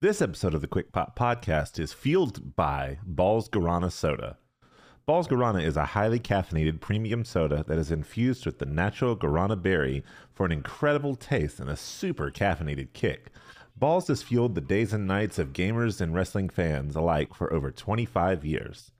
This 0.00 0.22
episode 0.22 0.54
of 0.54 0.60
the 0.60 0.68
Quick 0.68 0.92
Pop 0.92 1.18
Podcast 1.18 1.76
is 1.80 1.92
fueled 1.92 2.54
by 2.54 2.98
Bawls 3.04 3.48
Guarana 3.48 3.90
Soda. 3.90 4.38
Bawls 5.06 5.26
Guarana 5.26 5.60
is 5.60 5.76
a 5.76 5.86
highly 5.86 6.20
caffeinated 6.20 6.80
premium 6.80 7.24
soda 7.24 7.64
that 7.66 7.78
is 7.78 7.90
infused 7.90 8.46
with 8.46 8.60
the 8.60 8.64
natural 8.64 9.16
guarana 9.16 9.60
berry 9.60 10.04
for 10.32 10.46
an 10.46 10.52
incredible 10.52 11.16
taste 11.16 11.58
and 11.58 11.68
a 11.68 11.76
super 11.76 12.30
caffeinated 12.30 12.92
kick. 12.92 13.32
Bawls 13.76 14.06
has 14.06 14.22
fueled 14.22 14.54
the 14.54 14.60
days 14.60 14.92
and 14.92 15.08
nights 15.08 15.36
of 15.36 15.52
gamers 15.52 16.00
and 16.00 16.14
wrestling 16.14 16.48
fans 16.48 16.94
alike 16.94 17.34
for 17.34 17.52
over 17.52 17.72
25 17.72 18.44
years. 18.44 18.92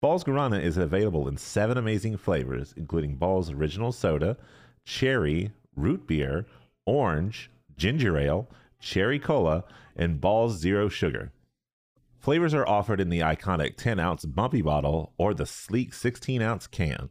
Bawls 0.00 0.24
Guarana 0.24 0.60
is 0.60 0.76
available 0.76 1.28
in 1.28 1.36
seven 1.36 1.78
amazing 1.78 2.16
flavors, 2.16 2.74
including 2.76 3.14
Bawls 3.14 3.52
Original 3.52 3.92
Soda, 3.92 4.36
Cherry, 4.84 5.52
Root 5.76 6.08
Beer, 6.08 6.46
Orange, 6.84 7.48
Ginger 7.76 8.18
Ale, 8.18 8.48
Cherry 8.82 9.18
Cola, 9.18 9.64
and 9.96 10.20
Bawls 10.20 10.58
Zero 10.58 10.90
Sugar. 10.90 11.32
Flavors 12.18 12.52
are 12.52 12.68
offered 12.68 13.00
in 13.00 13.08
the 13.08 13.20
iconic 13.20 13.76
10 13.76 13.98
ounce 13.98 14.26
bumpy 14.26 14.60
bottle 14.60 15.14
or 15.16 15.32
the 15.32 15.46
sleek 15.46 15.94
16 15.94 16.42
ounce 16.42 16.66
can. 16.66 17.08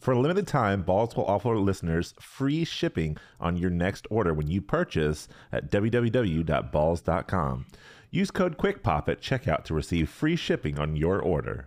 For 0.00 0.12
a 0.12 0.18
limited 0.18 0.46
time, 0.46 0.82
Bawls 0.82 1.16
will 1.16 1.26
offer 1.26 1.58
listeners 1.58 2.14
free 2.20 2.64
shipping 2.64 3.16
on 3.40 3.56
your 3.56 3.70
next 3.70 4.06
order 4.10 4.32
when 4.32 4.48
you 4.48 4.60
purchase 4.62 5.28
at 5.52 5.70
www.bawls.com. 5.70 7.66
Use 8.10 8.30
code 8.30 8.56
QUICKPOP 8.56 9.08
at 9.08 9.20
checkout 9.20 9.64
to 9.64 9.74
receive 9.74 10.08
free 10.08 10.36
shipping 10.36 10.78
on 10.78 10.96
your 10.96 11.20
order. 11.20 11.66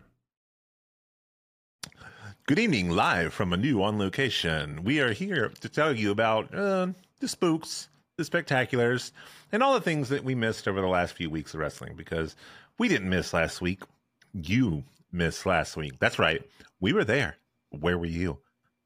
Good 2.48 2.60
evening, 2.60 2.90
live 2.90 3.34
from 3.34 3.54
a 3.54 3.58
new 3.58 3.84
on 3.84 4.00
location. 4.00 4.84
We 4.84 5.00
are 5.00 5.14
here 5.14 5.52
to 5.62 5.70
tell 5.70 5.96
you 5.96 6.10
about 6.10 6.54
uh, 6.54 6.88
the 7.20 7.28
spooks, 7.28 7.90
the 8.20 8.30
spectaculars, 8.30 9.12
and 9.52 9.64
all 9.64 9.74
the 9.74 9.82
things 9.82 10.10
that 10.10 10.24
we 10.24 10.36
missed 10.36 10.68
over 10.68 10.82
the 10.82 10.88
last 10.88 11.14
few 11.14 11.30
weeks 11.30 11.54
of 11.54 11.60
wrestling 11.60 11.96
because 11.96 12.36
we 12.78 12.88
didn't 12.88 13.10
miss 13.10 13.34
last 13.34 13.62
week. 13.62 13.82
You 14.34 14.84
missed 15.12 15.46
last 15.46 15.76
week. 15.76 15.94
That's 16.00 16.20
right. 16.20 16.44
We 16.80 16.94
were 16.94 17.04
there. 17.04 17.38
Where 17.72 17.98
were 17.98 18.06
you? 18.06 18.38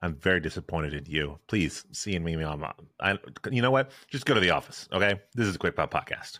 I'm 0.01 0.15
very 0.15 0.39
disappointed 0.39 0.93
in 0.93 1.05
you. 1.05 1.39
Please 1.47 1.85
see 1.91 2.15
and 2.15 2.23
me 2.23 2.41
on. 2.43 2.63
I, 2.99 3.17
you 3.49 3.61
know 3.61 3.71
what? 3.71 3.91
Just 4.09 4.25
go 4.25 4.33
to 4.33 4.39
the 4.39 4.51
office. 4.51 4.87
Okay. 4.91 5.19
This 5.33 5.47
is 5.47 5.55
a 5.55 5.59
quick 5.59 5.75
pop 5.75 5.93
podcast. 5.93 6.39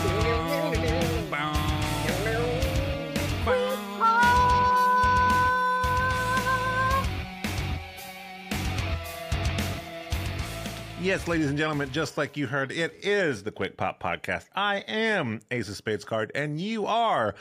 Yes, 11.01 11.27
ladies 11.27 11.49
and 11.49 11.57
gentlemen, 11.57 11.89
just 11.91 12.15
like 12.15 12.37
you 12.37 12.45
heard, 12.45 12.71
it 12.71 12.93
is 13.01 13.41
the 13.41 13.51
Quick 13.51 13.75
Pop 13.75 13.99
Podcast. 13.99 14.45
I 14.53 14.81
am 14.87 15.41
Ace 15.49 15.67
of 15.67 15.75
Spades 15.75 16.05
card, 16.05 16.31
and 16.35 16.61
you 16.61 16.85
are 16.85 17.33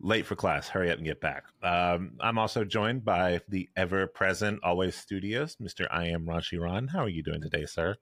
late 0.00 0.26
for 0.26 0.34
class. 0.34 0.68
Hurry 0.68 0.90
up 0.90 0.96
and 0.96 1.06
get 1.06 1.20
back. 1.20 1.44
Um, 1.62 2.14
I'm 2.18 2.38
also 2.38 2.64
joined 2.64 3.04
by 3.04 3.40
the 3.48 3.68
ever 3.76 4.08
present, 4.08 4.58
always 4.64 4.96
studios, 4.96 5.56
Mr. 5.62 5.86
I 5.92 6.06
am 6.06 6.26
Rashi 6.26 6.60
Ron. 6.60 6.88
How 6.88 7.04
are 7.04 7.08
you 7.08 7.22
doing 7.22 7.40
today, 7.40 7.66
sir? 7.66 7.94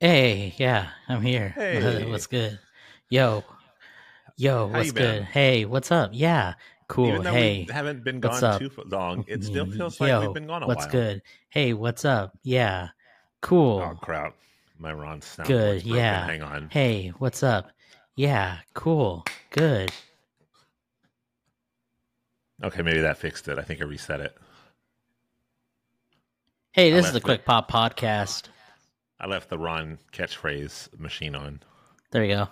Hey, 0.00 0.54
yeah, 0.56 0.88
I'm 1.10 1.20
here. 1.20 1.50
Hey. 1.50 2.06
what's 2.10 2.26
good? 2.26 2.58
Yo, 3.10 3.44
yo, 4.38 4.68
How 4.68 4.78
what's 4.78 4.92
good? 4.92 5.24
Hey, 5.24 5.66
what's 5.66 5.92
up? 5.92 6.12
Yeah, 6.14 6.54
cool. 6.88 7.08
Even 7.08 7.26
Hey, 7.26 7.66
we 7.68 7.74
haven't 7.74 8.02
been 8.02 8.18
gone 8.18 8.42
up? 8.42 8.62
too 8.62 8.70
long, 8.86 9.26
it 9.28 9.44
still 9.44 9.66
feels 9.66 10.00
like 10.00 10.08
yo, 10.08 10.20
we've 10.22 10.32
been 10.32 10.46
gone 10.46 10.62
a 10.62 10.66
what's 10.66 10.78
while. 10.78 10.86
What's 10.86 10.90
good? 10.90 11.22
Hey, 11.50 11.74
what's 11.74 12.06
up? 12.06 12.38
Yeah, 12.42 12.88
cool. 13.42 13.82
Oh, 13.82 13.98
crap. 14.00 14.34
My 14.78 14.92
Ron 14.92 15.22
sound 15.22 15.48
Good, 15.48 15.84
yeah. 15.84 16.26
Hang 16.26 16.42
on. 16.42 16.68
Hey, 16.70 17.12
what's 17.18 17.42
up? 17.42 17.70
Yeah, 18.16 18.58
cool. 18.74 19.24
Good. 19.50 19.92
Okay, 22.62 22.82
maybe 22.82 23.00
that 23.00 23.18
fixed 23.18 23.48
it. 23.48 23.58
I 23.58 23.62
think 23.62 23.80
I 23.80 23.84
reset 23.84 24.20
it. 24.20 24.36
Hey, 26.72 26.90
this 26.90 27.06
is 27.06 27.12
the. 27.12 27.20
Quick 27.20 27.44
Pop 27.44 27.70
Podcast. 27.70 28.48
I 29.20 29.26
left 29.26 29.48
the 29.48 29.58
Ron 29.58 29.98
catchphrase 30.12 30.98
machine 30.98 31.34
on. 31.34 31.60
There 32.10 32.24
you 32.24 32.34
go. 32.34 32.48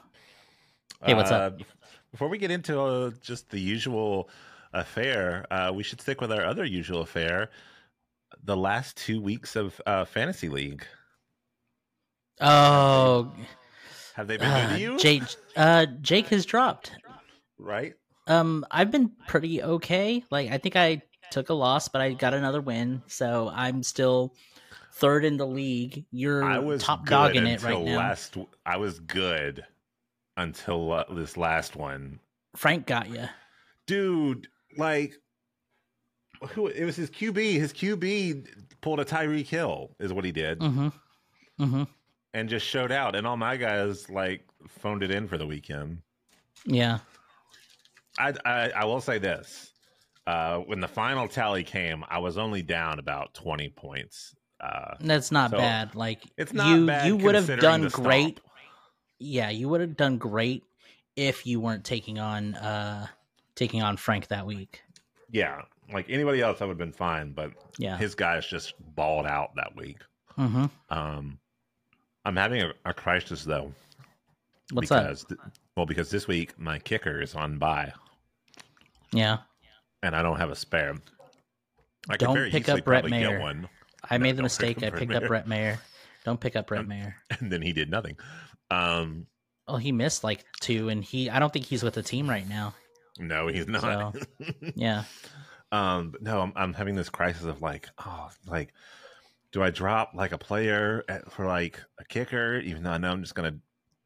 Hey, 1.05 1.15
what's 1.15 1.31
up? 1.31 1.55
Uh, 1.55 1.65
Before 2.13 2.29
we 2.29 2.39
get 2.39 2.51
into 2.51 2.81
uh, 2.81 3.11
just 3.21 3.51
the 3.51 3.61
usual 3.61 4.29
affair, 4.73 5.47
uh, 5.51 5.73
we 5.75 5.83
should 5.83 6.01
stick 6.01 6.21
with 6.21 6.31
our 6.31 6.45
other 6.45 6.65
usual 6.65 7.01
affair. 7.01 7.51
The 8.45 8.57
last 8.57 8.97
two 8.97 9.21
weeks 9.21 9.57
of 9.57 9.81
uh, 9.87 10.05
fantasy 10.05 10.49
league 10.49 10.85
Oh, 12.43 13.33
have 14.15 14.27
they 14.27 14.37
been 14.37 14.49
good 14.49 14.65
uh, 14.65 14.75
to 14.75 14.81
you? 14.81 14.99
Jake. 14.99 15.23
Uh, 15.57 15.87
Jake 16.01 16.27
has 16.29 16.45
dropped. 16.45 16.93
right? 17.59 17.95
Um, 18.27 18.65
I've 18.71 18.91
been 18.91 19.13
pretty 19.27 19.63
okay. 19.63 20.25
Like 20.31 20.51
I 20.51 20.59
think 20.59 20.77
I 20.77 21.03
took 21.31 21.49
a 21.49 21.55
loss, 21.55 21.89
but 21.89 22.01
I 22.01 22.13
got 22.13 22.35
another 22.35 22.61
win, 22.61 23.03
so 23.07 23.51
I'm 23.53 23.83
still 23.83 24.35
third 24.95 25.25
in 25.25 25.37
the 25.37 25.47
league. 25.47 26.05
You're 26.11 26.45
I 26.45 26.59
was 26.59 26.83
top 26.83 27.05
good 27.05 27.11
dog 27.11 27.37
in 27.37 27.47
it 27.47 27.63
right 27.63 27.83
now. 27.83 27.97
last. 27.97 28.37
I 28.67 28.77
was 28.77 29.01
good 29.01 29.65
until 30.37 30.93
uh, 30.93 31.05
this 31.13 31.37
last 31.37 31.77
one, 31.77 32.21
Frank 32.57 32.87
got 32.87 33.09
you. 33.09 33.29
dude. 33.87 34.49
Like, 34.79 35.15
who? 36.51 36.67
It 36.69 36.85
was 36.85 36.97
his 36.97 37.11
QB. 37.11 37.37
His 37.55 37.73
QB 37.73 38.47
pulled 38.81 39.01
a 39.01 39.05
Tyreek 39.05 39.47
Hill, 39.47 39.95
is 40.01 40.13
what 40.13 40.25
he 40.25 40.33
did. 40.33 40.61
Mm-hmm. 40.61 40.89
Mm-hmm. 41.61 41.83
And 42.35 42.49
just 42.49 42.67
showed 42.67 42.93
out 42.93 43.15
and 43.15 43.27
all 43.27 43.37
my 43.37 43.57
guys 43.57 44.09
like 44.11 44.43
phoned 44.69 45.03
it 45.03 45.11
in 45.11 45.29
for 45.29 45.39
the 45.39 45.47
weekend 45.47 45.99
Yeah. 46.65 46.99
i 48.19 48.33
i, 48.45 48.71
I 48.71 48.85
will 48.85 49.01
say 49.01 49.19
this 49.19 49.73
uh 50.27 50.59
when 50.59 50.81
the 50.81 50.89
final 50.89 51.29
tally 51.29 51.65
came 51.65 52.05
i 52.09 52.19
was 52.19 52.39
only 52.39 52.63
down 52.63 52.99
about 52.99 53.35
20 53.35 53.69
points 53.71 54.35
uh 54.61 54.95
That's 55.01 55.33
not 55.33 55.51
So, 55.51 55.57
bad. 55.59 55.95
Like 55.97 56.23
it's 56.37 56.53
not 56.53 56.69
you 56.69 56.87
bad 56.87 57.07
you 57.07 57.17
would 57.17 57.35
have 57.35 57.59
done 57.61 57.89
great. 57.89 58.41
Yeah, 59.19 59.51
you 59.51 59.69
would 59.69 59.81
have 59.81 59.97
done 59.97 60.19
great 60.19 60.63
if 61.17 61.47
you 61.47 61.61
weren't 61.61 61.85
taking 61.85 62.19
on 62.19 62.55
uh 62.55 63.07
taking 63.55 63.83
on 63.83 63.97
Frank 63.97 64.29
that 64.29 64.47
week. 64.47 64.81
yeah 65.31 65.63
like 65.93 66.07
anybody 66.09 66.41
else 66.41 66.63
i 66.63 66.65
would 66.65 66.71
have 66.73 66.79
been 66.79 66.93
fine 66.93 67.33
but 67.33 67.51
Yeah. 67.79 67.97
his 67.99 68.15
guys 68.15 68.47
just 68.47 68.75
balled 68.95 69.27
out 69.27 69.51
that 69.57 69.75
week 69.77 69.99
mm-hmm. 70.39 70.67
um 70.89 71.39
i'm 72.25 72.37
having 72.37 72.63
a, 72.63 72.73
a 72.85 72.95
crisis 72.95 73.45
though 73.45 73.73
What's 74.73 74.91
up? 74.91 75.03
because 75.05 75.25
th- 75.25 75.41
well 75.77 75.87
because 75.87 76.11
this 76.11 76.27
week 76.29 76.59
my 76.59 76.79
kicker 76.79 77.21
is 77.21 77.35
on 77.35 77.59
buy. 77.59 77.93
Yeah. 79.13 79.39
and 80.03 80.15
i 80.17 80.23
don't 80.23 80.39
have 80.39 80.51
a 80.51 80.57
spare 80.57 80.95
I 82.11 82.17
Don't 82.17 82.35
very 82.35 82.51
pick 82.51 82.69
up 82.69 82.85
Brett 82.85 83.09
Maher. 83.09 83.39
one 83.39 83.69
I 84.11 84.19
No, 84.19 84.25
made 84.25 84.37
the 84.37 84.43
mistake. 84.43 84.79
I 84.79 84.91
Brett 84.91 84.95
picked 84.99 85.13
up 85.13 85.23
Maher. 85.23 85.29
Brett 85.29 85.47
Maher. 85.47 85.79
Don't 86.25 86.41
pick 86.41 86.57
up 86.57 86.67
Brett 86.67 86.89
Maher. 86.89 87.15
and 87.39 87.53
then 87.53 87.63
he 87.63 87.73
did 87.73 87.89
nothing. 87.93 88.17
Um, 88.73 89.29
Well, 89.69 89.77
he 89.77 89.93
missed 89.93 90.25
like 90.25 90.45
two, 90.61 90.89
and 90.89 91.05
he 91.05 91.31
I 91.31 91.39
don't 91.39 91.53
think 91.53 91.65
he's 91.67 91.85
with 91.85 91.95
the 91.95 92.03
team 92.03 92.29
right 92.29 92.49
now. 92.49 92.75
no, 93.21 93.47
he's 93.47 93.69
not. 93.69 94.17
Yeah. 94.75 95.05
um, 95.73 96.15
no, 96.21 96.41
I'm, 96.41 96.53
I'm 96.57 96.73
having 96.75 96.97
this 96.97 97.09
crisis 97.09 97.45
of 97.45 97.63
like, 97.63 97.89
oh, 98.05 98.31
like, 98.49 98.73
do 99.53 99.63
I 99.63 99.71
drop 99.71 100.13
like 100.15 100.33
a 100.33 100.39
player 100.39 101.05
at, 101.09 101.31
for 101.31 101.47
like 101.47 101.79
a 101.99 102.05
kicker, 102.05 102.59
even 102.61 102.83
though 102.83 102.91
I 102.91 102.99
know 102.99 103.11
I'm 103.13 103.23
just 103.23 103.35
gonna 103.35 103.57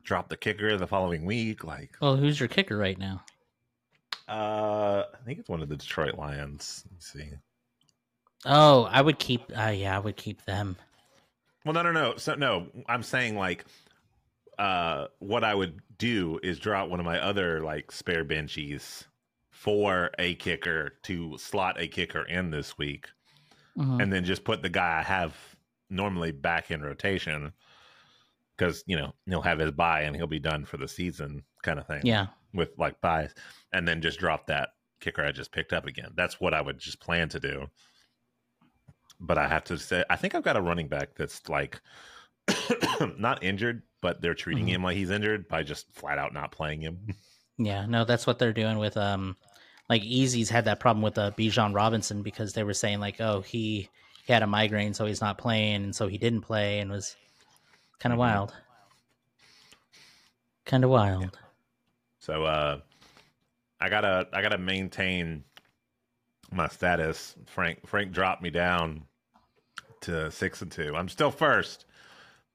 drop 0.03 0.29
the 0.29 0.37
kicker 0.37 0.77
the 0.77 0.87
following 0.87 1.25
week? 1.25 1.65
Like, 1.65 1.97
Well, 2.01 2.17
who's 2.17 2.39
your 2.39 2.49
kicker 2.49 2.77
right 2.77 2.99
now? 2.99 3.23
uh, 4.28 5.04
I 5.15 5.25
think 5.25 5.39
it's 5.39 5.48
one 5.48 5.63
of 5.63 5.69
the 5.69 5.77
Detroit 5.77 6.16
Lions. 6.16 6.84
Let's 6.91 7.13
see. 7.13 7.31
Oh, 8.45 8.84
I 8.84 9.01
would 9.01 9.19
keep. 9.19 9.43
Uh, 9.57 9.69
yeah, 9.69 9.97
I 9.97 9.98
would 10.01 10.16
keep 10.16 10.45
them. 10.45 10.77
Well, 11.65 11.72
no, 11.75 11.83
no, 11.83 11.93
no. 11.93 12.16
So 12.16 12.34
no, 12.34 12.66
I'm 12.89 13.03
saying 13.03 13.37
like, 13.37 13.65
uh, 14.59 15.07
what 15.19 15.43
I 15.45 15.54
would 15.54 15.81
do 15.98 16.39
is 16.43 16.59
drop 16.59 16.89
one 16.89 17.01
of 17.01 17.07
my 17.07 17.21
other 17.21 17.60
like 17.60 17.91
spare 17.91 18.25
benchies 18.25 19.04
for 19.51 20.10
a 20.19 20.34
kicker 20.37 20.93
to 21.04 21.37
slot 21.39 21.81
a 21.81 21.89
kicker 21.89 22.22
in 22.25 22.51
this 22.51 22.77
week, 22.78 23.09
Mhm. 23.78 24.03
and 24.03 24.13
then 24.13 24.25
just 24.25 24.45
put 24.45 24.63
the 24.63 24.69
guy 24.69 24.99
I 24.99 25.03
have 25.03 25.34
normally 25.91 26.33
back 26.33 26.71
in 26.71 26.83
rotation 26.83 27.53
because 28.57 28.83
you 28.87 28.97
know 28.97 29.15
he'll 29.27 29.43
have 29.43 29.59
his 29.59 29.71
buy 29.73 30.03
and 30.03 30.17
he'll 30.17 30.27
be 30.27 30.39
done 30.41 30.65
for 30.65 30.77
the 30.78 30.89
season, 30.89 31.45
kind 31.63 31.78
of 31.78 31.87
thing. 31.87 32.03
Yeah. 32.05 32.28
with 32.55 32.71
like 32.78 32.99
buys, 33.03 33.34
and 33.73 33.87
then 33.87 34.01
just 34.01 34.19
drop 34.19 34.47
that 34.47 34.71
kicker 35.01 35.23
I 35.23 35.31
just 35.33 35.53
picked 35.53 35.75
up 35.75 35.84
again. 35.87 36.13
That's 36.15 36.41
what 36.41 36.55
I 36.55 36.63
would 36.63 36.78
just 36.78 37.01
plan 37.01 37.28
to 37.31 37.39
do. 37.41 37.67
But 39.21 39.37
I 39.37 39.47
have 39.49 39.65
to 39.65 39.79
say, 39.79 40.05
I 40.09 40.17
think 40.17 40.34
I've 40.34 40.43
got 40.43 40.57
a 40.57 40.63
running 40.63 40.89
back 40.89 41.15
that's 41.17 41.47
like 41.51 41.81
not 43.19 43.43
injured, 43.43 43.83
but 44.01 44.21
they're 44.22 44.34
treating 44.34 44.67
Mhm. 44.67 44.71
him 44.71 44.83
like 44.84 44.97
he's 44.97 45.11
injured 45.11 45.49
by 45.49 45.63
just 45.63 45.93
flat 45.93 46.19
out 46.19 46.33
not 46.33 46.51
playing 46.53 46.81
him. 46.81 47.09
Yeah, 47.59 47.87
no, 47.87 48.05
that's 48.05 48.27
what 48.27 48.39
they're 48.39 48.53
doing 48.53 48.77
with 48.79 48.99
um, 48.99 49.34
like 49.88 50.03
Easy's 50.03 50.50
had 50.50 50.65
that 50.65 50.80
problem 50.80 51.03
with 51.03 51.16
uh, 51.18 51.30
Bijan 51.33 51.74
Robinson 51.74 52.22
because 52.22 52.53
they 52.53 52.65
were 52.65 52.74
saying 52.74 53.00
like, 53.00 53.21
oh, 53.21 53.41
he 53.41 53.88
he 54.27 54.33
had 54.33 54.42
a 54.42 54.47
migraine, 54.47 54.92
so 54.94 55.06
he's 55.06 55.21
not 55.21 55.38
playing, 55.38 55.84
and 55.84 55.94
so 55.94 56.09
he 56.09 56.18
didn't 56.18 56.41
play, 56.41 56.80
and 56.80 56.91
was 56.91 57.15
kind 58.00 58.12
of 58.12 58.16
Mhm. 58.16 58.21
wild. 58.21 58.54
Kind 60.65 60.84
of 60.84 60.91
wild. 60.91 61.38
So 62.18 62.44
uh 62.44 62.80
I 63.80 63.88
gotta 63.88 64.27
I 64.33 64.42
gotta 64.42 64.59
maintain 64.59 65.44
my 66.50 66.68
status. 66.68 67.36
Frank 67.47 67.86
Frank 67.86 68.12
dropped 68.12 68.42
me 68.42 68.50
down 68.50 69.04
to 70.03 70.30
six 70.30 70.62
and 70.62 70.71
two. 70.72 70.94
I'm 70.97 71.09
still 71.09 71.30
first, 71.30 71.84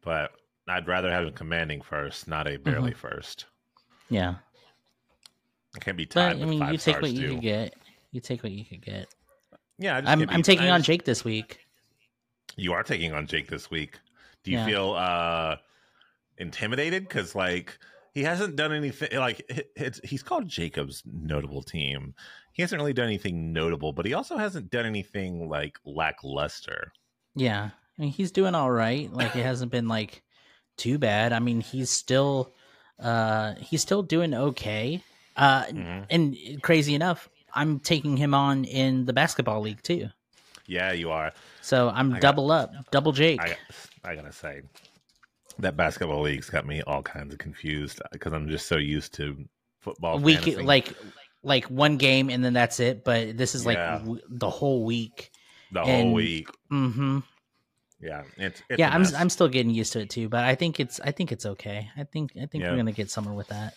but 0.01 0.31
I'd 0.67 0.87
rather 0.87 1.09
have 1.11 1.25
him 1.25 1.33
commanding 1.33 1.81
first, 1.81 2.27
not 2.27 2.47
a 2.47 2.57
barely 2.57 2.93
first. 2.93 3.45
Yeah, 4.09 4.35
I 5.75 5.79
can't 5.79 5.97
be 5.97 6.05
but 6.05 6.11
tied 6.13 6.35
I 6.37 6.39
with 6.39 6.49
mean, 6.49 6.71
you 6.71 6.77
take 6.77 7.01
what 7.01 7.11
you 7.11 7.21
too. 7.27 7.33
could 7.35 7.41
get. 7.41 7.73
You 8.11 8.19
take 8.21 8.43
what 8.43 8.51
you 8.51 8.65
could 8.65 8.81
get. 8.81 9.07
Yeah, 9.77 9.97
I 9.97 10.01
just 10.01 10.11
I'm 10.11 10.29
I'm 10.29 10.41
taking 10.41 10.67
I 10.67 10.71
on 10.71 10.83
Jake 10.83 11.05
this 11.05 11.23
week. 11.23 11.59
You 12.57 12.73
are 12.73 12.83
taking 12.83 13.13
on 13.13 13.25
Jake 13.27 13.49
this 13.49 13.71
week. 13.71 13.99
Do 14.43 14.51
you 14.51 14.57
Yeah. 14.57 14.65
feel 14.65 14.93
uh 14.93 15.55
intimidated? 16.37 17.07
Because 17.07 17.35
like 17.35 17.77
he 18.13 18.23
hasn't 18.23 18.55
done 18.55 18.73
anything. 18.73 19.17
Like 19.17 19.45
it's 19.75 19.99
he's 20.03 20.23
called 20.23 20.47
Jacob's 20.47 21.03
notable 21.05 21.61
team. 21.63 22.13
He 22.53 22.61
hasn't 22.61 22.79
really 22.81 22.93
done 22.93 23.05
anything 23.07 23.53
notable, 23.53 23.93
but 23.93 24.05
he 24.05 24.13
also 24.13 24.37
hasn't 24.37 24.69
done 24.69 24.85
anything 24.85 25.47
like 25.47 25.77
lackluster. 25.85 26.91
Yeah, 27.33 27.69
I 27.97 28.01
mean, 28.01 28.11
he's 28.11 28.31
doing 28.31 28.55
all 28.55 28.69
right. 28.71 29.11
Like 29.11 29.35
it 29.37 29.43
hasn't 29.45 29.71
been 29.71 29.87
like 29.87 30.21
too 30.77 30.97
bad. 30.97 31.31
I 31.31 31.39
mean, 31.39 31.61
he's 31.61 31.89
still 31.89 32.53
uh 32.99 33.55
he's 33.55 33.81
still 33.81 34.03
doing 34.03 34.33
okay. 34.33 35.01
Uh 35.35 35.63
Mhm. 35.65 36.05
and 36.09 36.61
crazy 36.61 36.93
enough, 36.95 37.29
I'm 37.53 37.79
taking 37.79 38.17
him 38.17 38.33
on 38.33 38.65
in 38.65 39.05
the 39.05 39.13
basketball 39.13 39.61
league 39.61 39.81
too. 39.83 40.09
Yeah, 40.67 40.91
you 40.91 41.11
are. 41.11 41.31
So 41.61 41.89
I'm 41.89 42.11
I 42.11 42.13
got- 42.15 42.21
double 42.21 42.51
up, 42.51 42.71
double 42.91 43.11
Jake. 43.11 43.41
I 43.41 43.55
I 44.03 44.15
gotta 44.15 44.31
say 44.31 44.61
that 45.59 45.75
basketball 45.77 46.21
league's 46.21 46.49
got 46.49 46.65
me 46.65 46.81
all 46.83 47.01
kinds 47.03 47.33
of 47.33 47.39
confused 47.39 48.01
because 48.11 48.33
I'm 48.33 48.47
just 48.49 48.67
so 48.67 48.77
used 48.77 49.13
to 49.15 49.37
football. 49.79 50.19
week 50.19 50.39
fantasy. 50.39 50.63
like 50.63 50.93
like 51.43 51.65
one 51.65 51.97
game 51.97 52.29
and 52.29 52.43
then 52.43 52.53
that's 52.53 52.79
it. 52.79 53.03
But 53.03 53.37
this 53.37 53.55
is 53.55 53.65
like 53.65 53.77
Yeah. 53.77 53.97
w- 53.99 54.21
the 54.29 54.49
whole 54.49 54.83
week. 54.85 55.31
the 55.71 55.81
whole 55.81 55.89
and- 55.89 56.13
week. 56.13 56.49
hmm 56.69 57.19
Yeah, 58.01 58.23
it's, 58.37 58.61
it's 58.69 58.79
Yeah, 58.79 58.89
I'm. 58.93 59.05
I'm 59.15 59.29
still 59.29 59.47
getting 59.47 59.71
used 59.71 59.93
to 59.93 59.99
it 60.01 60.09
too. 60.09 60.27
But 60.27 60.43
I 60.43 60.55
think 60.55 60.79
it's 60.79 60.99
I 60.99 61.11
think 61.11 61.31
it's 61.31 61.45
okay. 61.45 61.89
I 61.95 62.03
think 62.03 62.31
I 62.35 62.45
think 62.47 62.63
Yeah. 62.63 62.71
we're 62.71 62.77
gonna 62.77 62.91
get 62.91 63.09
somewhere 63.11 63.35
with 63.35 63.47
that. 63.49 63.75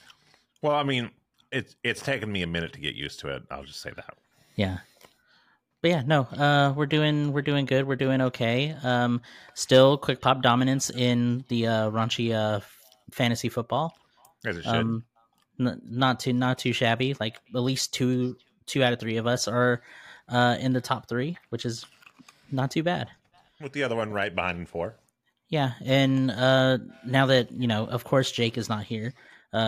well. 0.62 0.74
I 0.74 0.82
mean, 0.82 1.10
it's 1.54 1.76
it's 1.84 2.02
taken 2.02 2.30
me 2.30 2.42
a 2.42 2.46
minute 2.46 2.72
to 2.74 2.80
get 2.80 2.94
used 2.94 3.20
to 3.20 3.28
it. 3.28 3.42
I'll 3.50 3.64
just 3.64 3.80
say 3.80 3.90
that. 3.94 4.16
Yeah. 4.56 4.78
But 5.80 5.90
yeah, 5.90 6.02
no, 6.06 6.22
uh, 6.22 6.72
we're 6.74 6.86
doing 6.86 7.32
we're 7.32 7.42
doing 7.42 7.66
good. 7.66 7.86
We're 7.86 7.96
doing 7.96 8.20
okay. 8.22 8.74
Um, 8.82 9.20
still 9.54 9.96
quick 9.98 10.20
pop 10.20 10.42
dominance 10.42 10.90
in 10.90 11.44
the 11.48 11.66
uh, 11.66 11.90
raunchy 11.90 12.32
uh, 12.34 12.60
fantasy 13.10 13.48
football. 13.48 13.96
As 14.44 14.56
it 14.56 14.64
should. 14.64 14.74
Um, 14.74 15.04
n- 15.60 15.80
not 15.84 16.20
too 16.20 16.32
not 16.32 16.58
too 16.58 16.72
shabby. 16.72 17.14
Like 17.20 17.38
at 17.54 17.60
least 17.60 17.94
two 17.94 18.36
two 18.66 18.82
out 18.82 18.92
of 18.92 18.98
three 18.98 19.18
of 19.18 19.26
us 19.26 19.46
are 19.46 19.82
uh, 20.28 20.56
in 20.58 20.72
the 20.72 20.80
top 20.80 21.08
three, 21.08 21.36
which 21.50 21.64
is 21.64 21.84
not 22.50 22.70
too 22.70 22.82
bad. 22.82 23.08
with 23.60 23.72
the 23.72 23.82
other 23.82 23.96
one 23.96 24.10
right 24.10 24.34
behind 24.34 24.68
for. 24.68 24.96
Yeah, 25.50 25.72
and 25.84 26.30
uh, 26.30 26.78
now 27.06 27.26
that 27.26 27.52
you 27.52 27.68
know, 27.68 27.86
of 27.86 28.04
course, 28.04 28.32
Jake 28.32 28.56
is 28.56 28.68
not 28.68 28.84
here 28.84 29.12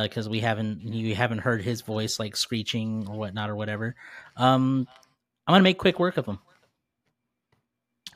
because 0.02 0.28
we 0.28 0.40
haven't 0.40 0.82
you 0.82 1.14
haven't 1.14 1.38
heard 1.38 1.62
his 1.62 1.80
voice 1.82 2.18
like 2.18 2.36
screeching 2.36 3.06
or 3.08 3.16
whatnot 3.16 3.48
or 3.50 3.54
whatever. 3.56 3.94
Um, 4.36 4.88
I'm 5.46 5.52
gonna 5.54 5.62
make 5.62 5.78
quick 5.78 6.00
work 6.00 6.16
of 6.16 6.26
him. 6.26 6.40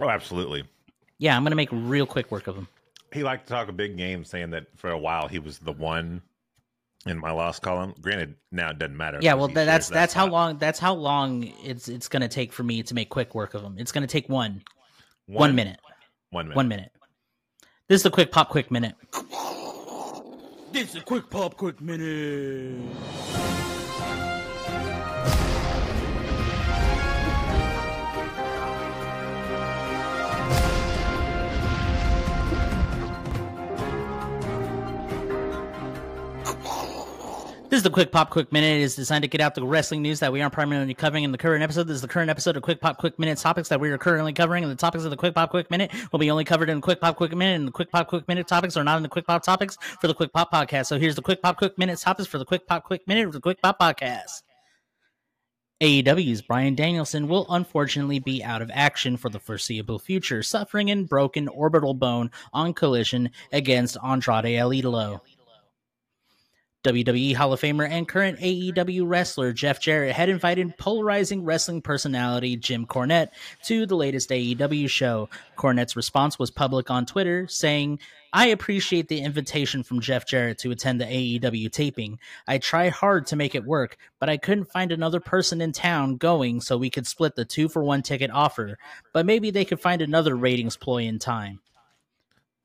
Oh, 0.01 0.09
absolutely. 0.09 0.65
Yeah, 1.19 1.37
I'm 1.37 1.45
gonna 1.45 1.55
make 1.57 1.69
real 1.71 2.07
quick 2.07 2.31
work 2.33 2.47
of 2.49 2.57
him. 2.57 2.67
He 3.13 3.23
liked 3.23 3.47
to 3.47 3.53
talk 3.53 3.69
a 3.69 3.73
big 3.73 3.97
game, 3.97 4.25
saying 4.25 4.51
that 4.51 4.67
for 4.77 4.91
a 4.91 4.99
while 4.99 5.29
he 5.29 5.39
was 5.39 5.59
the 5.59 5.73
one 5.73 6.23
in 7.07 7.19
my 7.19 7.31
loss 7.31 7.59
column. 7.61 7.95
Granted, 8.01 8.35
now 8.51 8.71
it 8.71 8.79
doesn't 8.79 8.97
matter. 8.97 9.19
Yeah, 9.21 9.35
well, 9.35 9.47
he 9.49 9.55
tha- 9.55 9.65
that's 9.65 9.89
that's 9.89 10.13
how 10.13 10.27
long 10.27 10.59
that's 10.59 10.79
how 10.81 10.95
long 10.95 11.45
it's 11.63 11.89
it's 11.89 12.09
gonna 12.09 12.29
take 12.29 12.53
for 12.53 12.63
me 12.65 12.83
to 12.83 12.95
make 12.95 13.11
quick 13.11 13.35
work 13.35 13.55
of 13.55 13.63
him. 13.63 13.77
It's 13.79 13.93
gonna 13.93 14.07
take 14.09 14.29
one 14.29 14.63
one 15.27 15.55
minute, 15.55 15.79
One 16.31 16.47
minute. 16.47 16.57
one 16.57 16.67
minute. 16.69 16.91
This 17.87 17.97
is 18.01 18.03
the 18.03 18.11
quick 18.11 18.33
pop 18.33 18.49
quick 18.49 18.71
minute. 18.71 18.95
This 20.73 20.91
is 20.91 20.97
a 20.97 21.01
quick 21.01 21.29
pop 21.29 21.57
quick 21.57 21.81
minute. 21.81 22.79
Is 37.81 37.85
the 37.85 37.89
Quick 37.89 38.13
Pop 38.13 38.29
Quick 38.29 38.53
Minute. 38.53 38.77
It 38.77 38.83
is 38.83 38.95
designed 38.95 39.23
to 39.23 39.29
get 39.29 39.41
out 39.41 39.55
the 39.55 39.67
wrestling 39.67 40.03
news 40.03 40.21
that 40.21 40.31
we 40.31 40.43
aren't 40.43 40.53
primarily 40.53 40.93
covering 40.93 41.25
in 41.25 41.33
the 41.33 41.39
current 41.39 41.63
episode. 41.63 41.85
This 41.85 41.95
is 41.95 42.03
the 42.03 42.09
current 42.09 42.29
episode 42.29 42.55
of 42.59 42.63
Quick 42.63 42.79
Pop 42.79 42.99
Quick 42.99 43.19
Minute 43.19 43.39
topics 43.39 43.71
that 43.71 43.81
we 43.81 43.89
are 43.89 43.97
currently 43.97 44.35
covering, 44.35 44.63
and 44.63 44.71
the 44.71 44.77
topics 44.77 45.05
of 45.05 45.09
the 45.09 45.17
Quick 45.17 45.35
Pop 45.35 45.49
Quick 45.49 45.71
Minute 45.71 45.91
will 46.13 46.19
be 46.19 46.31
only 46.31 46.45
covered 46.45 46.69
in 46.69 46.83
Quick 46.83 47.01
Pop 47.01 47.17
Quick 47.17 47.35
Minute, 47.35 47.55
and 47.55 47.69
the 47.69 47.73
Quick 47.73 47.91
Pop 47.91 48.07
Quick 48.09 48.29
Minute 48.29 48.47
topics 48.47 48.77
are 48.77 48.85
not 48.85 48.99
in 48.99 49.03
the 49.03 49.09
Quick 49.09 49.27
Pop 49.27 49.43
topics 49.43 49.79
for 49.99 50.09
the 50.09 50.15
Quick 50.15 50.31
Pop 50.31 50.53
podcast. 50.53 50.89
So 50.89 50.99
here's 50.99 51.15
the 51.15 51.23
Quick 51.23 51.41
Pop 51.41 51.57
Quick 51.57 51.79
Minute 51.79 51.99
topics 51.99 52.29
for 52.29 52.37
the 52.37 52.45
Quick 52.45 52.67
Pop 52.67 52.85
Quick 52.85 53.01
Minute 53.09 53.29
of 53.29 53.33
the 53.33 53.41
Quick 53.41 53.63
Pop 53.63 53.81
podcast. 53.81 54.43
AEW's 55.81 56.43
Bryan 56.43 56.75
Danielson 56.75 57.29
will 57.29 57.47
unfortunately 57.49 58.19
be 58.19 58.45
out 58.45 58.61
of 58.61 58.71
action 58.75 59.17
for 59.17 59.31
the 59.31 59.41
foreseeable 59.41 59.99
future, 59.99 60.43
suffering 60.43 60.91
an 60.91 61.07
broken 61.07 61.49
orbital 61.49 61.95
bone 61.95 62.31
on 62.53 62.75
collision 62.75 63.31
against 63.53 63.97
Andrade 64.05 64.59
El 64.59 64.69
Idolo. 64.69 65.21
WWE 66.83 67.35
Hall 67.35 67.53
of 67.53 67.61
Famer 67.61 67.87
and 67.87 68.09
current 68.09 68.39
AEW 68.39 69.03
wrestler 69.05 69.53
Jeff 69.53 69.83
Jarrett 69.83 70.15
had 70.15 70.31
invited 70.31 70.79
polarizing 70.79 71.45
wrestling 71.45 71.83
personality 71.83 72.57
Jim 72.57 72.87
Cornette 72.87 73.33
to 73.65 73.85
the 73.85 73.97
latest 73.97 74.31
AEW 74.31 74.89
show. 74.89 75.29
Cornette's 75.59 75.95
response 75.95 76.39
was 76.39 76.51
public 76.51 76.91
on 76.91 77.05
Twitter, 77.05 77.47
saying, 77.49 77.99
I 78.33 78.47
appreciate 78.47 79.09
the 79.09 79.21
invitation 79.21 79.83
from 79.83 80.01
Jeff 80.01 80.27
Jarrett 80.27 80.57
to 80.61 80.71
attend 80.71 81.03
the 81.03 81.05
AEW 81.05 81.71
taping. 81.71 82.19
I 82.49 82.57
tried 82.57 82.93
hard 82.93 83.27
to 83.27 83.37
make 83.37 83.55
it 83.55 83.67
work, 83.67 83.99
but 84.19 84.31
I 84.31 84.39
couldn't 84.39 84.73
find 84.73 84.91
another 84.91 85.21
person 85.21 85.61
in 85.61 85.73
town 85.73 86.17
going 86.17 86.63
so 86.63 86.79
we 86.79 86.89
could 86.89 87.07
split 87.07 87.37
the 87.37 87.45
two 87.45 87.69
for 87.69 87.85
one 87.85 88.01
ticket 88.01 88.31
offer. 88.31 88.79
But 89.13 89.27
maybe 89.27 89.51
they 89.51 89.67
could 89.67 89.81
find 89.81 90.01
another 90.01 90.35
ratings 90.35 90.79
ploy 90.79 91.03
in 91.03 91.19
time. 91.19 91.61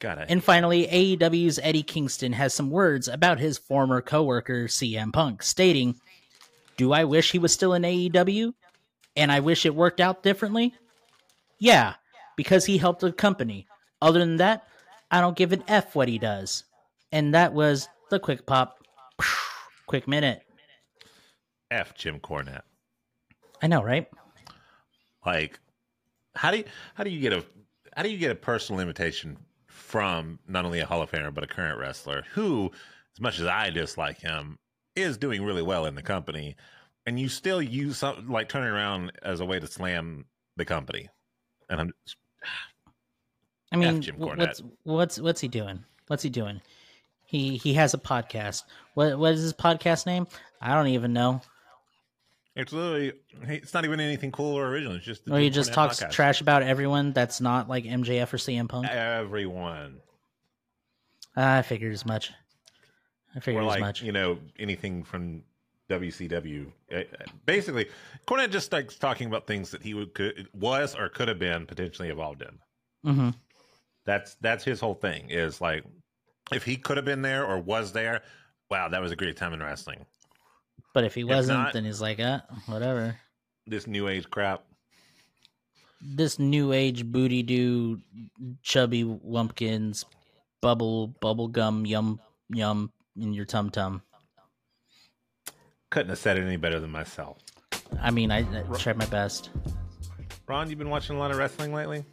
Got 0.06 0.20
it. 0.20 0.28
And 0.30 0.44
finally, 0.44 0.86
AEW's 0.86 1.58
Eddie 1.64 1.82
Kingston 1.82 2.34
has 2.34 2.54
some 2.54 2.70
words 2.70 3.08
about 3.08 3.40
his 3.40 3.58
former 3.58 4.02
coworker 4.02 4.68
CM 4.68 5.12
Punk, 5.12 5.42
stating, 5.42 6.00
"Do 6.78 6.94
I 6.94 7.06
wish 7.06 7.32
he 7.32 7.40
was 7.40 7.52
still 7.52 7.74
in 7.74 7.82
AEW? 7.82 8.54
And 9.16 9.32
I 9.32 9.40
wish 9.40 9.66
it 9.66 9.74
worked 9.74 10.00
out 10.00 10.22
differently? 10.22 10.76
Yeah, 11.58 11.96
because 12.38 12.66
he 12.66 12.78
helped 12.78 13.02
the 13.02 13.12
company. 13.12 13.66
Other 14.00 14.20
than 14.20 14.36
that, 14.36 14.68
I 15.10 15.22
don't 15.22 15.36
give 15.36 15.52
an 15.54 15.64
F 15.68 15.96
what 15.96 16.08
he 16.08 16.20
does." 16.20 16.66
And 17.12 17.34
that 17.34 17.54
was 17.54 17.90
the 18.12 18.20
quick 18.20 18.46
pop 18.46 18.78
quick 19.88 20.08
minute. 20.08 20.44
F 21.72 21.96
Jim 21.96 22.20
Cornette. 22.20 22.62
I 23.60 23.66
know, 23.66 23.82
right? 23.82 24.08
Like, 25.26 25.60
how 26.36 26.52
do 26.52 26.58
you 26.58 26.66
how 26.94 27.04
do 27.04 27.10
you 27.10 27.20
get 27.20 27.34
a 27.34 27.44
how 27.98 28.04
do 28.04 28.12
you 28.12 28.20
get 28.20 28.30
a 28.30 28.36
personal 28.36 28.82
invitation 28.82 29.40
from 29.86 30.40
not 30.48 30.66
only 30.66 30.80
a 30.80 30.86
Hall 30.86 31.02
of 31.02 31.12
Famer 31.12 31.34
but 31.34 31.44
a 31.44 31.48
current 31.48 31.80
wrestler 31.80 32.26
who, 32.34 32.72
as 33.16 33.22
much 33.22 33.40
as 33.40 33.46
I 33.46 33.70
dislike 33.70 34.20
him, 34.20 34.58
is 34.96 35.18
doing 35.18 35.44
really 35.44 35.62
well 35.62 35.86
in 35.86 35.96
the 35.96 36.02
company, 36.02 36.56
and 37.06 37.20
you 37.20 37.30
still 37.30 37.62
use 37.62 37.98
something 37.98 38.28
like 38.28 38.50
turning 38.50 38.70
around 38.70 39.12
as 39.22 39.40
a 39.40 39.46
way 39.46 39.60
to 39.60 39.68
slam 39.68 40.26
the 40.58 40.66
company? 40.66 41.10
And 41.70 41.80
I'm 41.80 41.94
I 43.72 43.78
mean, 43.78 44.02
Jim 44.02 44.18
Cornette. 44.18 44.38
what's 44.38 44.62
what's 44.84 45.20
what's 45.20 45.42
he 45.42 45.48
doing? 45.48 45.84
What's 46.08 46.24
he 46.24 46.30
doing? 46.30 46.62
He 47.24 47.58
he 47.58 47.74
has 47.76 47.94
a 47.94 48.00
podcast. 48.00 48.64
What 48.96 49.20
what 49.20 49.34
is 49.34 49.42
his 49.42 49.54
podcast 49.54 50.06
name? 50.06 50.28
I 50.62 50.74
don't 50.74 50.88
even 50.88 51.14
know. 51.14 51.42
It's 52.56 52.72
literally 52.74 53.14
it's 53.44 53.74
not 53.74 53.86
even 53.86 54.00
anything 54.00 54.32
cool 54.32 54.58
or 54.58 54.68
original. 54.68 54.96
It's 54.96 55.06
just 55.06 55.30
Or 55.30 55.40
he 55.40 55.50
just 55.50 55.74
talks 55.74 56.00
podcast. 56.02 56.12
trash 56.12 56.42
about 56.42 56.64
everyone 56.64 57.12
that's 57.14 57.42
not 57.42 57.68
like 57.70 57.84
MJF 57.86 58.34
or 58.34 58.38
CM 58.38 58.68
Punk. 58.70 58.88
Everyone. 58.90 59.98
I 61.36 61.62
figured 61.64 61.94
as 61.94 62.06
much. 62.06 62.32
I 63.36 63.40
figured 63.42 63.64
or 63.66 63.74
as 63.74 63.80
much. 63.82 64.02
you 64.02 64.12
know 64.12 64.40
anything 64.58 65.04
from 65.04 65.44
WCW. 65.90 66.72
Uh, 66.94 67.02
Basically, 67.46 67.88
Cornette 68.28 68.52
just 68.52 68.66
starts 68.66 68.98
talking 68.98 69.28
about 69.28 69.46
things 69.46 69.72
that 69.72 69.84
he 69.84 69.94
would 69.94 70.14
could, 70.14 70.48
was 70.54 70.96
or 70.96 71.10
could 71.10 71.28
have 71.28 71.40
been 71.40 71.66
potentially 71.66 72.10
involved 72.10 72.42
in. 72.42 73.14
hmm 73.14 73.30
That's 74.06 74.36
that's 74.42 74.64
his 74.64 74.80
whole 74.80 74.94
thing. 74.96 75.30
Is 75.30 75.60
like 75.60 75.84
if 76.54 76.64
he 76.64 76.78
could 76.78 76.96
have 76.98 77.06
been 77.06 77.22
there 77.22 77.46
or 77.46 77.60
was 77.60 77.92
there. 77.92 78.22
Wow, 78.72 78.88
that 78.90 79.02
was 79.02 79.12
a 79.12 79.16
great 79.16 79.38
time 79.38 79.54
in 79.54 79.60
wrestling. 79.62 80.06
But 80.94 81.04
if 81.04 81.16
he 81.16 81.24
wasn't, 81.24 81.60
not- 81.60 81.74
then 81.74 81.86
he's 81.86 82.02
like, 82.02 82.20
uh, 82.20 82.42
whatever. 82.68 83.18
This 83.68 83.88
new 83.88 84.08
age 84.08 84.30
crap. 84.30 84.64
This 86.02 86.38
new 86.38 86.72
age 86.72 87.06
booty 87.06 87.42
do 87.42 88.00
chubby 88.62 89.04
wumpkins 89.04 90.06
bubble 90.62 91.08
bubble 91.08 91.48
gum 91.48 91.86
yum 91.86 92.20
yum 92.50 92.92
in 93.18 93.34
your 93.34 93.46
tum 93.46 93.72
tum. 93.72 94.04
Couldn't 95.90 96.10
have 96.10 96.20
said 96.20 96.38
it 96.38 96.44
any 96.44 96.58
better 96.58 96.80
than 96.80 96.92
myself. 96.92 97.38
I 98.00 98.12
mean, 98.12 98.30
I, 98.30 98.40
I 98.40 98.78
tried 98.78 98.98
my 98.98 99.06
best. 99.06 99.50
Ron, 100.48 100.70
you've 100.70 100.78
been 100.78 100.90
watching 100.90 101.16
a 101.16 101.20
lot 101.20 101.32
of 101.32 101.38
wrestling 101.38 101.74
lately? 101.74 102.04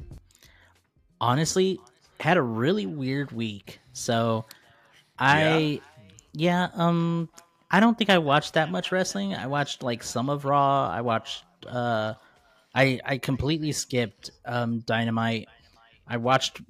honestly 1.23 1.78
had 2.21 2.37
a 2.37 2.42
really 2.42 2.85
weird 2.85 3.33
week. 3.33 3.78
So 3.92 4.45
I 5.19 5.81
yeah, 6.33 6.69
um 6.75 7.28
I 7.73 7.81
don't 7.81 7.97
think 7.97 8.11
I 8.11 8.19
watched 8.19 8.55
that 8.55 8.71
much 8.71 8.93
wrestling. 8.93 9.35
I 9.35 9.47
watched 9.47 9.83
like 9.83 10.02
some 10.02 10.29
of 10.29 10.45
Raw. 10.45 10.88
I 10.88 11.00
watched 11.00 11.45
uh 11.67 12.14
I 12.75 13.00
I 13.05 13.17
completely 13.17 13.73
skipped 13.73 14.31
um 14.45 14.81
Dynamite. 14.81 15.49
I 16.07 16.19
watched 16.19 16.61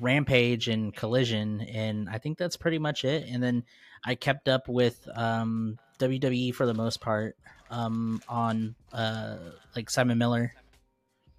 Rampage 0.00 0.68
and 0.68 0.94
Collision 0.94 1.62
and 1.62 2.08
I 2.10 2.18
think 2.18 2.36
that's 2.36 2.58
pretty 2.58 2.78
much 2.78 3.06
it. 3.06 3.26
And 3.28 3.42
then 3.42 3.64
I 4.04 4.14
kept 4.14 4.48
up 4.48 4.68
with 4.68 5.08
um 5.14 5.78
WWE 5.98 6.54
for 6.54 6.66
the 6.66 6.74
most 6.74 7.00
part 7.00 7.36
um 7.70 8.20
on 8.28 8.74
uh 8.92 9.36
like 9.74 9.88
Simon 9.88 10.18
Miller. 10.18 10.52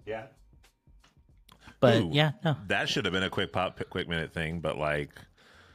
Yeah. 0.04 0.26
But 1.78 2.02
Ooh. 2.02 2.10
yeah, 2.12 2.32
no. 2.44 2.56
That 2.66 2.88
should 2.88 3.04
have 3.04 3.12
been 3.12 3.24
a 3.24 3.30
quick 3.30 3.52
pop, 3.52 3.80
quick 3.90 4.08
minute 4.08 4.32
thing, 4.32 4.60
but 4.60 4.78
like 4.78 5.10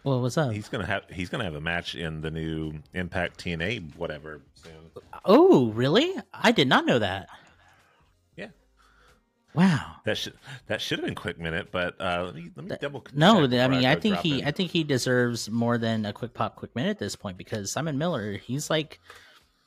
Well, 0.07 0.21
what's 0.21 0.37
up? 0.37 0.53
he's 0.53 0.69
gonna 0.69 0.85
have 0.85 1.03
he's 1.11 1.27
gonna 1.27 1.43
have 1.43 1.55
a 1.55 1.59
match 1.61 1.93
in 1.95 2.21
the 2.21 2.31
new 2.31 2.75
Impact 2.93 3.43
TNA 3.43 3.93
whatever 3.97 4.41
soon. 4.53 4.71
Oh, 5.25 5.67
really? 5.71 6.13
I 6.33 6.53
did 6.53 6.69
not 6.69 6.85
know 6.85 6.99
that. 6.99 7.27
Yeah, 8.37 8.47
Wow. 9.53 9.95
that 10.05 10.17
should 10.17 10.35
that 10.67 10.79
should 10.79 10.99
have 10.99 11.05
been 11.05 11.13
quick 11.15 11.37
minute, 11.37 11.73
but 11.73 11.99
uh, 11.99 12.23
let 12.25 12.35
me 12.35 12.49
let 12.55 12.65
me 12.67 12.77
double. 12.79 13.03
No, 13.13 13.43
I 13.43 13.67
mean, 13.67 13.83
I 13.85 13.95
go 13.95 13.99
think 14.01 14.17
he, 14.19 14.39
in. 14.39 14.47
I 14.47 14.51
think 14.51 14.71
he 14.71 14.85
deserves 14.85 15.49
more 15.49 15.77
than 15.77 16.05
a 16.05 16.13
quick 16.13 16.33
pop, 16.33 16.55
quick 16.55 16.73
minute 16.73 16.91
at 16.91 16.99
this 16.99 17.17
point 17.17 17.37
because 17.37 17.69
Simon 17.69 17.97
Miller, 17.97 18.37
he's 18.37 18.69
like, 18.69 19.01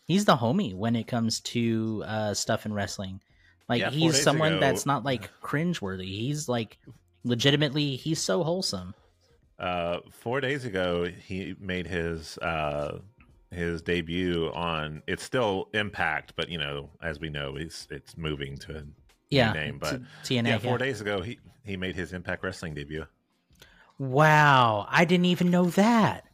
he's 0.06 0.24
the 0.24 0.36
homie 0.36 0.74
when 0.74 0.96
it 0.96 1.06
comes 1.06 1.40
to 1.40 2.02
uh, 2.06 2.32
stuff 2.32 2.64
in 2.64 2.72
wrestling. 2.72 3.20
Like 3.68 3.82
Yeah, 3.82 3.90
he's 3.90 4.22
someone 4.22 4.52
ago- 4.54 4.60
that's 4.60 4.86
not 4.86 5.04
like 5.04 5.30
cringeworthy. 5.42 6.06
He's 6.08 6.48
like 6.48 6.78
legitimately, 7.24 7.96
he's 7.96 8.22
so 8.22 8.42
wholesome. 8.42 8.94
Uh, 9.60 10.00
four 10.10 10.40
days 10.40 10.64
ago, 10.64 11.04
he 11.04 11.54
made 11.60 11.86
his 11.86 12.38
uh, 12.38 12.98
his 13.50 13.82
debut 13.82 14.50
on. 14.54 15.02
It's 15.06 15.22
still 15.22 15.68
Impact, 15.74 16.32
but 16.36 16.48
you 16.48 16.58
know, 16.58 16.90
as 17.02 17.20
we 17.20 17.28
know, 17.28 17.56
it's 17.56 17.86
it's 17.90 18.16
moving 18.16 18.56
to 18.58 18.72
a 18.78 18.80
new 18.82 18.92
Yeah, 19.30 19.52
name. 19.52 19.78
But 19.78 20.00
T- 20.24 20.36
TNA. 20.38 20.48
yeah, 20.48 20.58
four 20.58 20.72
yeah. 20.72 20.78
days 20.78 21.00
ago, 21.00 21.20
he 21.20 21.38
he 21.64 21.76
made 21.76 21.94
his 21.94 22.12
Impact 22.12 22.42
Wrestling 22.42 22.74
debut. 22.74 23.06
Wow, 23.98 24.86
I 24.88 25.04
didn't 25.04 25.26
even 25.26 25.50
know 25.50 25.66
that. 25.66 26.24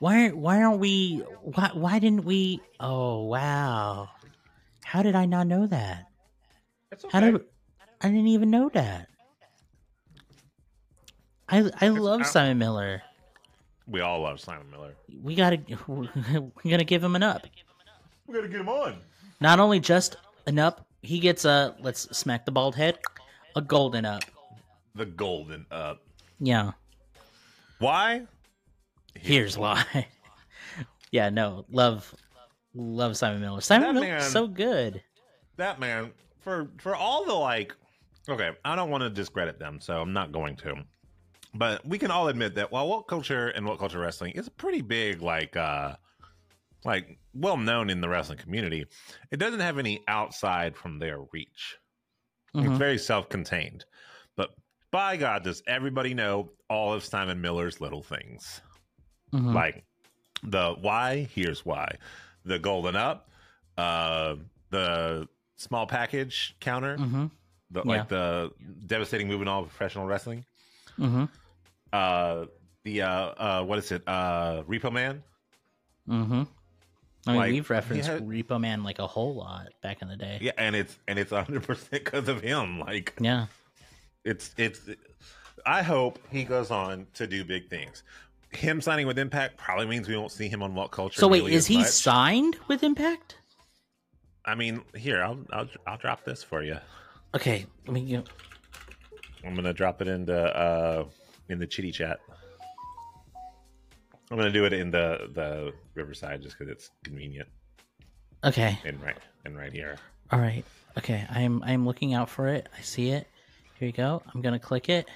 Why? 0.00 0.30
Why 0.30 0.62
aren't 0.62 0.80
we? 0.80 1.18
Why? 1.42 1.70
Why 1.74 1.98
didn't 2.00 2.24
we? 2.24 2.60
Oh, 2.80 3.24
wow. 3.26 4.08
How 4.84 5.02
did 5.04 5.14
I 5.14 5.26
not 5.26 5.46
know 5.46 5.66
that? 5.68 6.06
That's 6.90 7.04
How 7.10 7.20
did 7.20 7.40
I 8.00 8.08
didn't 8.08 8.26
even 8.26 8.50
know 8.50 8.68
that. 8.70 9.08
I 11.52 11.70
I 11.80 11.88
love 11.88 12.26
Simon 12.26 12.58
Miller. 12.58 13.02
we 13.86 14.00
all 14.00 14.20
love 14.22 14.40
Simon 14.40 14.70
Miller. 14.70 14.94
We 15.22 15.34
gotta 15.34 15.58
we're 15.86 16.08
gonna 16.64 16.84
give 16.84 17.04
him 17.04 17.14
an 17.14 17.22
up. 17.22 17.46
We 18.26 18.34
gotta 18.34 18.48
get 18.48 18.60
him 18.60 18.68
on. 18.68 18.96
Not 19.40 19.60
only 19.60 19.78
just 19.80 20.16
an 20.46 20.58
up, 20.58 20.86
he 21.02 21.18
gets 21.20 21.44
a 21.44 21.76
let's 21.80 22.02
smack 22.16 22.44
the 22.46 22.52
bald 22.52 22.74
head, 22.74 22.98
a 23.54 23.60
golden 23.60 24.04
up. 24.04 24.22
The 24.94 25.06
golden 25.06 25.66
up. 25.70 26.02
Yeah, 26.40 26.72
Why? 27.78 28.26
here's 29.14 29.56
why. 29.58 29.84
yeah, 31.12 31.28
no, 31.28 31.64
love 31.70 32.14
love 32.74 33.16
Simon 33.16 33.40
Miller. 33.42 33.60
Simon 33.60 34.00
man- 34.00 34.20
so 34.22 34.46
good. 34.48 35.02
that 35.56 35.78
man 35.78 36.10
for 36.40 36.68
for 36.78 36.96
all 36.96 37.24
the 37.24 37.32
like 37.34 37.74
okay 38.28 38.50
i 38.64 38.74
don't 38.74 38.90
want 38.90 39.02
to 39.02 39.10
discredit 39.10 39.58
them 39.60 39.78
so 39.80 40.00
i'm 40.00 40.12
not 40.12 40.32
going 40.32 40.56
to 40.56 40.74
but 41.54 41.84
we 41.86 41.98
can 41.98 42.10
all 42.10 42.28
admit 42.28 42.54
that 42.54 42.72
while 42.72 42.88
what 42.88 43.06
culture 43.08 43.48
and 43.48 43.66
what 43.66 43.78
culture 43.78 43.98
wrestling 43.98 44.32
is 44.32 44.48
pretty 44.48 44.80
big 44.80 45.20
like 45.22 45.56
uh 45.56 45.94
like 46.84 47.18
well 47.34 47.56
known 47.56 47.90
in 47.90 48.00
the 48.00 48.08
wrestling 48.08 48.38
community 48.38 48.84
it 49.30 49.36
doesn't 49.38 49.60
have 49.60 49.78
any 49.78 50.02
outside 50.08 50.76
from 50.76 50.98
their 50.98 51.20
reach 51.32 51.76
it's 52.54 52.66
Mhm. 52.66 52.76
very 52.78 52.98
self-contained 52.98 53.84
but 54.36 54.50
by 54.90 55.16
god 55.16 55.42
does 55.44 55.62
everybody 55.66 56.14
know 56.14 56.50
all 56.68 56.92
of 56.92 57.04
simon 57.04 57.40
miller's 57.40 57.80
little 57.80 58.02
things 58.02 58.60
Mhm. 59.32 59.54
like 59.54 59.84
the 60.42 60.74
why 60.80 61.28
here's 61.34 61.64
why 61.64 61.96
the 62.44 62.58
golden 62.58 62.96
up 62.96 63.30
uh 63.78 64.36
the 64.70 65.28
small 65.56 65.86
package 65.86 66.56
counter 66.60 66.96
Mhm. 66.98 67.30
the, 67.70 67.80
Yeah. 67.84 67.90
like 67.90 68.08
the 68.08 68.52
devastating 68.86 69.28
moving 69.28 69.48
on 69.48 69.62
of 69.62 69.68
professional 69.68 70.06
wrestling 70.06 70.44
Mhm. 70.98 71.28
Uh 71.92 72.46
the 72.84 73.02
uh 73.02 73.08
uh 73.10 73.64
what 73.64 73.78
is 73.78 73.92
it 73.92 74.02
uh 74.06 74.62
repo 74.64 74.92
man 74.92 75.22
mm-hmm 76.08 76.42
I 77.24 77.30
mean, 77.30 77.36
Like, 77.40 77.52
we've 77.52 77.70
referenced 77.70 78.08
had- 78.08 78.26
Repo 78.26 78.60
Man 78.60 78.82
like 78.82 78.98
a 78.98 79.06
whole 79.06 79.36
lot 79.36 79.68
back 79.80 80.02
in 80.02 80.08
the 80.08 80.16
day. 80.16 80.38
yeah 80.40 80.50
and 80.58 80.74
it's 80.74 80.98
and 81.06 81.20
it's 81.20 81.30
100% 81.30 81.90
because 81.90 82.26
of 82.28 82.40
him 82.40 82.80
like 82.80 83.14
Yeah. 83.20 83.46
it's 84.24 84.52
it's 84.56 84.80
i 85.64 85.82
hope 85.82 86.18
he 86.30 86.42
goes 86.42 86.72
on 86.72 87.06
to 87.14 87.28
do 87.28 87.44
big 87.44 87.70
things 87.70 88.02
him 88.50 88.80
signing 88.80 89.06
with 89.06 89.18
impact 89.20 89.56
probably 89.56 89.86
means 89.86 90.08
we 90.08 90.16
won't 90.16 90.32
see 90.32 90.48
him 90.48 90.62
on 90.64 90.74
what 90.74 90.90
culture 90.90 91.20
So 91.20 91.28
wait, 91.28 91.44
is 91.46 91.66
he 91.68 91.78
much. 91.78 91.86
signed 91.86 92.56
with 92.66 92.82
Impact? 92.82 93.36
i 94.44 94.56
mean 94.56 94.82
here 94.96 95.22
i'll 95.22 95.38
i'll, 95.52 95.68
I'll 95.86 95.98
drop 95.98 96.24
this 96.24 96.42
for 96.42 96.62
you 96.64 96.78
Okay, 97.34 97.64
I 97.88 97.90
mean, 97.92 98.06
you 98.08 98.24
I'm 99.46 99.54
gonna 99.54 99.72
drop 99.72 100.02
it 100.02 100.08
into 100.08 100.34
uh 100.36 101.04
in 101.48 101.58
the 101.58 101.66
chitty 101.66 101.92
chat. 101.92 102.18
I'm 104.30 104.36
gonna 104.38 104.50
do 104.50 104.64
it 104.64 104.72
in 104.72 104.90
the 104.90 105.28
the 105.34 105.72
Riverside 105.94 106.40
just 106.42 106.58
because 106.58 106.70
it's 106.72 106.90
convenient 107.04 107.48
okay, 108.44 108.78
and 108.84 109.00
right 109.02 109.16
and 109.44 109.56
right 109.56 109.72
here. 109.72 109.96
all 110.30 110.38
right, 110.40 110.64
okay. 110.96 111.26
I'm 111.30 111.62
I'm 111.64 111.84
looking 111.84 112.14
out 112.14 112.30
for 112.30 112.48
it. 112.48 112.68
I 112.76 112.80
see 112.80 113.10
it. 113.10 113.26
Here 113.78 113.86
you 113.86 113.92
go. 113.92 114.22
I'm 114.34 114.40
gonna 114.40 114.58
click 114.58 114.88
it. 114.88 115.06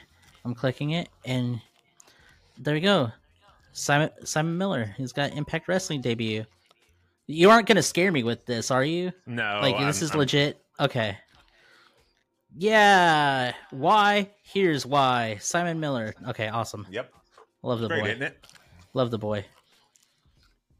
I'm 0.44 0.54
clicking 0.54 0.90
it, 0.90 1.08
and 1.24 1.60
there 2.58 2.74
you 2.74 2.82
go. 2.82 3.10
Simon 3.72 4.10
Simon 4.24 4.58
Miller. 4.58 4.94
He's 4.98 5.12
got 5.12 5.32
Impact 5.34 5.66
Wrestling 5.68 6.02
debut. 6.02 6.44
You 7.26 7.50
aren't 7.50 7.66
gonna 7.66 7.82
scare 7.82 8.12
me 8.12 8.22
with 8.22 8.44
this, 8.44 8.70
are 8.70 8.84
you? 8.84 9.12
No, 9.26 9.60
like 9.62 9.76
this 9.78 9.98
I'm- 10.02 10.04
is 10.04 10.10
I'm- 10.10 10.18
legit. 10.18 10.60
Okay. 10.78 11.16
Yeah. 12.56 13.52
Why? 13.70 14.30
Here's 14.42 14.86
why. 14.86 15.36
Simon 15.40 15.78
Miller. 15.80 16.14
Okay, 16.28 16.48
awesome. 16.48 16.86
Yep, 16.90 17.12
Love 17.62 17.80
the 17.80 17.88
great, 17.88 18.02
boy. 18.02 18.08
isn't 18.10 18.22
it? 18.22 18.46
Love 18.94 19.10
the 19.10 19.18
boy. 19.18 19.44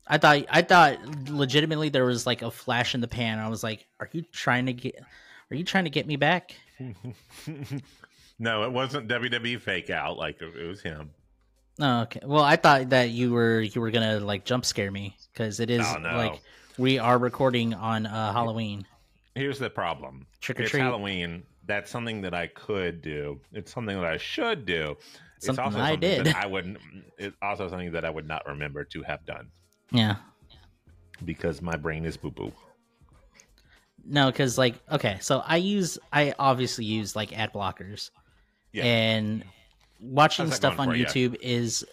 I 0.06 0.18
thought 0.18 0.44
I 0.48 0.62
thought 0.62 0.98
legitimately 1.28 1.88
there 1.88 2.04
was 2.04 2.26
like 2.26 2.42
a 2.42 2.50
flash 2.50 2.94
in 2.94 3.00
the 3.00 3.08
pan. 3.08 3.38
I 3.40 3.48
was 3.48 3.62
like, 3.64 3.86
"Are 4.00 4.08
you 4.12 4.22
trying 4.32 4.66
to 4.66 4.72
get? 4.72 4.94
Are 5.50 5.56
you 5.56 5.64
trying 5.64 5.84
to 5.84 5.90
get 5.90 6.06
me 6.06 6.16
back?" 6.16 6.54
no, 8.38 8.64
it 8.64 8.72
wasn't 8.72 9.08
WWE 9.08 9.60
fake 9.60 9.90
out. 9.90 10.16
Like 10.16 10.40
it 10.40 10.66
was 10.66 10.80
him. 10.80 11.10
Oh, 11.80 12.02
okay. 12.02 12.20
Well, 12.24 12.42
I 12.44 12.56
thought 12.56 12.90
that 12.90 13.10
you 13.10 13.32
were 13.32 13.60
you 13.60 13.80
were 13.80 13.90
gonna 13.90 14.20
like 14.20 14.44
jump 14.44 14.64
scare 14.64 14.90
me 14.90 15.16
because 15.32 15.60
it 15.60 15.70
is 15.70 15.84
Oh, 15.86 15.98
no. 15.98 16.16
like 16.16 16.40
we 16.78 16.98
are 16.98 17.18
recording 17.18 17.74
on 17.74 18.06
uh, 18.06 18.32
Halloween. 18.32 18.86
Here's 19.34 19.58
the 19.58 19.68
problem. 19.68 20.26
Trick 20.40 20.60
or 20.60 20.62
it's 20.62 20.70
treat. 20.70 20.80
Halloween. 20.80 21.42
That's 21.66 21.90
something 21.90 22.20
that 22.22 22.34
I 22.34 22.46
could 22.46 23.02
do. 23.02 23.40
It's 23.52 23.72
something 23.72 23.96
that 23.96 24.06
I 24.06 24.16
should 24.18 24.66
do. 24.66 24.96
It's 25.36 25.46
Something 25.46 25.64
also 25.64 25.80
I 25.80 25.90
something 25.92 26.00
did. 26.00 26.26
that 26.26 26.36
I 26.36 26.46
wouldn't. 26.46 26.78
It's 27.18 27.36
also 27.42 27.68
something 27.68 27.92
that 27.92 28.04
I 28.04 28.10
would 28.10 28.26
not 28.26 28.46
remember 28.46 28.84
to 28.84 29.02
have 29.02 29.24
done 29.26 29.50
Yeah. 29.90 30.16
because 31.24 31.60
my 31.60 31.76
brain 31.76 32.04
is 32.06 32.16
boo 32.16 32.30
boo. 32.30 32.52
No, 34.04 34.30
because 34.30 34.56
like 34.56 34.76
okay, 34.90 35.18
so 35.20 35.42
I 35.44 35.56
use 35.56 35.98
I 36.12 36.34
obviously 36.38 36.84
use 36.84 37.16
like 37.16 37.36
ad 37.36 37.52
blockers, 37.52 38.10
Yeah. 38.72 38.84
and 38.84 39.44
watching 40.00 40.50
stuff 40.52 40.78
on 40.78 40.88
for 40.88 40.94
you? 40.94 41.04
YouTube 41.06 41.36
is 41.40 41.84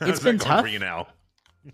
it's 0.00 0.20
been 0.20 0.38
tough. 0.38 0.60
for 0.62 0.68
you 0.68 0.78
now. 0.78 1.08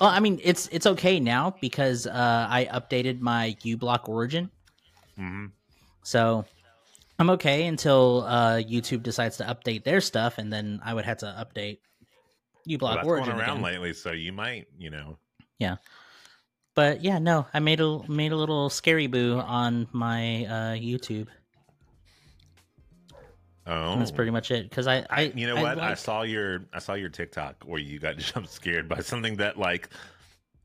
Well, 0.00 0.10
I 0.10 0.20
mean, 0.20 0.40
it's 0.44 0.68
it's 0.68 0.86
okay 0.86 1.18
now 1.18 1.56
because 1.60 2.06
uh, 2.06 2.46
I 2.48 2.68
updated 2.72 3.20
my 3.20 3.56
uBlock 3.64 4.08
origin, 4.08 4.50
hmm 5.16 5.46
so 6.04 6.44
I'm 7.18 7.30
okay 7.30 7.66
until 7.66 8.24
uh, 8.26 8.56
YouTube 8.58 9.02
decides 9.02 9.36
to 9.38 9.44
update 9.44 9.84
their 9.84 10.00
stuff, 10.00 10.38
and 10.38 10.52
then 10.52 10.80
I 10.84 10.94
would 10.94 11.04
have 11.04 11.18
to 11.18 11.26
update 11.26 11.78
uBlock 12.68 12.80
Well, 12.80 12.94
that's 12.96 13.06
origin 13.08 13.30
going 13.30 13.40
around 13.40 13.50
again. 13.58 13.62
lately, 13.62 13.92
so 13.92 14.12
you 14.12 14.32
might, 14.32 14.66
you 14.78 14.90
know, 14.90 15.18
yeah. 15.58 15.76
but 16.76 17.02
yeah, 17.02 17.18
no, 17.18 17.46
I 17.52 17.58
made 17.60 17.80
a 17.80 18.00
made 18.08 18.30
a 18.32 18.36
little 18.36 18.70
scary 18.70 19.08
boo 19.08 19.38
on 19.38 19.88
my 19.92 20.44
uh, 20.44 20.74
YouTube. 20.74 21.26
Oh, 23.66 23.92
And 23.92 24.00
that's 24.00 24.10
pretty 24.12 24.30
much 24.30 24.50
it. 24.50 24.68
Because 24.70 24.86
I, 24.86 25.04
I, 25.10 25.32
you 25.34 25.46
know 25.46 25.60
what? 25.60 25.78
I 25.78 25.92
saw 25.94 26.22
your 26.22 26.64
I 26.72 26.78
saw 26.78 26.94
your 26.94 27.10
TikTok 27.10 27.64
where 27.66 27.80
you 27.80 27.98
got 27.98 28.16
jump 28.18 28.46
scared 28.46 28.88
by 28.88 29.00
something 29.00 29.36
that 29.36 29.58
like 29.58 29.90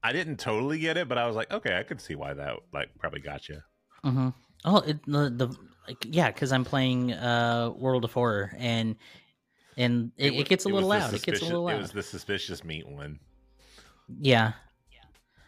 I 0.04 0.14
didn't 0.14 0.38
totally 0.38 0.80
get 0.80 0.98
it, 0.98 1.10
but 1.10 1.18
I 1.18 1.28
was 1.28 1.36
like, 1.36 1.52
okay, 1.52 1.78
I 1.78 1.84
could 1.84 2.00
see 2.00 2.16
why 2.16 2.34
that 2.34 2.58
like 2.72 2.90
probably 3.00 3.20
got 3.22 3.50
you. 3.50 3.60
Mhm. 4.06 4.34
Oh, 4.66 4.78
it, 4.78 5.04
the 5.06 5.30
the 5.30 5.56
like, 5.88 5.98
yeah, 6.10 6.28
because 6.32 6.52
I'm 6.52 6.64
playing 6.66 7.14
uh 7.14 7.72
World 7.76 8.06
of 8.06 8.14
Horror 8.14 8.54
and 8.58 8.96
and 9.78 10.12
it, 10.18 10.34
it, 10.34 10.38
wa- 10.38 10.44
gets 10.44 10.66
a 10.66 10.70
little 10.70 10.88
was 10.90 11.00
loud. 11.02 11.14
It 11.14 11.24
gets 11.24 11.42
a 11.42 11.46
little 11.46 11.68
It 11.70 11.78
was 11.78 11.92
the 11.92 12.04
suspicious 12.04 12.64
meat 12.64 12.88
one. 12.88 13.20
Yeah, 14.20 14.52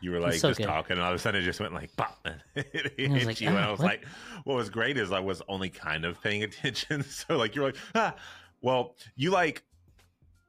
You 0.01 0.11
were 0.11 0.19
like 0.19 0.33
so 0.33 0.49
just 0.49 0.59
good. 0.59 0.65
talking, 0.67 0.93
and 0.93 1.01
all 1.01 1.09
of 1.11 1.15
a 1.15 1.19
sudden 1.19 1.41
it 1.41 1.45
just 1.45 1.59
went 1.59 1.73
like 1.73 1.95
pop. 1.95 2.25
it 2.55 2.93
hit 2.97 3.11
I 3.11 3.13
was 3.13 3.25
like, 3.25 3.41
you, 3.41 3.49
and 3.49 3.57
I 3.57 3.67
"Oh, 3.67 3.71
was 3.71 3.79
what?" 3.79 3.87
like, 3.87 4.05
"What 4.45 4.55
was 4.55 4.69
great 4.69 4.97
is 4.97 5.11
I 5.11 5.19
was 5.19 5.41
only 5.47 5.69
kind 5.69 6.05
of 6.05 6.21
paying 6.21 6.43
attention." 6.49 7.03
so 7.09 7.37
like 7.37 7.55
you're 7.55 7.65
like, 7.65 7.77
ah, 7.93 8.15
well, 8.61 8.95
you 9.15 9.29
like 9.31 9.63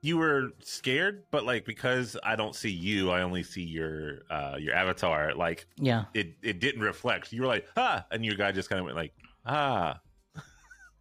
you 0.02 0.16
were 0.16 0.50
scared, 0.62 1.24
but 1.30 1.44
like 1.44 1.64
because 1.64 2.16
I 2.22 2.36
don't 2.36 2.54
see 2.54 2.70
you, 2.70 3.10
I 3.10 3.22
only 3.22 3.42
see 3.42 3.62
your 3.64 4.20
uh 4.30 4.56
your 4.58 4.74
avatar. 4.74 5.34
Like 5.34 5.66
yeah. 5.76 6.04
it 6.14 6.34
it 6.42 6.60
didn't 6.60 6.80
reflect. 6.82 7.32
You 7.32 7.42
were 7.42 7.48
like 7.48 7.66
ah, 7.76 8.06
and 8.10 8.24
your 8.24 8.36
guy 8.36 8.52
just 8.52 8.70
kind 8.70 8.78
of 8.78 8.84
went 8.84 8.96
like 8.96 9.12
ah, 9.46 10.00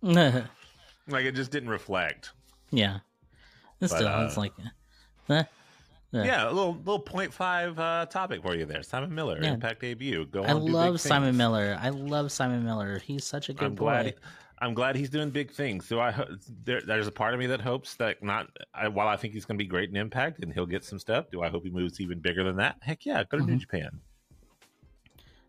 yeah. 0.01 0.45
like 1.07 1.25
it 1.25 1.33
just 1.35 1.51
didn't 1.51 1.69
reflect. 1.69 2.31
It's 2.71 2.91
But, 3.79 3.87
still, 3.89 4.07
uh, 4.07 4.25
it's 4.25 4.37
like, 4.37 4.53
eh. 5.29 5.43
Yeah. 6.11 6.23
Yeah, 6.23 6.45
a 6.45 6.51
little 6.51 6.75
little 6.75 6.99
point 6.99 7.33
five 7.33 7.77
uh, 7.77 8.05
topic 8.05 8.41
for 8.41 8.55
you 8.55 8.65
there. 8.65 8.83
Simon 8.83 9.13
Miller, 9.13 9.37
Yeah. 9.41 9.53
Impact 9.53 9.81
debut. 9.81 10.25
Go. 10.27 10.43
I 10.43 10.53
love 10.53 11.01
Simon 11.01 11.29
things. 11.29 11.37
Miller. 11.37 11.77
I 11.81 11.89
love 11.89 12.31
Simon 12.31 12.63
Miller. 12.63 12.99
He's 12.99 13.25
such 13.25 13.49
a 13.49 13.53
good 13.53 13.65
I'm 13.65 13.75
boy. 13.75 13.83
glad. 13.85 14.13
I'm 14.59 14.73
glad 14.73 14.95
he's 14.95 15.09
doing 15.09 15.29
big 15.29 15.51
things. 15.51 15.85
So 15.85 15.99
I 15.99 16.11
ho- 16.11 16.33
there, 16.63 16.79
there's 16.87 17.07
a 17.07 17.11
part 17.11 17.33
of 17.33 17.39
me 17.41 17.47
that 17.47 17.59
hopes 17.59 17.95
that 17.95 18.23
not 18.23 18.47
I, 18.73 18.87
while 18.87 19.09
I 19.09 19.17
think 19.17 19.33
he's 19.33 19.43
going 19.43 19.57
to 19.57 19.63
be 19.63 19.67
great 19.67 19.89
in 19.89 19.97
Impact 19.97 20.41
and 20.41 20.53
he'll 20.53 20.65
get 20.65 20.85
some 20.85 20.99
stuff. 20.99 21.29
Do 21.29 21.41
I 21.43 21.49
hope 21.49 21.65
he 21.65 21.69
moves 21.69 21.99
even 21.99 22.19
bigger 22.19 22.45
than 22.45 22.55
that? 22.57 22.77
Heck 22.81 23.05
yeah, 23.05 23.21
go 23.25 23.37
to 23.37 23.43
New 23.43 23.55
Mhm. 23.55 23.59
Japan. 23.59 23.99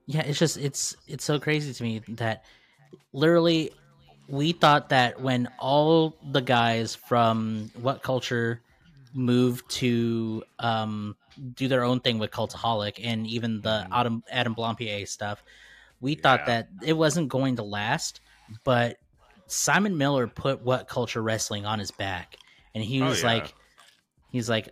Yeah, 0.07 0.23
it's 0.23 0.39
just 0.41 0.57
it's 0.57 0.97
it's 1.07 1.25
so 1.25 1.39
crazy 1.39 1.73
to 1.73 1.83
me 1.85 2.01
that 2.09 2.45
literally 3.13 3.71
we 4.29 4.53
thought 4.53 4.89
that 4.89 5.21
when 5.21 5.49
all 5.59 6.17
the 6.33 6.41
guys 6.41 6.95
from 6.95 7.71
what 7.81 8.03
culture 8.03 8.61
moved 9.15 9.69
to 9.71 10.43
um 10.59 11.17
do 11.55 11.69
their 11.69 11.85
own 11.85 12.01
thing 12.01 12.19
with 12.19 12.31
Cultaholic 12.31 12.99
and 13.03 13.27
even 13.27 13.61
the 13.61 13.87
Adam 13.93 14.23
Adam 14.31 14.55
Blampier 14.55 15.07
stuff, 15.07 15.43
we 16.01 16.15
thought 16.15 16.41
Mm-hmm. 16.41 16.51
That 16.51 16.69
it 16.83 16.93
wasn't 16.95 17.29
going 17.29 17.57
to 17.57 17.63
last, 17.63 18.21
but 18.65 18.97
Simon 19.47 19.97
Miller 19.97 20.27
put 20.27 20.63
what 20.63 20.89
culture 20.89 21.23
wrestling 21.23 21.65
on 21.67 21.79
his 21.79 21.91
back 21.93 22.37
and 22.75 22.83
he 22.83 23.01
Oh, 23.03 23.07
was 23.09 23.21
yeah. 23.23 23.29
like 23.35 23.55
he's 24.31 24.49
like 24.49 24.69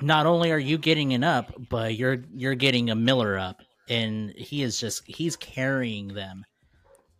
not 0.00 0.26
only 0.26 0.50
are 0.52 0.58
you 0.58 0.78
getting 0.78 1.12
an 1.12 1.22
up, 1.22 1.52
but 1.68 1.96
you're 1.96 2.24
you're 2.34 2.54
getting 2.54 2.90
a 2.90 2.94
Miller 2.94 3.38
up 3.38 3.62
and 3.88 4.30
he 4.30 4.62
is 4.62 4.80
just 4.80 5.02
he's 5.06 5.36
carrying 5.36 6.08
them. 6.08 6.44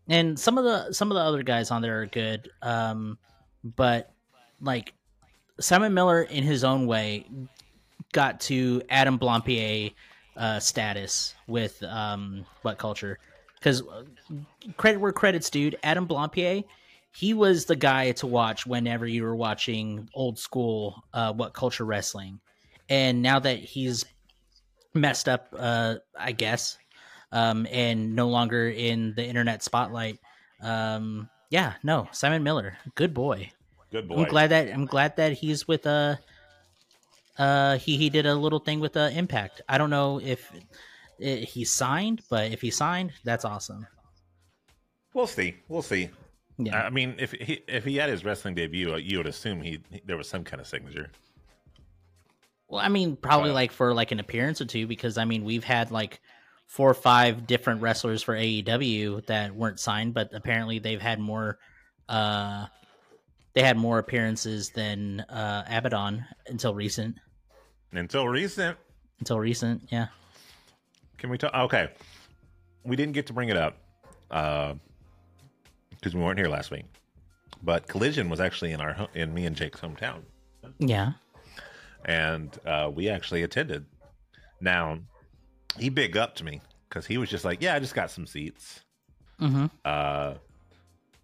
And 0.09 0.39
some 0.39 0.57
of 0.59 0.65
the 0.65 0.93
some 0.93 1.11
of 1.11 1.17
the 1.17 1.21
other 1.21 1.43
guys 1.43 1.71
on 1.71 1.83
there 1.83 2.03
are 2.03 2.07
good, 2.07 2.51
um, 2.63 3.19
but 3.65 4.13
like 4.61 4.95
Simon 5.59 5.95
Miller 5.95 6.23
in 6.23 6.45
his 6.45 6.65
own 6.65 6.87
way 6.87 7.27
got 8.13 8.41
to 8.41 8.83
Adam 8.89 9.19
Blampier 9.19 9.93
uh, 10.37 10.61
status 10.61 11.35
with 11.47 11.83
um, 11.83 12.47
what 12.63 12.79
culture? 12.79 13.19
Because 13.55 13.83
credit 14.77 15.01
where 15.01 15.13
credits 15.13 15.51
due, 15.51 15.73
Adam 15.83 16.07
Blampier, 16.07 16.65
he 17.13 17.35
was 17.35 17.65
the 17.65 17.77
guy 17.77 18.13
to 18.13 18.27
watch 18.27 18.67
whenever 18.67 19.07
you 19.07 19.23
were 19.25 19.35
watching 19.35 20.09
old 20.15 20.39
school 20.39 21.03
uh, 21.15 21.33
what 21.33 21.53
culture 21.53 21.85
wrestling, 21.85 22.39
and 22.89 23.23
now 23.23 23.39
that 23.41 23.59
he's 23.59 24.05
messed 24.95 25.29
up, 25.29 25.49
uh, 25.59 25.97
I 26.19 26.33
guess, 26.33 26.79
um, 27.37 27.67
and 27.71 28.17
no 28.17 28.29
longer 28.29 28.71
in 28.71 29.13
the 29.15 29.25
internet 29.25 29.63
spotlight. 29.63 30.19
Um, 30.63 31.29
yeah, 31.51 31.75
no, 31.83 32.09
Simon 32.11 32.43
Miller, 32.43 32.79
good 32.95 33.13
boy. 33.13 33.51
Good 33.93 34.09
boy. 34.09 34.23
I'm 34.23 34.29
glad 34.29 34.49
that 34.51 34.73
I'm 34.73 34.87
glad 34.87 35.17
that 35.17 35.33
he's 35.33 35.69
with 35.69 35.87
uh 35.87 36.17
uh 37.39 37.77
he 37.77 37.97
he 37.97 38.09
did 38.11 38.27
a 38.27 38.35
little 38.35 38.59
thing 38.59 38.81
with 38.81 38.97
uh 38.97 39.11
Impact. 39.13 39.61
I 39.69 39.79
don't 39.79 39.91
know 39.91 40.21
if 40.21 40.51
it, 41.19 41.45
he 41.45 41.65
signed, 41.65 42.23
but 42.31 42.51
if 42.53 42.61
he 42.61 42.71
signed, 42.71 43.13
that's 43.23 43.45
awesome. 43.45 43.87
We'll 45.15 45.29
see. 45.29 45.57
We'll 45.69 45.83
see. 45.83 46.11
Yeah. 46.59 46.83
I 46.83 46.91
mean, 46.91 47.15
if 47.19 47.33
he 47.33 47.63
if 47.69 47.85
he 47.85 47.97
had 47.97 48.09
his 48.09 48.25
wrestling 48.25 48.55
debut, 48.55 48.95
uh, 48.95 48.97
you 48.97 49.19
would 49.19 49.27
assume 49.27 49.61
he 49.61 49.81
there 50.07 50.17
was 50.17 50.29
some 50.29 50.43
kind 50.43 50.61
of 50.61 50.67
signature. 50.67 51.11
Well, 52.69 52.81
I 52.81 52.89
mean, 52.89 53.17
probably 53.17 53.51
Uh, 53.51 53.61
like 53.61 53.73
for 53.73 53.95
like 53.95 54.11
an 54.11 54.21
appearance 54.21 54.61
or 54.61 54.65
two, 54.65 54.87
because 54.87 55.19
I 55.19 55.25
mean, 55.25 55.45
we've 55.45 55.65
had 55.65 55.91
like 55.91 56.21
four 56.67 56.91
or 56.91 56.95
five 56.95 57.47
different 57.47 57.81
wrestlers 57.81 58.23
for 58.23 58.35
AEW 58.35 59.25
that 59.27 59.55
weren't 59.55 59.79
signed, 59.81 60.15
but 60.15 60.33
apparently 60.35 60.79
they've 60.79 61.01
had 61.01 61.19
more. 61.21 61.59
uh 62.09 62.67
They 63.55 63.63
had 63.63 63.77
more 63.77 63.99
appearances 63.99 64.71
than 64.71 65.21
uh 65.21 65.65
Abaddon 65.69 66.25
until 66.47 66.75
recent. 66.75 67.17
Until 67.93 68.29
recent, 68.29 68.77
Until 69.21 69.39
recent, 69.41 69.89
yeah. 69.91 70.09
Can 71.19 71.31
we 71.31 71.39
talk? 71.39 71.55
Okay, 71.55 71.89
we 72.85 72.97
didn't 72.97 73.15
get 73.15 73.27
to 73.29 73.33
bring 73.33 73.49
it 73.49 73.57
up 73.57 73.79
because 74.29 76.15
we 76.15 76.21
weren't 76.21 76.39
here 76.39 76.49
last 76.49 76.71
week. 76.71 76.85
But 77.63 77.87
Collision 77.89 78.29
was 78.29 78.39
actually 78.41 78.73
in 78.73 78.81
our 78.81 79.09
in 79.15 79.33
me 79.33 79.47
and 79.47 79.57
Jake's 79.57 79.81
hometown, 79.81 80.23
Yeah. 80.79 81.13
and 82.05 82.57
uh, 82.67 82.91
we 82.95 83.09
actually 83.09 83.43
attended. 83.45 83.87
Now, 84.61 84.99
he 85.79 85.89
big 85.89 86.17
up 86.17 86.35
to 86.37 86.45
me 86.45 86.61
because 86.89 87.07
he 87.07 87.19
was 87.19 87.29
just 87.29 87.45
like, 87.45 87.63
"Yeah, 87.63 87.75
I 87.75 87.79
just 87.79 87.95
got 87.95 88.11
some 88.11 88.27
seats." 88.27 88.81
Mm-hmm. 89.41 89.67
Uh, 89.85 90.35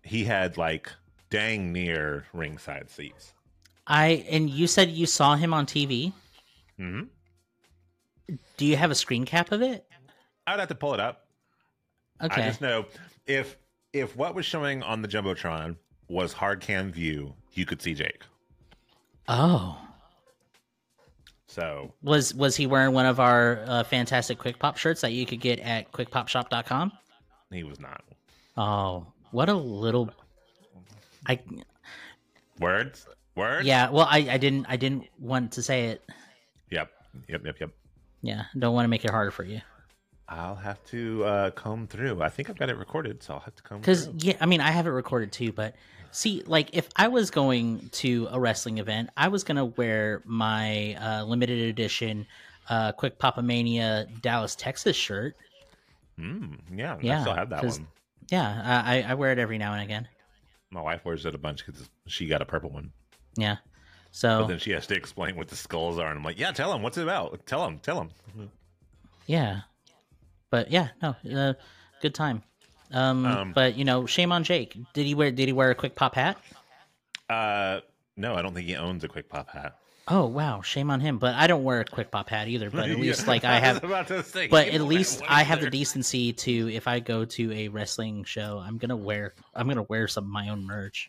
he 0.02 0.24
had 0.24 0.56
like 0.56 0.90
dang 1.30 1.72
near 1.72 2.26
ringside 2.32 2.90
seats. 2.90 3.32
I 3.86 4.24
and 4.30 4.48
you 4.50 4.66
said 4.66 4.90
you 4.90 5.06
saw 5.06 5.34
him 5.34 5.54
on 5.54 5.66
TV. 5.66 6.12
hmm 6.76 7.02
Do 8.56 8.66
you 8.66 8.76
have 8.76 8.90
a 8.90 8.94
screen 8.94 9.24
cap 9.24 9.52
of 9.52 9.62
it? 9.62 9.86
I'd 10.46 10.58
have 10.60 10.68
to 10.68 10.74
pull 10.74 10.94
it 10.94 11.00
up. 11.00 11.26
Okay. 12.22 12.42
I 12.42 12.46
just 12.46 12.60
know 12.60 12.86
if 13.26 13.56
if 13.92 14.16
what 14.16 14.34
was 14.34 14.46
showing 14.46 14.82
on 14.82 15.02
the 15.02 15.08
jumbotron 15.08 15.76
was 16.08 16.32
hard 16.32 16.60
cam 16.60 16.92
view, 16.92 17.34
you 17.52 17.66
could 17.66 17.80
see 17.82 17.94
Jake. 17.94 18.22
Oh, 19.28 19.78
So 21.52 21.92
was 22.02 22.34
was 22.34 22.56
he 22.56 22.66
wearing 22.66 22.94
one 22.94 23.04
of 23.04 23.20
our 23.20 23.62
uh, 23.66 23.84
fantastic 23.84 24.38
Quick 24.38 24.58
Pop 24.58 24.78
shirts 24.78 25.02
that 25.02 25.12
you 25.12 25.26
could 25.26 25.40
get 25.40 25.60
at 25.60 25.92
quickpopshop.com? 25.92 26.92
he 27.50 27.62
was 27.62 27.78
not. 27.78 28.02
Oh, 28.56 29.06
what 29.32 29.50
a 29.50 29.54
little. 29.54 30.10
I 31.26 31.38
Words? 32.58 33.06
Words? 33.36 33.66
yeah. 33.66 33.90
Well, 33.90 34.06
I 34.08 34.28
I 34.30 34.38
didn't 34.38 34.64
I 34.66 34.76
didn't 34.76 35.04
want 35.18 35.52
to 35.52 35.62
say 35.62 35.88
it. 35.88 36.02
Yep. 36.70 36.90
Yep. 37.28 37.44
Yep. 37.44 37.60
Yep. 37.60 37.70
Yeah, 38.22 38.44
don't 38.58 38.72
want 38.72 38.84
to 38.84 38.88
make 38.88 39.04
it 39.04 39.10
harder 39.10 39.30
for 39.30 39.44
you. 39.44 39.60
I'll 40.28 40.54
have 40.54 40.82
to 40.86 41.24
uh, 41.24 41.50
comb 41.50 41.86
through. 41.86 42.22
I 42.22 42.28
think 42.28 42.48
I've 42.48 42.58
got 42.58 42.70
it 42.70 42.76
recorded, 42.76 43.22
so 43.22 43.34
I'll 43.34 43.40
have 43.40 43.54
to 43.56 43.62
comb 43.62 43.80
Because 43.80 44.08
yeah, 44.18 44.36
I 44.40 44.46
mean, 44.46 44.60
I 44.60 44.70
have 44.70 44.86
it 44.86 44.90
recorded 44.90 45.32
too. 45.32 45.52
But 45.52 45.74
see, 46.10 46.42
like, 46.46 46.70
if 46.72 46.88
I 46.96 47.08
was 47.08 47.30
going 47.30 47.88
to 47.92 48.28
a 48.30 48.40
wrestling 48.40 48.78
event, 48.78 49.10
I 49.16 49.28
was 49.28 49.44
gonna 49.44 49.64
wear 49.66 50.22
my 50.24 50.94
uh, 50.94 51.24
limited 51.24 51.68
edition 51.68 52.26
uh, 52.68 52.92
Quick 52.92 53.18
Papa 53.18 53.42
Mania 53.42 54.06
Dallas 54.20 54.54
Texas 54.54 54.96
shirt. 54.96 55.36
Mm, 56.18 56.58
yeah, 56.74 56.96
yeah, 57.02 57.18
I 57.18 57.20
still 57.22 57.34
have 57.34 57.50
that 57.50 57.64
one. 57.64 57.86
Yeah, 58.30 58.82
I, 58.84 59.02
I- 59.02 59.14
wear 59.14 59.32
it 59.32 59.38
every 59.38 59.58
now 59.58 59.72
and 59.74 59.82
again. 59.82 60.08
My 60.70 60.80
wife 60.80 61.04
wears 61.04 61.26
it 61.26 61.34
a 61.34 61.38
bunch 61.38 61.66
because 61.66 61.90
she 62.06 62.26
got 62.26 62.40
a 62.40 62.46
purple 62.46 62.70
one. 62.70 62.92
Yeah. 63.36 63.56
So 64.10 64.40
But 64.42 64.46
then 64.48 64.58
she 64.58 64.70
has 64.70 64.86
to 64.86 64.94
explain 64.94 65.36
what 65.36 65.48
the 65.48 65.56
skulls 65.56 65.98
are, 65.98 66.08
and 66.08 66.18
I'm 66.18 66.24
like, 66.24 66.38
"Yeah, 66.38 66.52
tell 66.52 66.72
him 66.72 66.82
what's 66.82 66.96
it 66.96 67.02
about. 67.02 67.44
Tell 67.46 67.66
him, 67.66 67.78
tell 67.80 68.00
him." 68.00 68.50
yeah, 69.26 69.62
but 70.52 70.70
yeah, 70.70 70.88
no, 71.02 71.16
uh, 71.34 71.54
good 72.00 72.14
time. 72.14 72.42
Um, 72.92 73.24
Um, 73.26 73.52
but 73.52 73.74
you 73.76 73.84
know, 73.84 74.06
shame 74.06 74.30
on 74.30 74.44
Jake. 74.44 74.76
Did 74.92 75.06
he 75.06 75.14
wear 75.14 75.32
Did 75.32 75.48
he 75.48 75.52
wear 75.52 75.70
a 75.70 75.74
quick 75.74 75.96
pop 75.96 76.14
hat? 76.14 76.36
Uh, 77.28 77.80
no, 78.16 78.34
I 78.34 78.42
don't 78.42 78.54
think 78.54 78.66
he 78.68 78.76
owns 78.76 79.02
a 79.02 79.08
quick 79.08 79.28
pop 79.28 79.48
hat. 79.50 79.78
Oh 80.08 80.26
wow, 80.26 80.60
shame 80.60 80.90
on 80.90 81.00
him. 81.00 81.18
But 81.18 81.34
I 81.36 81.46
don't 81.46 81.64
wear 81.64 81.80
a 81.80 81.84
quick 81.84 82.10
pop 82.10 82.28
hat 82.28 82.48
either. 82.48 82.70
But 82.70 82.90
at 82.90 82.98
least 83.06 83.26
like 83.26 83.44
I 83.44 83.58
have. 83.66 83.80
to 84.08 84.22
say, 84.22 84.48
But 84.48 84.68
at 84.68 84.82
least 84.82 85.22
I 85.26 85.42
have 85.42 85.60
the 85.60 85.70
decency 85.70 86.32
to, 86.34 86.70
if 86.74 86.86
I 86.86 87.00
go 87.00 87.24
to 87.24 87.52
a 87.52 87.68
wrestling 87.68 88.24
show, 88.24 88.62
I'm 88.64 88.76
gonna 88.78 88.96
wear. 88.96 89.32
I'm 89.54 89.66
gonna 89.68 89.84
wear 89.88 90.06
some 90.08 90.24
of 90.24 90.30
my 90.30 90.50
own 90.50 90.66
merch. 90.66 91.08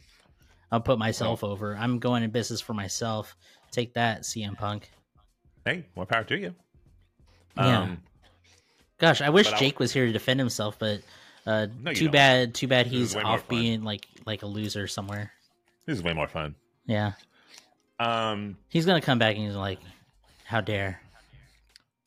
I'll 0.72 0.80
put 0.82 0.98
myself 0.98 1.44
over. 1.44 1.76
I'm 1.76 2.00
going 2.00 2.24
in 2.24 2.32
business 2.32 2.62
for 2.62 2.74
myself. 2.74 3.36
Take 3.72 3.94
that, 3.96 4.22
CM 4.22 4.58
Punk. 4.58 4.90
Hey, 5.66 5.86
more 5.96 6.06
power 6.06 6.24
to 6.24 6.38
you. 6.38 6.56
Yeah. 7.58 7.80
Um, 7.82 8.02
Gosh, 9.04 9.20
I 9.20 9.30
wish 9.32 9.48
But 9.48 9.56
I- 9.56 9.60
Jake 9.60 9.80
was 9.80 9.92
here 9.92 10.06
to 10.06 10.14
defend 10.14 10.40
himself, 10.40 10.80
but 10.80 11.02
uh, 11.46 11.68
No, 11.82 11.92
too 11.94 12.06
don't. 12.06 12.12
bad. 12.14 12.54
Too 12.56 12.68
bad 12.70 12.88
he's 12.88 13.18
off 13.18 13.50
being 13.50 13.84
like 13.84 14.08
like 14.26 14.44
a 14.44 14.46
loser 14.46 14.88
somewhere. 14.88 15.34
This 15.86 15.98
is 15.98 16.04
way 16.04 16.14
more 16.14 16.30
fun. 16.30 16.56
Yeah, 16.86 17.12
Um, 18.00 18.56
he's 18.70 18.86
gonna 18.86 19.02
come 19.02 19.20
back 19.20 19.36
and 19.36 19.46
he's 19.46 19.56
like, 19.58 19.80
"How 20.46 20.62
dare!" 20.62 21.02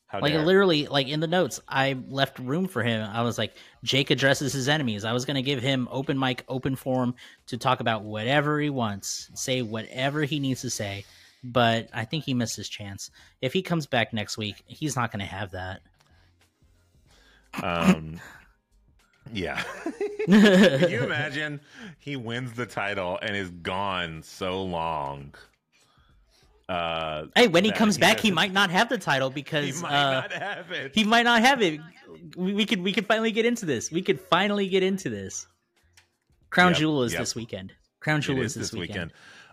how 0.07 0.21
Like 0.21 0.33
dare. 0.33 0.43
literally, 0.43 0.87
like 0.87 1.07
in 1.07 1.19
the 1.19 1.27
notes, 1.27 1.59
I 1.67 1.97
left 2.09 2.39
room 2.39 2.67
for 2.67 2.81
him. 2.81 3.07
I 3.13 3.21
was 3.21 3.37
like, 3.37 3.53
Jake 3.83 4.09
addresses 4.09 4.53
his 4.53 4.67
enemies. 4.67 5.05
I 5.05 5.13
was 5.13 5.25
gonna 5.25 5.43
give 5.43 5.61
him 5.61 5.87
open 5.91 6.17
mic, 6.17 6.43
open 6.47 6.75
forum 6.75 7.13
to 7.45 7.57
talk 7.59 7.79
about 7.79 8.05
whatever 8.05 8.59
he 8.59 8.71
wants, 8.71 9.29
say 9.35 9.61
whatever 9.61 10.23
he 10.23 10.39
needs 10.39 10.61
to 10.61 10.71
say. 10.71 11.05
But 11.43 11.89
I 11.93 12.05
think 12.05 12.23
he 12.23 12.33
missed 12.33 12.55
his 12.55 12.67
chance. 12.69 13.11
If 13.39 13.53
he 13.53 13.61
comes 13.61 13.85
back 13.85 14.13
next 14.13 14.35
week, 14.37 14.63
he's 14.65 14.95
not 14.95 15.11
gonna 15.11 15.25
have 15.25 15.51
that. 15.51 15.81
Um, 17.61 18.19
yeah. 19.33 19.61
Can 20.25 20.89
you 20.89 21.03
imagine 21.03 21.59
he 21.99 22.15
wins 22.15 22.53
the 22.53 22.65
title 22.65 23.17
and 23.21 23.35
is 23.35 23.49
gone 23.49 24.21
so 24.23 24.63
long? 24.63 25.33
Uh, 26.69 27.25
Hey, 27.35 27.47
when 27.47 27.63
he 27.63 27.71
comes 27.71 27.97
back, 27.97 28.19
he 28.19 28.31
might 28.31 28.51
not 28.53 28.69
have 28.69 28.89
the 28.89 28.97
title 28.97 29.29
He 29.29 29.35
because 29.35 29.81
might 29.81 29.91
uh, 29.93 30.11
not 30.21 30.31
have 30.33 30.71
it. 30.71 30.91
he 30.93 31.03
might 31.03 31.23
not 31.23 31.41
have 31.41 31.61
it. 31.61 31.79
We, 32.35 32.53
we 32.53 32.65
could 32.65 32.81
we 32.81 32.91
could 32.93 33.05
finally 33.05 33.31
get 33.31 33.45
into 33.45 33.65
this. 33.65 33.91
We 33.91 34.01
could 34.01 34.19
finally 34.19 34.67
get 34.67 34.83
into 34.83 35.09
this. 35.09 35.47
Crown 36.49 36.71
Yep, 36.71 36.79
Jewel 36.79 37.03
is 37.03 37.13
yep. 37.13 37.21
this 37.21 37.35
weekend. 37.35 37.73
Crown 37.99 38.21
Jewel 38.21 38.41
is 38.41 38.55
is 38.57 38.71
this, 38.71 38.79
weekend. 38.79 39.11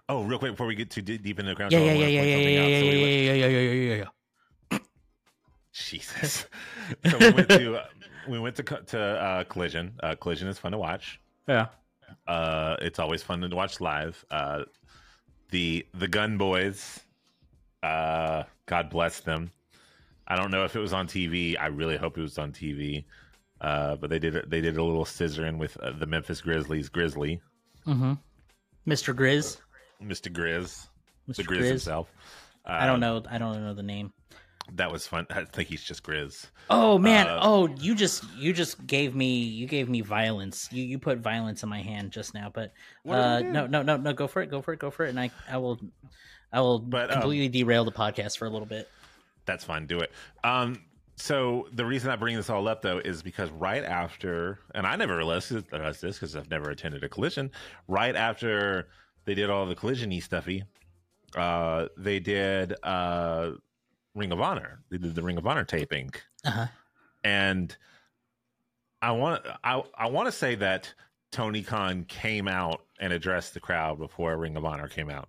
Oh, 0.09 0.22
real 0.24 0.38
quick 0.38 0.52
before 0.52 0.66
we 0.66 0.74
get 0.74 0.90
too 0.90 1.02
deep 1.02 1.26
into 1.38 1.50
the 1.50 1.54
crown, 1.54 1.70
Yeah, 1.70 1.78
Jewel, 1.78 1.88
yeah, 1.88 2.07
yeah, 2.07 2.22
yeah, 2.22 2.37
yeah, 2.37 2.48
yeah, 2.48 2.62
out. 2.62 2.68
yeah, 2.68 2.78
So 2.80 2.85
we 2.85 2.90
went- 2.90 3.00
yeah, 3.00 3.33
yeah, 3.33 3.33
yeah, 3.33 3.46
yeah, 3.46 3.59
yeah, 3.59 3.72
yeah, 3.72 3.94
yeah. 3.96 4.04
Jesus. 5.74 6.46
so 7.10 7.18
we 7.18 7.30
went 7.32 7.48
to 7.50 7.74
uh, 7.76 7.87
we 8.28 8.38
went 8.38 8.56
to 8.56 8.62
to 8.62 8.98
uh, 9.00 9.44
Collision. 9.44 9.92
Uh, 10.02 10.14
Collision 10.14 10.48
is 10.48 10.58
fun 10.58 10.72
to 10.72 10.78
watch. 10.78 11.20
Yeah. 11.48 11.66
Uh, 12.26 12.76
it's 12.80 12.98
always 12.98 13.22
fun 13.22 13.40
to 13.40 13.54
watch 13.54 13.80
live. 13.80 14.24
Uh, 14.30 14.64
the 15.50 15.84
the 15.94 16.08
Gunn 16.08 16.38
Boys, 16.38 17.00
uh, 17.82 18.44
God 18.66 18.88
bless 18.90 19.20
them. 19.20 19.50
I 20.26 20.37
don't 20.37 20.50
know 20.50 20.64
if 20.64 20.74
it 20.74 20.80
was 20.80 20.92
on 20.92 21.06
TV. 21.06 21.56
I 21.58 21.66
really 21.66 21.96
hope 21.96 22.16
it 22.16 22.22
was 22.22 22.38
on 22.38 22.52
TV. 22.52 23.04
Uh, 23.60 23.96
but 23.96 24.10
they 24.10 24.18
did 24.18 24.48
they 24.48 24.60
did 24.60 24.76
a 24.76 24.82
little 24.84 25.04
scissoring 25.04 25.58
with 25.58 25.76
uh, 25.78 25.90
the 25.98 26.06
Memphis 26.06 26.40
Grizzlies. 26.40 26.88
Grizzly, 26.88 27.40
Mm-hmm. 27.87 28.14
Mr. 28.88 29.14
Grizz. 29.14 29.58
Mr. 30.02 30.30
Grizz, 30.32 30.87
Mr. 31.28 31.37
the 31.37 31.42
Grizz, 31.44 31.58
Grizz. 31.60 31.68
himself. 31.68 32.08
Uh, 32.66 32.72
I 32.80 32.87
don't 32.87 33.00
know. 33.00 33.22
I 33.30 33.38
don't 33.38 33.60
know 33.62 33.74
the 33.74 33.82
name. 33.82 34.12
That 34.72 34.90
was 34.90 35.07
fun. 35.07 35.27
I 35.31 35.44
think 35.44 35.68
he's 35.68 35.85
just 35.85 36.03
Grizz. 36.03 36.46
Oh 36.70 36.98
man. 36.98 37.27
Uh, 37.27 37.40
oh, 37.42 37.68
you 37.79 37.94
just 37.94 38.24
you 38.37 38.53
just 38.53 38.87
gave 38.87 39.14
me 39.14 39.38
you 39.38 39.66
gave 39.66 39.88
me 39.88 40.00
violence. 40.00 40.68
You 40.72 40.85
you 40.85 40.98
put 40.98 41.18
violence 41.18 41.62
in 41.62 41.68
my 41.68 41.83
hand 41.83 42.11
just 42.11 42.35
now. 42.35 42.50
But 42.53 42.72
What 43.03 43.16
did 43.16 43.24
I 43.24 43.37
uh, 43.37 43.40
no 43.40 43.66
no 43.66 43.83
no 43.83 43.96
no. 43.96 44.12
Go 44.12 44.27
for 44.27 44.42
it. 44.42 44.50
Go 44.50 44.62
for 44.62 44.72
it. 44.72 44.79
Go 44.79 44.90
for 44.90 45.05
it. 45.05 45.11
And 45.11 45.20
I 45.20 45.31
I 45.50 45.59
will 45.59 45.79
I 46.53 46.61
will 46.61 46.79
But, 46.79 47.11
um, 47.11 47.20
completely 47.20 47.48
derail 47.48 47.85
the 47.85 47.92
podcast 47.92 48.38
for 48.38 48.46
a 48.46 48.50
little 48.50 48.66
bit. 48.66 48.88
That's 49.44 49.64
fine. 49.64 49.87
Do 49.87 50.00
it. 50.00 50.11
Um, 50.42 50.81
so 51.16 51.68
the 51.72 51.85
reason 51.85 52.11
I 52.11 52.16
bring 52.16 52.35
this 52.37 52.50
all 52.50 52.66
up 52.66 52.83
though 52.83 52.98
is 52.98 53.22
because 53.22 53.50
right 53.50 53.85
after, 53.85 54.61
and 54.74 54.87
I 54.87 54.96
never 54.96 55.16
realized 55.16 55.53
realized 55.72 56.00
this 56.00 56.16
because 56.16 56.35
I've 56.35 56.50
never 56.50 56.70
attended 56.70 57.05
a 57.05 57.09
collision. 57.09 57.50
Right 57.87 58.16
after 58.16 58.88
they 59.24 59.35
did 59.35 59.50
all 59.50 59.66
the 59.66 59.74
collision-y 59.74 60.18
stuffy, 60.20 60.64
uh, 61.37 61.87
they 61.96 62.18
did 62.18 62.74
uh, 62.83 63.53
Ring 64.14 64.33
of 64.33 64.40
Honor. 64.40 64.81
They 64.90 64.98
did 64.98 65.14
the 65.14 65.22
Ring 65.22 65.38
of 65.38 65.46
Honor 65.46 65.64
taping, 65.64 66.11
Uh-huh. 66.44 66.66
and 67.22 67.77
I 69.03 69.11
want 69.12 69.44
I 69.62 69.83
I 69.96 70.09
want 70.09 70.27
to 70.27 70.33
say 70.33 70.55
that 70.57 70.92
Tony 71.33 71.62
Khan 71.62 72.05
came 72.05 72.48
out 72.48 72.85
and 73.00 73.12
addressed 73.12 73.55
the 73.55 73.61
crowd 73.61 73.98
before 73.98 74.37
Ring 74.37 74.57
of 74.57 74.64
Honor 74.64 74.88
came 74.88 75.11
out. 75.11 75.29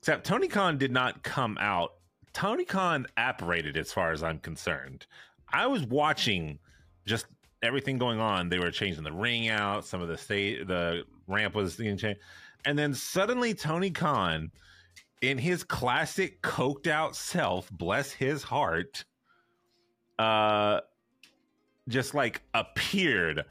Except 0.00 0.26
Tony 0.26 0.48
Khan 0.48 0.76
did 0.78 0.90
not 0.90 1.22
come 1.22 1.56
out. 1.60 1.94
Tony 2.32 2.64
Khan 2.64 3.06
apparated 3.16 3.76
as 3.76 3.92
far 3.92 4.12
as 4.12 4.22
I'm 4.22 4.38
concerned. 4.38 5.06
I 5.52 5.66
was 5.66 5.84
watching 5.84 6.58
just 7.06 7.26
everything 7.62 7.96
going 7.96 8.20
on. 8.20 8.48
They 8.48 8.58
were 8.58 8.70
changing 8.70 9.04
the 9.04 9.12
ring 9.12 9.48
out, 9.48 9.84
some 9.86 10.02
of 10.02 10.08
the 10.08 10.18
state 10.18 10.66
the 10.66 11.04
ramp 11.26 11.54
was 11.54 11.76
being 11.76 11.96
changed. 11.96 12.20
And 12.64 12.78
then 12.78 12.92
suddenly 12.92 13.54
Tony 13.54 13.90
Khan 13.90 14.50
in 15.22 15.38
his 15.38 15.64
classic 15.64 16.42
coked 16.42 16.86
out 16.86 17.16
self, 17.16 17.70
bless 17.70 18.12
his 18.12 18.42
heart, 18.42 19.04
uh 20.18 20.80
just 21.88 22.14
like 22.14 22.42
appeared 22.54 23.44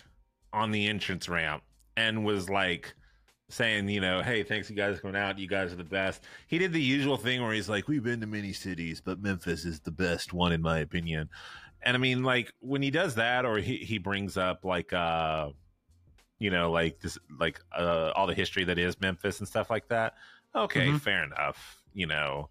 on 0.51 0.71
the 0.71 0.87
entrance 0.87 1.29
ramp 1.29 1.63
and 1.95 2.25
was 2.25 2.49
like 2.49 2.93
saying, 3.49 3.87
you 3.87 4.01
know, 4.01 4.21
hey, 4.21 4.43
thanks 4.43 4.69
you 4.69 4.75
guys 4.75 4.99
coming 4.99 5.15
out. 5.15 5.37
You 5.37 5.47
guys 5.47 5.71
are 5.71 5.77
the 5.77 5.83
best. 5.83 6.23
He 6.47 6.57
did 6.57 6.73
the 6.73 6.81
usual 6.81 7.17
thing 7.17 7.41
where 7.41 7.53
he's 7.53 7.69
like, 7.69 7.87
we've 7.87 8.03
been 8.03 8.19
to 8.21 8.27
many 8.27 8.53
cities, 8.53 9.01
but 9.01 9.21
Memphis 9.21 9.65
is 9.65 9.79
the 9.79 9.91
best 9.91 10.33
one 10.33 10.51
in 10.51 10.61
my 10.61 10.79
opinion. 10.79 11.29
And 11.83 11.95
I 11.95 11.99
mean, 11.99 12.23
like 12.23 12.51
when 12.59 12.81
he 12.81 12.89
does 12.89 13.15
that, 13.15 13.45
or 13.45 13.57
he 13.57 13.77
he 13.77 13.97
brings 13.99 14.37
up 14.37 14.65
like, 14.65 14.91
uh, 14.91 15.49
you 16.39 16.49
know, 16.49 16.71
like 16.71 16.99
this, 16.99 17.17
like 17.39 17.61
uh, 17.77 18.11
all 18.15 18.27
the 18.27 18.33
history 18.33 18.63
that 18.65 18.79
is 18.79 18.99
Memphis 18.99 19.39
and 19.39 19.47
stuff 19.47 19.69
like 19.69 19.87
that. 19.89 20.15
Okay, 20.55 20.87
Mhm. 20.87 21.01
fair 21.01 21.23
enough. 21.23 21.81
You 21.93 22.07
know, 22.07 22.49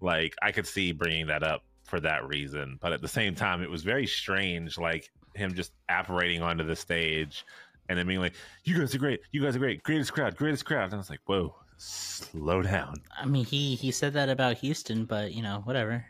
like 0.00 0.34
I 0.42 0.52
could 0.52 0.66
see 0.66 0.92
bringing 0.92 1.26
that 1.28 1.42
up 1.42 1.64
for 1.84 2.00
that 2.00 2.26
reason, 2.26 2.78
but 2.80 2.92
at 2.92 3.00
the 3.00 3.08
same 3.08 3.34
time, 3.34 3.62
it 3.62 3.70
was 3.70 3.82
very 3.82 4.06
strange, 4.06 4.76
like 4.78 5.10
him 5.34 5.54
just 5.54 5.72
apparating 5.88 6.42
onto 6.42 6.64
the 6.64 6.76
stage 6.76 7.44
and 7.88 7.98
then 7.98 8.06
being 8.06 8.20
like, 8.20 8.34
"You 8.64 8.78
guys 8.78 8.94
are 8.94 8.98
great. 8.98 9.20
You 9.32 9.42
guys 9.42 9.56
are 9.56 9.60
great. 9.60 9.82
Greatest 9.82 10.12
crowd. 10.12 10.36
Greatest 10.36 10.64
crowd." 10.64 10.84
And 10.84 10.94
I 10.94 10.98
was 10.98 11.10
like, 11.10 11.20
"Whoa, 11.26 11.54
slow 11.76 12.62
down." 12.62 12.96
I 13.16 13.24
mean, 13.24 13.44
he 13.44 13.74
he 13.76 13.90
said 13.90 14.12
that 14.14 14.28
about 14.28 14.58
Houston, 14.58 15.04
but 15.04 15.32
you 15.32 15.42
know, 15.42 15.60
whatever. 15.64 16.04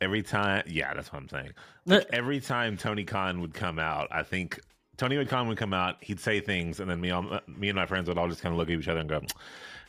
Every 0.00 0.22
time, 0.22 0.62
yeah, 0.68 0.94
that's 0.94 1.12
what 1.12 1.20
I'm 1.20 1.28
saying. 1.28 1.50
Like, 1.84 2.06
every 2.12 2.38
time 2.40 2.76
Tony 2.76 3.04
Khan 3.04 3.40
would 3.40 3.52
come 3.52 3.80
out, 3.80 4.06
I 4.12 4.22
think 4.22 4.60
Tony 4.96 5.16
would 5.18 5.28
Khan 5.28 5.48
would 5.48 5.58
come 5.58 5.74
out. 5.74 5.96
He'd 6.04 6.20
say 6.20 6.40
things, 6.40 6.78
and 6.78 6.88
then 6.88 7.00
me, 7.00 7.10
all, 7.10 7.40
me 7.48 7.68
and 7.68 7.74
my 7.76 7.84
friends 7.86 8.08
would 8.08 8.16
all 8.16 8.28
just 8.28 8.40
kind 8.40 8.52
of 8.52 8.58
look 8.58 8.70
at 8.70 8.78
each 8.78 8.86
other 8.86 9.00
and 9.00 9.08
go, 9.08 9.22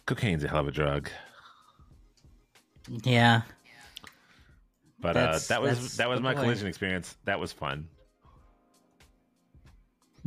"Cocaine's 0.09 0.43
a 0.43 0.47
hell 0.47 0.61
of 0.61 0.67
a 0.67 0.71
drug." 0.71 1.09
Yeah. 3.03 3.43
But 4.99 5.15
uh, 5.15 5.39
that 5.47 5.61
was 5.61 5.97
that 5.97 6.09
was 6.09 6.19
my 6.19 6.33
collision 6.33 6.67
experience. 6.67 7.15
That 7.25 7.39
was 7.39 7.53
fun. 7.53 7.87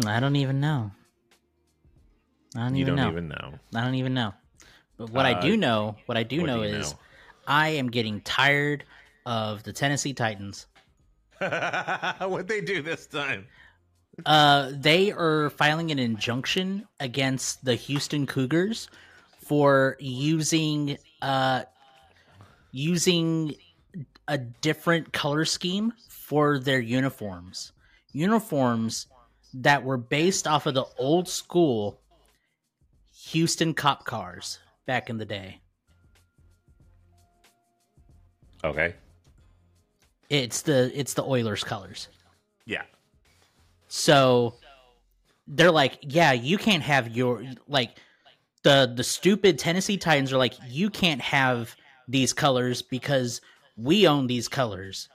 I 0.06 0.20
don't 0.20 0.36
even 0.36 0.60
know. 0.60 0.92
I 2.56 2.60
don't 2.60 2.76
You 2.76 2.82
even 2.82 2.96
don't 2.96 3.04
know. 3.04 3.10
even 3.10 3.28
know. 3.28 3.58
I 3.74 3.80
don't 3.84 3.96
even 3.96 4.14
know. 4.14 4.32
But 4.96 5.10
what 5.10 5.26
I 5.26 5.32
Uh, 5.32 5.40
do 5.40 5.56
know, 5.56 5.96
what 6.06 6.16
I 6.16 6.22
do 6.22 6.40
what 6.42 6.46
know 6.46 6.62
you 6.62 6.76
is 6.76 6.92
know? 6.92 6.98
I 7.46 7.68
am 7.70 7.90
getting 7.90 8.20
tired 8.20 8.84
of 9.26 9.62
the 9.64 9.72
Tennessee 9.72 10.14
Titans. 10.14 10.66
What'd 11.38 12.46
they 12.48 12.60
do 12.60 12.82
this 12.82 13.06
time? 13.06 13.46
Uh, 14.24 14.70
they 14.74 15.10
are 15.10 15.50
filing 15.50 15.90
an 15.90 15.98
injunction 15.98 16.86
against 17.00 17.64
the 17.64 17.74
Houston 17.74 18.26
Cougars 18.26 18.88
for 19.44 19.96
using 20.00 20.96
uh 21.20 21.62
using 22.70 23.54
a 24.28 24.38
different 24.38 25.12
color 25.12 25.44
scheme 25.44 25.92
for 26.08 26.58
their 26.58 26.80
uniforms. 26.80 27.72
Uniforms 28.12 29.06
that 29.54 29.84
were 29.84 29.98
based 29.98 30.46
off 30.46 30.66
of 30.66 30.74
the 30.74 30.86
old 30.98 31.28
school 31.28 32.00
Houston 33.26 33.74
cop 33.74 34.04
cars 34.04 34.58
back 34.86 35.10
in 35.10 35.18
the 35.18 35.24
day. 35.24 35.60
Okay. 38.64 38.94
It's 40.30 40.62
the 40.62 40.90
it's 40.98 41.14
the 41.14 41.24
Oilers 41.24 41.62
colors. 41.62 42.08
Yeah. 42.64 42.82
So 43.88 44.54
they're 45.46 45.70
like, 45.70 45.98
yeah, 46.00 46.32
you 46.32 46.56
can't 46.56 46.82
have 46.82 47.14
your 47.14 47.44
like 47.68 47.98
the 48.62 48.92
the 48.94 49.04
stupid 49.04 49.58
Tennessee 49.58 49.96
Titans 49.96 50.32
are 50.32 50.38
like, 50.38 50.54
you 50.68 50.90
can't 50.90 51.20
have 51.20 51.74
these 52.08 52.32
colors 52.32 52.82
because 52.82 53.40
we 53.76 54.06
own 54.06 54.26
these 54.26 54.48
colors. 54.48 55.08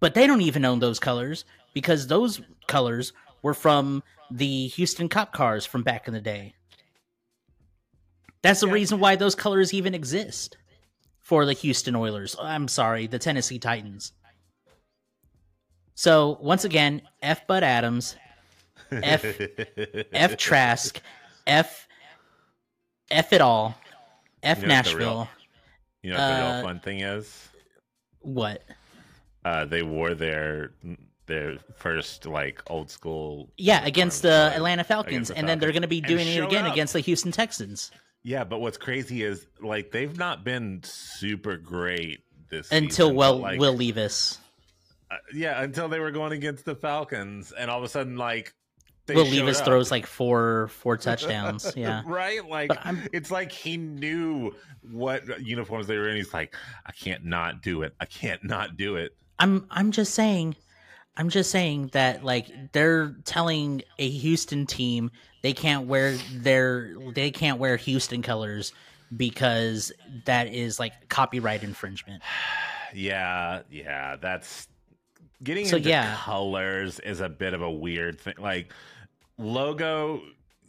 But 0.00 0.14
they 0.14 0.26
don't 0.26 0.42
even 0.42 0.64
own 0.64 0.78
those 0.78 0.98
colors 0.98 1.44
because 1.74 2.06
those 2.06 2.40
colors 2.66 3.12
were 3.42 3.54
from 3.54 4.02
the 4.30 4.68
Houston 4.68 5.08
cop 5.08 5.32
cars 5.32 5.66
from 5.66 5.82
back 5.82 6.06
in 6.06 6.14
the 6.14 6.20
day. 6.20 6.54
That's 8.42 8.60
the 8.60 8.68
reason 8.68 9.00
why 9.00 9.16
those 9.16 9.34
colors 9.34 9.74
even 9.74 9.94
exist 9.94 10.56
for 11.20 11.44
the 11.44 11.52
Houston 11.52 11.96
Oilers. 11.96 12.36
I'm 12.40 12.68
sorry, 12.68 13.06
the 13.06 13.18
Tennessee 13.18 13.58
Titans. 13.58 14.12
So 15.94 16.38
once 16.40 16.64
again, 16.64 17.02
F 17.22 17.46
Bud 17.48 17.64
Adams, 17.64 18.14
F 18.92 19.24
F 20.12 20.36
Trask, 20.38 21.00
F 21.46 21.87
F 23.10 23.32
it 23.32 23.40
all, 23.40 23.76
F 24.42 24.60
You 24.62 24.66
know 24.68 24.82
the 24.82 24.96
real- 24.96 25.06
Nashville. 25.08 25.28
You 26.02 26.10
know 26.12 26.18
what 26.18 26.26
the 26.28 26.44
Uh, 26.44 26.52
real 26.54 26.62
fun 26.62 26.80
thing 26.80 27.00
is? 27.00 27.48
What? 28.20 28.62
Uh, 29.44 29.64
they 29.64 29.82
wore 29.82 30.14
their 30.14 30.72
their 31.26 31.58
first 31.76 32.24
like 32.26 32.62
old 32.70 32.90
school. 32.90 33.50
Yeah, 33.58 33.84
against 33.84 34.22
the 34.22 34.46
like, 34.48 34.56
Atlanta 34.56 34.84
Falcons, 34.84 35.28
the 35.28 35.36
and 35.36 35.46
then 35.48 35.58
they're 35.58 35.72
going 35.72 35.82
to 35.82 35.88
be 35.88 36.00
doing 36.00 36.26
it 36.26 36.42
again 36.42 36.64
up. 36.66 36.72
against 36.72 36.92
the 36.94 37.00
Houston 37.00 37.32
Texans 37.32 37.90
Yeah, 38.22 38.44
but 38.44 38.60
what's 38.60 38.78
crazy 38.78 39.22
is 39.24 39.46
like 39.60 39.90
they've 39.90 40.16
not 40.16 40.42
been 40.44 40.80
super 40.84 41.56
great 41.58 42.20
this 42.50 42.70
until 42.72 43.08
but, 43.08 43.16
well 43.16 43.36
like, 43.38 43.60
Will 43.60 43.74
Levis. 43.76 44.38
uh, 45.10 45.16
yeah, 45.34 45.62
until 45.62 45.88
they 45.88 45.98
were 46.00 46.10
going 46.10 46.32
against 46.32 46.64
the 46.64 46.74
Falcons, 46.74 47.52
and 47.52 47.70
all 47.70 47.78
of 47.78 47.84
a 47.84 47.88
sudden 47.88 48.16
like 48.16 48.54
Will 49.16 49.24
Levis 49.26 49.60
up. 49.60 49.64
throws 49.66 49.90
like 49.90 50.06
four 50.06 50.68
four 50.68 50.96
touchdowns. 51.06 51.72
Yeah. 51.76 52.02
right. 52.06 52.46
Like 52.48 52.70
I'm- 52.86 53.08
it's 53.12 53.30
like 53.30 53.50
he 53.52 53.76
knew 53.76 54.54
what 54.90 55.40
uniforms 55.40 55.86
they 55.86 55.96
were 55.96 56.08
in. 56.08 56.16
He's 56.16 56.32
like, 56.34 56.54
I 56.86 56.92
can't 56.92 57.24
not 57.24 57.62
do 57.62 57.82
it. 57.82 57.94
I 58.00 58.04
can't 58.06 58.42
not 58.44 58.76
do 58.76 58.96
it. 58.96 59.16
I'm 59.38 59.66
I'm 59.70 59.92
just 59.92 60.14
saying 60.14 60.56
I'm 61.16 61.28
just 61.28 61.50
saying 61.50 61.90
that 61.92 62.24
like 62.24 62.72
they're 62.72 63.14
telling 63.24 63.82
a 63.98 64.08
Houston 64.08 64.66
team 64.66 65.10
they 65.42 65.52
can't 65.52 65.86
wear 65.86 66.16
their 66.32 66.94
they 67.14 67.30
can't 67.30 67.58
wear 67.58 67.76
Houston 67.76 68.22
colors 68.22 68.72
because 69.16 69.90
that 70.26 70.48
is 70.52 70.78
like 70.78 71.08
copyright 71.08 71.62
infringement. 71.62 72.22
Yeah, 72.94 73.60
yeah, 73.70 74.16
that's 74.16 74.66
getting 75.42 75.66
So, 75.66 75.76
into 75.76 75.90
yeah. 75.90 76.16
colors 76.16 76.98
is 77.00 77.20
a 77.20 77.28
bit 77.28 77.52
of 77.52 77.60
a 77.60 77.70
weird 77.70 78.18
thing. 78.18 78.32
Like 78.38 78.72
logo, 79.38 80.20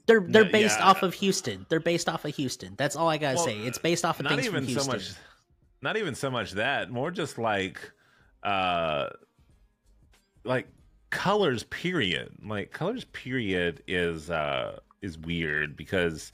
They're 0.07 0.21
they're 0.21 0.45
No, 0.45 0.51
based 0.51 0.79
yeah. 0.79 0.85
off 0.87 1.03
of 1.03 1.13
Houston. 1.15 1.65
They're 1.69 1.79
based 1.79 2.07
off 2.09 2.25
of 2.25 2.35
Houston. 2.35 2.75
That's 2.77 2.95
all 2.95 3.09
I 3.09 3.17
gotta 3.17 3.35
Well, 3.35 3.45
say. 3.45 3.57
It's 3.59 3.77
based 3.77 4.05
off 4.05 4.19
of 4.19 4.23
not 4.25 4.33
things 4.35 4.45
even 4.47 4.63
from 4.65 4.73
so 4.73 4.91
Houston. 4.91 4.93
much, 4.93 5.11
not 5.81 5.97
even 5.97 6.15
so 6.15 6.31
much 6.31 6.51
that. 6.53 6.89
More 6.89 7.11
just 7.11 7.37
like, 7.37 7.91
uh, 8.43 9.09
like 10.43 10.67
colors. 11.09 11.63
Period. 11.63 12.31
Like 12.43 12.71
colors. 12.71 13.05
Period 13.05 13.83
is 13.87 14.29
uh 14.29 14.79
is 15.01 15.17
weird 15.17 15.75
because 15.77 16.31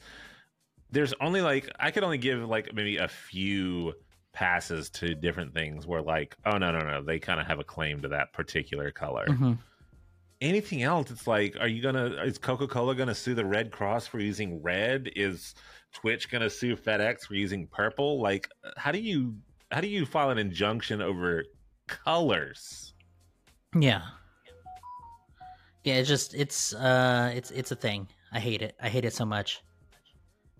there's 0.91 1.13
only 1.21 1.41
like 1.41 1.69
I 1.79 1.91
could 1.91 2.03
only 2.03 2.17
give 2.17 2.39
like 2.47 2.73
maybe 2.73 2.97
a 2.97 3.07
few 3.07 3.93
passes 4.33 4.89
to 4.89 5.15
different 5.15 5.53
things 5.53 5.87
where 5.87 6.01
like 6.01 6.35
oh 6.45 6.57
no 6.57 6.69
no 6.71 6.79
no 6.79 7.01
they 7.01 7.19
kind 7.19 7.39
of 7.39 7.47
have 7.47 7.59
a 7.59 7.63
claim 7.63 8.01
to 8.01 8.09
that 8.09 8.33
particular 8.33 8.91
color 8.91 9.25
Mhm. 9.27 9.57
Anything 10.45 10.83
else 10.83 11.11
it's 11.11 11.27
like 11.27 11.55
are 11.59 11.67
you 11.67 11.81
gonna 11.81 12.05
is 12.23 12.37
coca-cola 12.37 12.95
gonna 12.95 13.15
sue 13.15 13.33
the 13.33 13.45
red 13.45 13.71
cross 13.71 14.05
for 14.07 14.19
using 14.19 14.61
red 14.61 15.09
is 15.15 15.55
twitch 15.93 16.29
gonna 16.29 16.49
sue 16.49 16.75
fedex 16.75 17.21
for 17.21 17.35
using 17.35 17.67
purple 17.67 18.21
like 18.21 18.47
how 18.77 18.91
do 18.91 18.99
you 18.99 19.35
how 19.71 19.81
do 19.81 19.87
you 19.87 20.05
file 20.05 20.29
an 20.29 20.37
injunction 20.37 21.01
over 21.01 21.43
colors 21.87 22.93
Yeah. 23.75 24.01
Yeah, 25.83 25.95
it's 25.95 26.09
just 26.09 26.33
it's 26.33 26.73
uh 26.73 27.31
it's 27.35 27.51
it's 27.51 27.71
a 27.71 27.75
thing. 27.75 28.07
I 28.31 28.39
hate 28.39 28.63
it. 28.63 28.75
I 28.81 28.89
hate 28.89 29.05
it 29.05 29.13
so 29.13 29.23
much. 29.25 29.61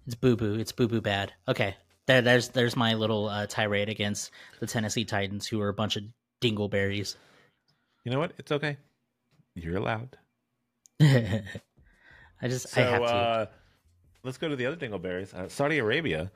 It's 0.05 0.13
boo 0.13 0.35
boo. 0.35 0.53
It's 0.53 0.71
boo 0.71 0.87
boo 0.87 1.01
bad. 1.01 1.33
Okay. 1.47 1.75
There 2.05 2.21
there's 2.21 2.49
there's 2.49 2.75
my 2.75 2.93
little 2.93 3.27
uh, 3.27 3.47
tirade 3.47 3.89
against 3.89 4.29
the 4.59 4.67
Tennessee 4.67 5.03
Titans 5.03 5.47
who 5.47 5.59
are 5.61 5.69
a 5.69 5.73
bunch 5.73 5.95
of 5.95 6.03
dingleberries. 6.41 7.15
you 8.03 8.11
know 8.11 8.19
what 8.19 8.33
it's 8.37 8.51
okay 8.51 8.77
you're 9.55 9.77
allowed 9.77 10.17
I 11.01 11.41
just 12.43 12.69
so 12.69 12.81
I 12.81 12.85
have 12.85 13.01
to. 13.01 13.07
uh 13.07 13.45
let's 14.23 14.37
go 14.37 14.47
to 14.47 14.55
the 14.55 14.65
other 14.65 14.75
dingleberries 14.77 15.33
uh, 15.33 15.47
saudi 15.49 15.79
arabia 15.79 16.31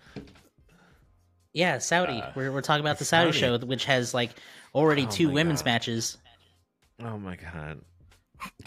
yeah, 1.52 1.80
Saudi. 1.80 2.14
uh, 2.22 2.30
we're 2.36 2.52
we're 2.52 2.62
talking 2.62 2.82
about 2.86 3.00
the 3.00 3.06
Saudi, 3.06 3.32
Saudi. 3.32 3.40
show 3.60 3.66
which 3.66 3.86
has 3.86 4.14
like 4.14 4.30
already 4.76 5.06
Oh 5.06 5.10
two 5.10 5.30
women's 5.32 5.62
God. 5.62 5.66
matches. 5.72 6.18
oh 7.04 7.18
my 7.18 7.36
god 7.38 7.82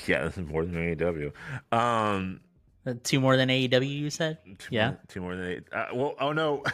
yeah 0.06 0.24
this 0.24 0.36
is 0.36 0.46
more 0.46 0.64
than 0.64 0.74
aew 0.96 1.32
um 1.76 2.40
Uh, 2.84 2.94
two 3.04 3.20
more 3.20 3.36
than 3.36 3.48
AEW 3.48 3.88
you 3.88 4.10
said? 4.10 4.38
Two 4.58 4.74
Yeah. 4.74 4.88
more, 4.88 4.98
two 5.06 5.20
more 5.20 5.36
than 5.36 5.46
eight. 5.46 5.62
Uh, 5.72 5.86
well, 5.94 6.14
oh 6.18 6.32
no, 6.32 6.64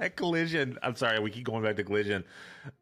at 0.00 0.16
Collision. 0.16 0.76
I'm 0.82 0.96
sorry, 0.96 1.20
we 1.20 1.30
keep 1.30 1.44
going 1.44 1.62
back 1.62 1.76
to 1.76 1.84
Collision. 1.84 2.24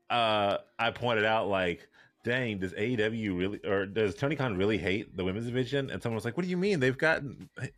Uh, 0.09 0.57
I 0.79 0.91
pointed 0.91 1.27
out 1.27 1.49
like, 1.49 1.87
dang, 2.25 2.59
does 2.59 2.73
AEW 2.73 3.39
really, 3.39 3.61
or 3.65 3.87
does 3.87 4.15
Tony 4.15 4.37
Khan 4.37 4.57
really 4.57 4.79
hate 4.79 5.17
the 5.17 5.25
women's 5.25 5.47
division? 5.47 5.91
And 5.91 6.03
someone 6.03 6.17
was 6.17 6.25
like, 6.25 6.37
"What 6.37 6.45
do 6.45 6.51
you 6.51 6.57
mean? 6.57 6.81
They've 6.81 6.97
got 6.97 7.23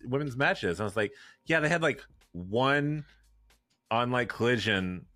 women's 0.04 0.36
matches?" 0.36 0.78
And 0.78 0.84
I 0.84 0.84
was 0.84 0.96
like, 0.96 1.12
"Yeah, 1.46 1.60
they 1.60 1.68
had 1.68 1.82
like 1.82 2.04
one 2.32 3.04
on 3.90 4.10
like 4.10 4.28
Collision, 4.28 5.06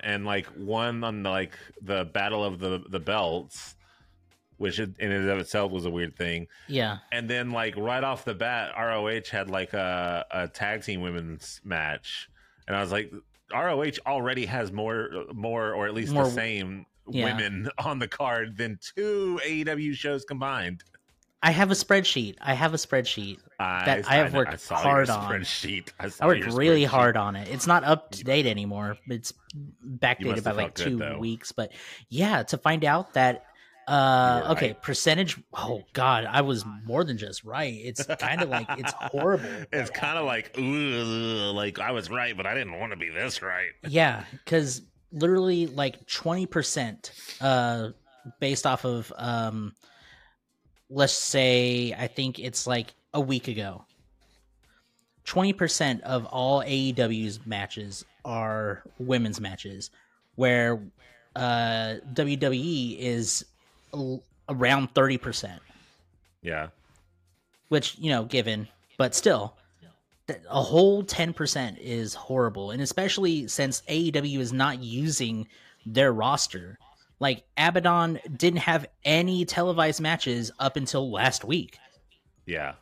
and 0.00 0.24
like 0.24 0.46
one 0.46 1.04
on 1.04 1.22
like 1.22 1.58
the 1.82 2.04
Battle 2.04 2.44
of 2.44 2.58
the 2.58 2.82
the 2.88 3.00
Belts." 3.00 3.76
Which 4.56 4.78
in 4.78 4.94
and 4.98 5.30
of 5.30 5.38
itself 5.38 5.72
was 5.72 5.86
a 5.86 5.90
weird 5.90 6.16
thing. 6.16 6.46
Yeah. 6.68 6.98
And 7.12 7.30
then, 7.30 7.50
like 7.50 7.74
right 7.78 8.04
off 8.04 8.26
the 8.26 8.34
bat, 8.34 8.72
ROH 8.76 9.30
had 9.30 9.48
like 9.48 9.72
a, 9.72 10.26
a 10.30 10.48
tag 10.48 10.82
team 10.82 11.00
women's 11.00 11.62
match, 11.64 12.28
and 12.68 12.76
I 12.76 12.82
was 12.82 12.92
like, 12.92 13.10
ROH 13.54 13.92
already 14.06 14.44
has 14.44 14.70
more, 14.70 15.08
more 15.32 15.72
or 15.72 15.86
at 15.86 15.94
least 15.94 16.12
More- 16.12 16.24
the 16.24 16.30
same 16.30 16.84
yeah. 17.12 17.24
women 17.24 17.68
on 17.84 17.98
the 17.98 18.08
card 18.08 18.56
than 18.56 18.78
two 18.96 19.40
AEW 19.44 19.94
shows 19.94 20.24
combined. 20.24 20.82
I 21.42 21.52
have 21.52 21.70
a 21.70 21.74
spreadsheet. 21.74 22.36
I 22.42 22.52
have 22.52 22.74
a 22.74 22.76
spreadsheet. 22.76 23.38
That 23.58 24.06
I 24.08 24.16
have 24.16 24.32
know- 24.32 24.40
worked 24.40 24.60
saw 24.60 24.76
hard 24.76 25.08
on. 25.08 25.30
Spreadsheet. 25.30 25.88
I, 25.98 26.10
I 26.20 26.26
worked 26.26 26.52
really 26.52 26.84
hard 26.84 27.16
on 27.16 27.34
it. 27.34 27.48
It's 27.48 27.66
not 27.66 27.82
up 27.84 28.10
to 28.12 28.24
date 28.24 28.46
anymore. 28.46 28.98
It's 29.08 29.32
backdated 29.86 30.44
by 30.44 30.52
like 30.52 30.76
felt 30.78 30.98
good, 30.98 30.98
two 30.98 31.18
weeks. 31.18 31.52
But 31.52 31.72
yeah, 32.08 32.42
to 32.44 32.58
find 32.58 32.84
out 32.84 33.14
that 33.14 33.46
uh 33.88 34.40
You 34.42 34.48
were 34.48 34.52
okay, 34.56 34.66
right. 34.68 34.82
percentage 34.82 35.38
oh 35.54 35.82
god, 35.94 36.26
I 36.26 36.42
was 36.42 36.64
more 36.84 37.04
than 37.04 37.16
just 37.16 37.42
right. 37.44 37.74
It's 37.74 38.04
kind 38.04 38.42
of 38.42 38.50
like 38.50 38.66
it's 38.76 38.92
horrible. 38.96 39.48
It's 39.72 39.90
kind 39.90 40.18
of 40.18 40.26
like, 40.26 40.56
ooh, 40.58 41.52
like 41.52 41.78
I 41.78 41.90
was 41.92 42.10
right, 42.10 42.36
but 42.36 42.46
I 42.46 42.52
didn't 42.54 42.78
want 42.78 42.92
to 42.92 42.96
be 42.96 43.08
this 43.08 43.40
right. 43.40 43.70
Yeah, 43.88 44.24
because 44.44 44.82
literally 45.12 45.66
like 45.66 46.06
twenty 46.06 46.46
percent, 46.46 47.12
uh, 47.40 47.90
based 48.38 48.66
off 48.66 48.84
of 48.84 49.12
um, 49.16 49.74
let's 50.88 51.12
say 51.12 51.94
I 51.98 52.06
think 52.06 52.38
it's 52.38 52.66
like 52.66 52.94
a 53.14 53.20
week 53.20 53.48
ago. 53.48 53.84
Twenty 55.24 55.52
percent 55.52 56.02
of 56.02 56.26
all 56.26 56.60
AEW's 56.62 57.44
matches 57.46 58.04
are 58.24 58.82
women's 58.98 59.40
matches, 59.40 59.90
where 60.34 60.82
uh, 61.36 61.96
WWE 62.14 62.98
is 62.98 63.44
l- 63.94 64.22
around 64.48 64.92
thirty 64.94 65.18
percent. 65.18 65.62
Yeah, 66.42 66.68
Which 67.68 67.98
you 67.98 68.10
know, 68.10 68.24
given, 68.24 68.66
but 68.96 69.14
still, 69.14 69.54
a 70.48 70.62
whole 70.62 71.02
10% 71.02 71.78
is 71.78 72.14
horrible 72.14 72.70
and 72.70 72.82
especially 72.82 73.48
since 73.48 73.82
AEW 73.88 74.38
is 74.38 74.52
not 74.52 74.82
using 74.82 75.48
their 75.86 76.12
roster. 76.12 76.78
Like 77.18 77.44
Abaddon 77.56 78.18
didn't 78.36 78.60
have 78.60 78.86
any 79.04 79.44
televised 79.44 80.00
matches 80.00 80.50
up 80.58 80.76
until 80.76 81.10
last 81.10 81.44
week. 81.44 81.78
Yeah, 82.46 82.74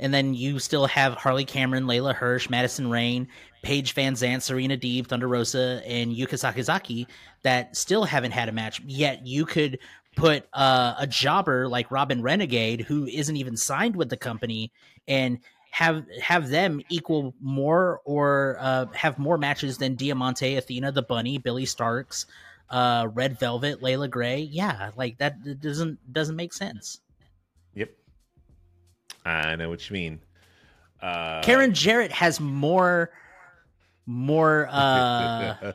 and 0.00 0.12
then 0.12 0.34
you 0.34 0.58
still 0.58 0.86
have 0.86 1.14
Harley 1.14 1.44
Cameron, 1.44 1.84
Leyla 1.84 2.14
Hirsch, 2.14 2.48
Madison 2.48 2.90
Rayne, 2.90 3.28
Paige 3.62 3.92
Van 3.92 4.14
Zant, 4.14 4.42
Serena 4.42 4.76
Deeb, 4.76 5.06
Thunder 5.06 5.28
Rosa, 5.28 5.82
and 5.86 6.16
Yuka 6.16 6.34
Sakazaki 6.34 7.06
that 7.42 7.76
still 7.76 8.04
haven't 8.04 8.32
had 8.32 8.48
a 8.48 8.52
match. 8.52 8.80
Yet 8.86 9.26
you 9.26 9.44
could 9.44 9.78
put 10.16 10.48
uh, 10.54 10.94
a 10.98 11.06
jobber 11.06 11.68
like 11.68 11.90
Robyn 11.90 12.22
Renegade, 12.22 12.80
who 12.80 13.06
isn't 13.06 13.36
even 13.36 13.56
signed 13.56 13.94
with 13.94 14.08
the 14.08 14.16
company, 14.16 14.72
and 15.06 15.38
have 15.70 16.04
have 16.20 16.48
them 16.48 16.80
equal 16.88 17.34
more 17.40 18.00
or 18.04 18.56
uh, 18.60 18.86
have 18.92 19.18
more 19.18 19.38
matches 19.38 19.78
than 19.78 19.94
Diamante, 19.94 20.56
Athena, 20.56 20.92
the 20.92 21.02
Bunny, 21.02 21.38
Billie 21.38 21.64
Starkz, 21.64 22.26
uh, 22.70 23.08
Red 23.12 23.38
Velvet, 23.38 23.82
Leila 23.82 24.08
Grey. 24.08 24.40
Yeah, 24.40 24.90
like 24.96 25.18
that 25.18 25.60
doesn't 25.60 26.12
doesn't 26.12 26.36
make 26.36 26.52
sense. 26.52 27.00
yep. 27.74 27.90
I 29.24 29.56
know 29.56 29.68
what 29.68 29.88
you 29.88 29.94
mean. 29.94 30.20
Uh, 31.00 31.40
Karen 31.42 31.72
Jarrett 31.72 32.12
has 32.12 32.40
more 32.40 33.10
more 34.06 34.66
uh 34.72 35.72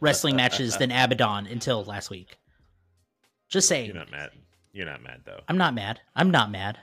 wrestling 0.00 0.36
matches 0.36 0.76
than 0.76 0.90
Abaddon 0.90 1.46
until 1.46 1.84
last 1.84 2.10
week. 2.10 2.38
Just 3.48 3.66
saying. 3.66 3.86
You're 3.86 3.94
not 3.94 4.10
mad. 4.10 4.30
You're 4.72 4.86
not 4.86 5.02
mad 5.02 5.22
though. 5.24 5.40
I'm 5.48 5.56
not 5.56 5.74
mad. 5.74 6.00
I'm 6.14 6.30
not 6.30 6.50
mad. 6.50 6.78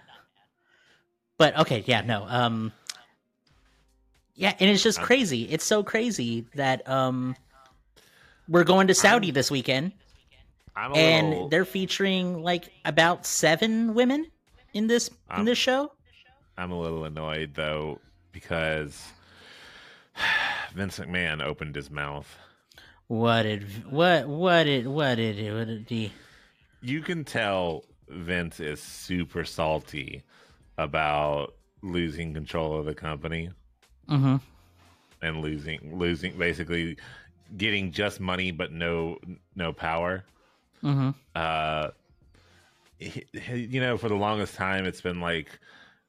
But 1.37 1.57
okay, 1.59 1.83
yeah, 1.85 2.01
no. 2.01 2.25
Um 2.27 2.71
Yeah, 4.35 4.53
and 4.59 4.69
it's 4.69 4.83
just 4.83 5.01
crazy. 5.01 5.43
It's 5.43 5.63
so 5.65 5.83
crazy 5.83 6.45
that 6.55 6.87
um 6.89 7.35
we're 8.47 8.63
going 8.63 8.87
to 8.87 8.93
Saudi 8.93 9.31
this 9.31 9.49
weekend 9.49 9.91
I'm 10.75 10.91
a 10.91 10.95
and 10.95 11.29
little. 11.31 11.49
they're 11.49 11.65
featuring 11.65 12.43
like 12.43 12.69
about 12.85 13.25
7 13.25 13.93
women 13.95 14.27
in 14.73 14.87
this 14.87 15.07
in 15.09 15.15
Um, 15.41 15.45
this 15.45 15.57
show. 15.57 15.91
I'm 16.57 16.71
a 16.71 16.79
little 16.79 17.05
annoyed 17.05 17.53
though 17.55 17.99
because 18.31 19.13
Vince 20.73 20.99
McMahon 20.99 21.41
opened 21.41 21.75
his 21.75 21.89
mouth. 21.89 22.37
What 23.07 23.43
did 23.43 23.63
what 23.91 24.27
what 24.27 24.63
did 24.63 24.87
what 24.87 25.15
did 25.15 25.53
what 25.53 25.67
did 25.67 25.85
he 25.89 26.11
you 26.81 27.01
can 27.01 27.23
tell 27.23 27.83
Vince 28.09 28.59
is 28.59 28.81
super 28.81 29.43
salty 29.43 30.23
about 30.77 31.55
losing 31.81 32.33
control 32.33 32.77
of 32.77 32.85
the 32.85 32.93
company 32.95 33.49
Mm-hmm. 34.09 34.35
and 35.23 35.41
losing 35.41 35.97
losing 35.97 36.37
basically 36.37 36.97
getting 37.57 37.91
just 37.91 38.19
money 38.19 38.51
but 38.51 38.71
no 38.71 39.17
no 39.55 39.73
power. 39.73 40.23
Mm-hmm. 40.83 41.09
Uh, 41.33 41.89
he- 42.99 43.25
he- 43.33 43.65
you 43.65 43.79
know, 43.81 43.97
for 43.97 44.09
the 44.09 44.15
longest 44.15 44.55
time, 44.55 44.85
it's 44.85 45.01
been 45.01 45.19
like, 45.19 45.49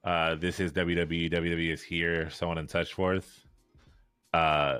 uh, 0.04 0.34
this 0.36 0.60
is 0.60 0.72
WWE, 0.72 1.30
WWE 1.32 1.72
is 1.72 1.82
here, 1.82 2.28
so 2.30 2.50
on 2.50 2.58
and 2.58 2.68
such 2.68 2.92
forth. 2.94 3.44
Uh, 4.34 4.78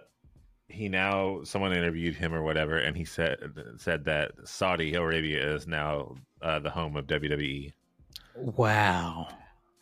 he 0.68 0.88
now, 0.88 1.42
someone 1.44 1.72
interviewed 1.72 2.14
him 2.14 2.34
or 2.34 2.42
whatever, 2.42 2.76
and 2.78 2.96
he 2.96 3.04
said 3.04 3.38
said 3.78 4.04
that 4.04 4.32
Saudi 4.44 4.94
Arabia 4.94 5.54
is 5.54 5.66
now 5.66 6.14
uh, 6.42 6.58
the 6.58 6.70
home 6.70 6.96
of 6.96 7.06
WWE, 7.06 7.72
Wow. 8.34 9.28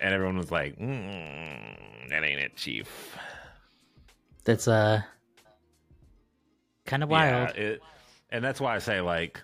And 0.01 0.15
everyone 0.15 0.37
was 0.37 0.51
like, 0.51 0.79
mm, 0.79 2.09
"That 2.11 2.25
ain't 2.25 2.41
it, 2.41 2.57
Chief." 2.57 3.17
That's 4.45 4.69
uh 4.69 5.03
kind 6.85 7.03
of 7.03 7.09
wild. 7.09 7.53
Yeah, 7.57 7.63
it, 7.63 7.83
and 8.31 8.45
that's 8.45 8.61
why 8.61 8.75
I 8.75 8.79
say 8.79 9.01
like 9.01 9.41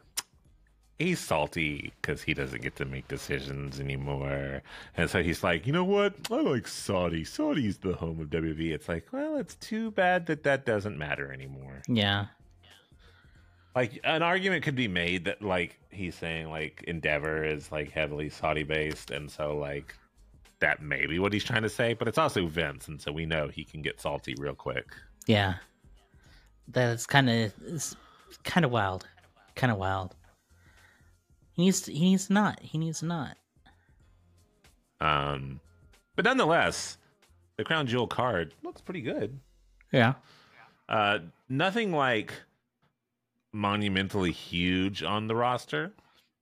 he's 0.99 1.19
salty 1.19 1.93
because 2.01 2.23
he 2.23 2.35
doesn't 2.35 2.61
get 2.63 2.77
to 2.77 2.85
make 2.85 3.09
decisions 3.09 3.81
anymore, 3.81 4.63
and 4.97 5.09
so 5.09 5.23
he's 5.23 5.43
like, 5.43 5.67
you 5.67 5.73
know 5.73 5.85
what? 5.85 6.15
I 6.31 6.41
like 6.41 6.69
Saudi. 6.69 7.25
Saudi's 7.25 7.79
the 7.79 7.95
home 7.95 8.21
of 8.21 8.29
WWE. 8.29 8.73
It's 8.73 8.89
like, 8.89 9.07
well, 9.13 9.37
it's 9.37 9.55
too 9.57 9.91
bad 9.91 10.27
that 10.27 10.43
that 10.45 10.67
doesn't 10.67 10.99
matter 10.99 11.33
anymore. 11.33 11.83
Yeah. 11.89 12.27
Like 13.75 14.01
an 14.03 14.23
argument 14.23 14.65
could 14.65 14.75
be 14.75 14.89
made 14.89 15.25
that 15.27 15.43
like 15.43 15.79
he's 15.91 16.17
saying 16.17 16.51
like 16.51 16.83
Endeavor 16.89 17.45
is 17.45 17.71
like 17.71 17.91
heavily 17.91 18.29
Saudi 18.29 18.65
based, 18.65 19.11
and 19.11 19.31
so 19.31 19.57
like 19.57 19.95
that 20.61 20.83
may 20.83 21.07
be 21.07 21.18
what 21.18 21.33
he's 21.33 21.44
trying 21.44 21.62
to 21.62 21.68
say, 21.68 21.94
but 21.94 22.09
it's 22.09 22.18
also 22.18 22.46
Vince, 22.46 22.88
and 22.88 23.01
so 23.01 23.12
we 23.12 23.27
know 23.27 23.49
he 23.49 23.64
can 23.64 23.83
get 23.83 24.01
salty 24.01 24.35
real 24.38 24.55
quick. 24.55 24.87
Yeah. 25.27 25.55
That's 26.68 27.07
kind 27.07 27.29
of 27.29 27.53
it's 27.66 27.96
kind 28.44 28.64
of 28.64 28.70
wild. 28.70 29.07
Kind 29.57 29.73
of 29.73 29.79
wild. 29.79 30.14
He 31.53 31.64
needs 31.64 31.83
to, 31.83 31.92
he 31.92 32.01
needs 32.01 32.31
not. 32.31 32.61
He 32.61 32.79
needs 32.79 33.01
to 33.01 33.07
not. 33.07 33.37
Um, 35.01 35.61
but 36.14 36.25
nonetheless, 36.25 36.99
the 37.57 37.64
crown 37.64 37.87
jewel 37.87 38.07
card 38.07 38.55
looks 38.62 38.81
pretty 38.81 39.01
good. 39.01 39.40
Yeah. 39.92 40.14
Uh, 40.88 41.20
nothing 41.49 41.92
like 41.92 42.33
monumentally 43.53 44.33
huge 44.33 45.03
on 45.03 45.27
the 45.27 45.35
roster. 45.35 45.92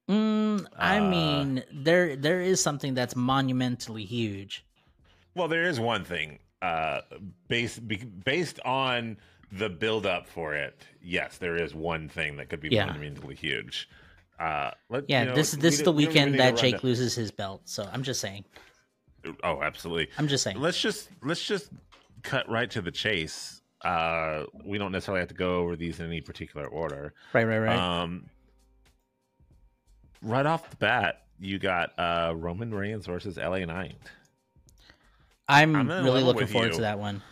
Mm, 0.09 0.67
I 0.77 0.99
Uh, 0.99 1.05
mean, 1.11 1.65
there 1.73 2.17
there 2.17 2.41
is 2.41 2.63
something 2.63 2.95
that's 2.95 3.15
monumentally 3.15 4.05
huge. 4.05 4.65
Well, 5.35 5.49
there 5.49 5.65
is 5.65 5.79
one 5.79 6.05
thing 6.05 6.39
uh, 6.63 7.03
based 7.49 7.81
based 8.25 8.59
on 8.65 9.19
the 9.53 9.69
build 9.69 10.07
up 10.07 10.27
for 10.27 10.55
it. 10.55 10.83
Yes, 11.03 11.39
there 11.39 11.57
is 11.57 11.75
one 11.75 12.09
thing 12.09 12.37
that 12.37 12.49
could 12.49 12.61
be 12.61 12.69
Yeah. 12.71 12.87
monumentally 12.87 13.35
huge. 13.35 13.89
Uh, 14.39 14.71
let, 14.89 15.05
Yeah, 15.09 15.21
you 15.23 15.29
know, 15.31 15.35
this 15.35 15.53
this 15.53 15.75
is 15.79 15.83
the 15.83 15.93
we 15.93 16.07
weekend 16.07 16.39
that 16.39 16.57
Jake 16.57 16.75
down- 16.77 16.81
loses 16.85 17.15
his 17.15 17.31
belt. 17.31 17.63
So 17.65 17.89
I'm 17.93 18.03
just 18.03 18.21
saying. 18.21 18.45
Oh, 19.43 19.63
absolutely. 19.63 20.09
I'm 20.17 20.29
just 20.29 20.43
saying. 20.45 20.59
Let's 20.59 20.81
just 20.81 21.11
let's 21.23 21.45
just 21.45 21.71
cut 22.23 22.49
right 22.49 22.71
to 22.71 22.81
the 22.81 22.91
chase. 22.91 23.61
Uh, 23.83 24.45
we 24.65 24.79
don't 24.79 24.91
necessarily 24.91 25.21
have 25.21 25.29
to 25.29 25.35
go 25.35 25.57
over 25.59 25.77
these 25.77 26.01
in 26.01 26.07
any 26.07 26.21
particular 26.21 26.67
order. 26.67 27.15
Right, 27.33 27.45
right, 27.45 27.59
right. 27.59 27.79
Um, 27.79 28.29
right 30.23 30.47
off 30.47 30.69
the 30.71 30.77
bat, 30.77 31.23
you 31.41 31.59
got 31.59 31.99
uh, 31.99 32.35
Roman 32.37 32.75
Reigns 32.75 33.07
versus 33.07 33.37
LA 33.37 33.61
Knight. 33.65 33.97
I'm, 35.49 35.75
I'm 35.77 35.89
really 35.89 36.23
looking 36.23 36.47
forward 36.47 36.69
you. 36.69 36.75
to 36.77 36.81
that 36.83 36.99
one. 36.99 37.23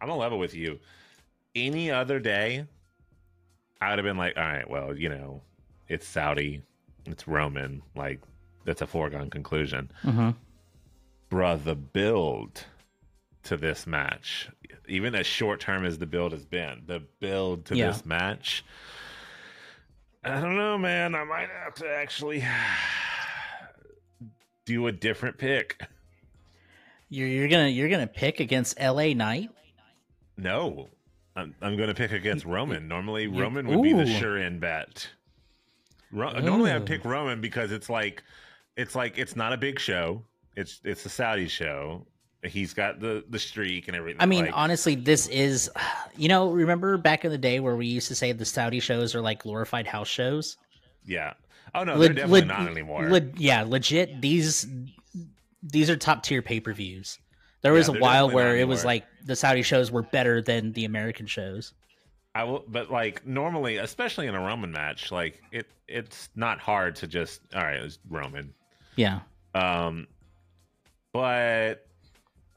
I'm 0.00 0.08
gonna 0.08 0.20
level 0.20 0.38
with 0.38 0.54
you. 0.54 0.78
Any 1.54 1.90
other 1.90 2.20
day, 2.20 2.66
I 3.80 3.90
would 3.90 3.98
have 3.98 4.04
been 4.04 4.16
like, 4.18 4.36
all 4.36 4.42
right, 4.44 4.68
well, 4.68 4.96
you 4.96 5.08
know, 5.08 5.40
it's 5.88 6.06
Saudi, 6.06 6.62
it's 7.06 7.26
Roman, 7.26 7.82
like 7.96 8.20
that's 8.64 8.82
a 8.82 8.86
foregone 8.86 9.30
conclusion. 9.30 9.90
hmm 10.02 10.30
Bruh, 11.30 11.62
the 11.62 11.74
build 11.74 12.64
to 13.44 13.56
this 13.56 13.86
match, 13.86 14.48
even 14.88 15.14
as 15.14 15.26
short 15.26 15.60
term 15.60 15.84
as 15.84 15.98
the 15.98 16.06
build 16.06 16.32
has 16.32 16.44
been, 16.44 16.82
the 16.86 17.02
build 17.20 17.64
to 17.66 17.76
Yeah. 17.76 17.88
this 17.88 18.04
match. 18.06 18.64
I 20.24 20.40
don't 20.40 20.56
know, 20.56 20.76
man. 20.76 21.14
I 21.14 21.24
might 21.24 21.48
have 21.48 21.74
to 21.76 21.88
actually 21.88 22.44
do 24.64 24.86
a 24.86 24.92
different 24.92 25.38
pick. 25.38 25.80
You're 27.08 27.28
you're 27.28 27.48
gonna 27.48 27.68
you're 27.68 27.88
gonna 27.88 28.06
pick 28.06 28.40
against 28.40 28.74
L.A. 28.78 29.14
Knight. 29.14 29.50
No, 30.36 30.88
I'm, 31.38 31.54
I'm 31.62 31.76
going 31.76 31.88
to 31.88 31.94
pick 31.94 32.12
against 32.12 32.44
Roman. 32.44 32.88
Normally, 32.88 33.28
Roman 33.28 33.66
would 33.68 33.82
be 33.82 33.92
the 33.92 34.06
sure 34.06 34.38
in 34.38 34.58
bet. 34.58 35.08
Ro- 36.10 36.38
normally, 36.40 36.72
I 36.72 36.80
pick 36.80 37.06
oh. 37.06 37.10
Roman 37.10 37.40
because 37.40 37.70
it's 37.70 37.88
like, 37.88 38.24
it's 38.76 38.94
like 38.94 39.18
it's 39.18 39.36
not 39.36 39.52
a 39.52 39.56
big 39.56 39.78
show. 39.78 40.24
It's 40.56 40.80
it's 40.84 41.06
a 41.06 41.08
Saudi 41.08 41.48
show. 41.48 42.06
He's 42.44 42.72
got 42.72 43.00
the 43.00 43.24
the 43.28 43.38
streak 43.38 43.88
and 43.88 43.96
everything. 43.96 44.20
I 44.20 44.26
mean, 44.26 44.46
like, 44.46 44.54
honestly, 44.56 44.94
this 44.94 45.26
is, 45.28 45.70
you 46.16 46.28
know, 46.28 46.50
remember 46.50 46.96
back 46.96 47.24
in 47.24 47.30
the 47.30 47.38
day 47.38 47.58
where 47.60 47.74
we 47.76 47.86
used 47.86 48.08
to 48.08 48.14
say 48.14 48.32
the 48.32 48.44
Saudi 48.44 48.80
shows 48.80 49.14
are 49.14 49.20
like 49.20 49.42
glorified 49.42 49.86
house 49.86 50.08
shows? 50.08 50.56
yeah. 51.04 51.34
Oh 51.74 51.84
no, 51.84 51.94
Le- 51.94 51.98
they're 52.06 52.14
definitely 52.14 52.40
le- 52.40 52.46
not 52.46 52.68
anymore. 52.70 53.10
le- 53.10 53.20
yeah, 53.36 53.62
legit. 53.62 54.20
These 54.22 54.66
these 55.62 55.90
are 55.90 55.96
top 55.96 56.22
tier 56.22 56.40
pay 56.40 56.60
per 56.60 56.72
views. 56.72 57.18
There 57.60 57.72
Yeah, 57.72 57.78
was 57.78 57.88
a 57.88 57.92
while 57.92 58.30
where 58.30 58.56
it 58.56 58.66
was 58.68 58.84
like 58.84 59.04
the 59.24 59.34
Saudi 59.36 59.62
shows 59.62 59.90
were 59.90 60.02
better 60.02 60.40
than 60.40 60.72
the 60.72 60.84
American 60.86 61.26
shows. 61.26 61.74
I 62.34 62.44
will, 62.44 62.64
but 62.68 62.90
like 62.90 63.26
normally, 63.26 63.78
especially 63.78 64.28
in 64.28 64.34
a 64.34 64.40
Roman 64.40 64.70
match, 64.70 65.10
like 65.12 65.42
it 65.50 65.66
it's 65.88 66.28
not 66.36 66.58
hard 66.60 66.94
to 66.96 67.06
just 67.06 67.40
all 67.54 67.62
right, 67.62 67.76
it's 67.82 67.98
Roman. 68.08 68.54
Yeah, 68.96 69.20
Um, 69.54 70.06
but 71.12 71.86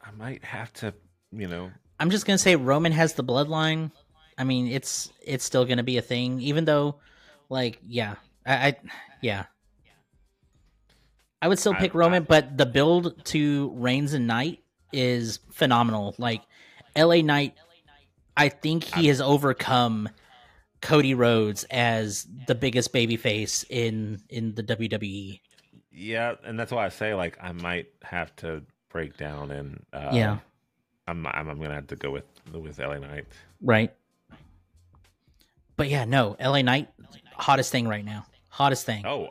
I 0.03 0.11
might 0.11 0.43
have 0.43 0.71
to, 0.73 0.93
you 1.31 1.47
know, 1.47 1.71
I'm 1.99 2.09
just 2.09 2.25
gonna 2.25 2.37
say 2.37 2.55
Roman 2.55 2.91
has 2.91 3.13
the 3.13 3.23
bloodline. 3.23 3.91
I 4.37 4.43
mean, 4.43 4.67
it's 4.67 5.11
it's 5.25 5.45
still 5.45 5.65
gonna 5.65 5.83
be 5.83 5.97
a 5.97 6.01
thing, 6.01 6.41
even 6.41 6.65
though, 6.65 6.95
like, 7.49 7.79
yeah, 7.85 8.15
I, 8.45 8.53
I 8.67 8.75
yeah, 9.21 9.45
I 11.41 11.47
would 11.47 11.59
still 11.59 11.73
I- 11.73 11.79
pick 11.79 11.93
Roman, 11.93 12.23
but 12.23 12.57
the 12.57 12.65
build 12.65 13.23
to 13.25 13.71
Reigns 13.75 14.13
and 14.13 14.27
Knight 14.27 14.59
is 14.91 15.39
phenomenal. 15.51 16.15
Like, 16.17 16.41
L.A. 16.95 17.21
Knight, 17.21 17.55
I 18.35 18.49
think 18.49 18.83
he 18.83 19.07
has 19.07 19.21
overcome 19.21 20.09
Cody 20.81 21.13
Rhodes 21.13 21.63
as 21.69 22.27
the 22.47 22.55
biggest 22.55 22.93
babyface 22.93 23.63
in 23.69 24.21
in 24.29 24.55
the. 24.55 24.63
WWE. 24.63 25.39
Yeah, 25.93 26.35
and 26.43 26.57
that's 26.59 26.71
why 26.71 26.85
I 26.85 26.89
say 26.89 27.13
like 27.13 27.37
I 27.41 27.51
might 27.51 27.87
have 28.03 28.35
to 28.37 28.63
break 28.91 29.17
down 29.17 29.51
and 29.51 29.83
uh, 29.93 30.09
Yeah. 30.13 30.37
I'm, 31.07 31.25
I'm 31.27 31.49
I'm 31.49 31.59
gonna 31.59 31.73
have 31.75 31.87
to 31.87 31.95
go 31.95 32.11
with 32.11 32.25
with 32.53 32.79
LA 32.79 32.99
Knight. 32.99 33.25
Right. 33.61 33.91
But 35.75 35.89
yeah, 35.89 36.05
no, 36.05 36.35
LA 36.39 36.61
Knight, 36.61 36.89
hottest 37.35 37.71
thing 37.71 37.87
right 37.87 38.05
now. 38.05 38.25
Hottest 38.49 38.85
thing. 38.85 39.05
Oh, 39.05 39.29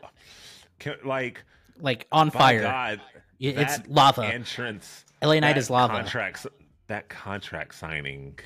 can, 0.79 0.97
like 1.05 1.45
Like 1.81 2.07
on 2.11 2.31
fire. 2.31 2.63
God, 2.63 3.01
it's 3.39 3.87
lava. 3.89 4.27
entrance. 4.27 5.05
LA 5.23 5.39
Knight 5.39 5.57
is 5.57 5.71
lava. 5.71 5.95
Contracts 5.95 6.47
that 6.89 7.09
contract 7.09 7.75
signing. 7.75 8.37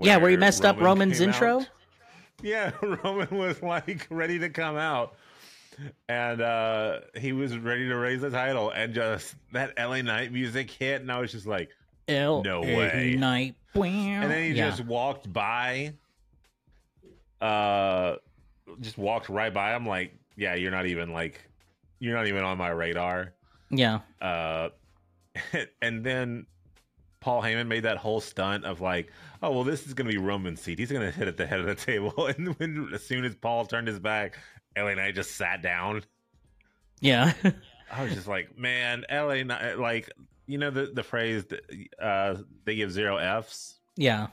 Yeah, 0.00 0.16
where 0.16 0.30
he 0.30 0.36
messed 0.36 0.64
up 0.64 0.80
Roman's 0.80 1.20
intro? 1.20 1.60
out. 1.60 1.68
Yeah, 2.42 2.72
Roman 2.82 3.28
was 3.36 3.62
like 3.62 4.06
ready 4.10 4.38
to 4.38 4.48
come 4.48 4.76
out. 4.76 5.14
And 6.08 6.40
uh 6.40 7.00
he 7.16 7.32
was 7.32 7.56
ready 7.58 7.88
to 7.88 7.96
raise 7.96 8.20
the 8.20 8.30
title 8.30 8.70
and 8.70 8.94
just 8.94 9.34
that 9.52 9.72
LA 9.78 10.02
Knight 10.02 10.32
music 10.32 10.70
hit 10.70 11.00
and 11.00 11.10
I 11.10 11.20
was 11.20 11.32
just 11.32 11.46
like 11.46 11.70
LA 12.08 12.42
No 12.42 12.60
way. 12.60 13.14
Knight. 13.18 13.54
and 14.22 14.30
then 14.30 14.42
he 14.44 14.50
yeah. 14.58 14.70
just 14.70 14.84
walked 14.84 15.32
by 15.32 15.94
uh 17.40 18.16
just 18.80 18.96
walked 18.98 19.28
right 19.28 19.52
by 19.52 19.74
i'm 19.74 19.86
like 19.86 20.16
yeah 20.36 20.54
you're 20.54 20.70
not 20.70 20.86
even 20.86 21.12
like 21.12 21.40
you're 21.98 22.14
not 22.14 22.26
even 22.26 22.42
on 22.42 22.56
my 22.56 22.68
radar 22.70 23.34
yeah. 23.70 24.00
uh 24.22 24.68
and 25.82 26.04
then 26.04 26.46
paul 27.20 27.42
heyman 27.42 27.66
made 27.66 27.82
that 27.82 27.96
whole 27.96 28.20
stunt 28.20 28.64
of 28.64 28.80
like 28.80 29.10
oh 29.42 29.50
well 29.50 29.64
this 29.64 29.86
is 29.86 29.94
gonna 29.94 30.08
be 30.10 30.16
roman's 30.18 30.60
seat 30.60 30.78
he's 30.78 30.92
gonna 30.92 31.10
hit 31.10 31.28
at 31.28 31.36
the 31.36 31.46
head 31.46 31.60
of 31.60 31.66
the 31.66 31.74
table 31.74 32.26
and 32.38 32.48
when 32.58 32.88
as 32.94 33.02
soon 33.04 33.24
as 33.24 33.34
paul 33.34 33.64
turned 33.66 33.88
his 33.88 33.98
back 33.98 34.38
la 34.76 34.94
knight 34.94 35.14
just 35.14 35.32
sat 35.36 35.62
down 35.62 36.02
Yeah. 37.00 37.32
i 37.92 38.02
was 38.04 38.14
just 38.14 38.26
like 38.28 38.58
man 38.58 39.04
la 39.10 39.34
Knight, 39.42 39.78
like 39.78 40.10
you 40.46 40.58
know 40.58 40.70
the 40.70 40.86
the 40.86 41.02
phrase 41.02 41.44
uh 42.00 42.36
they 42.64 42.74
give 42.76 42.90
zero 42.92 43.16
f's 43.18 43.78
yeah. 43.96 44.28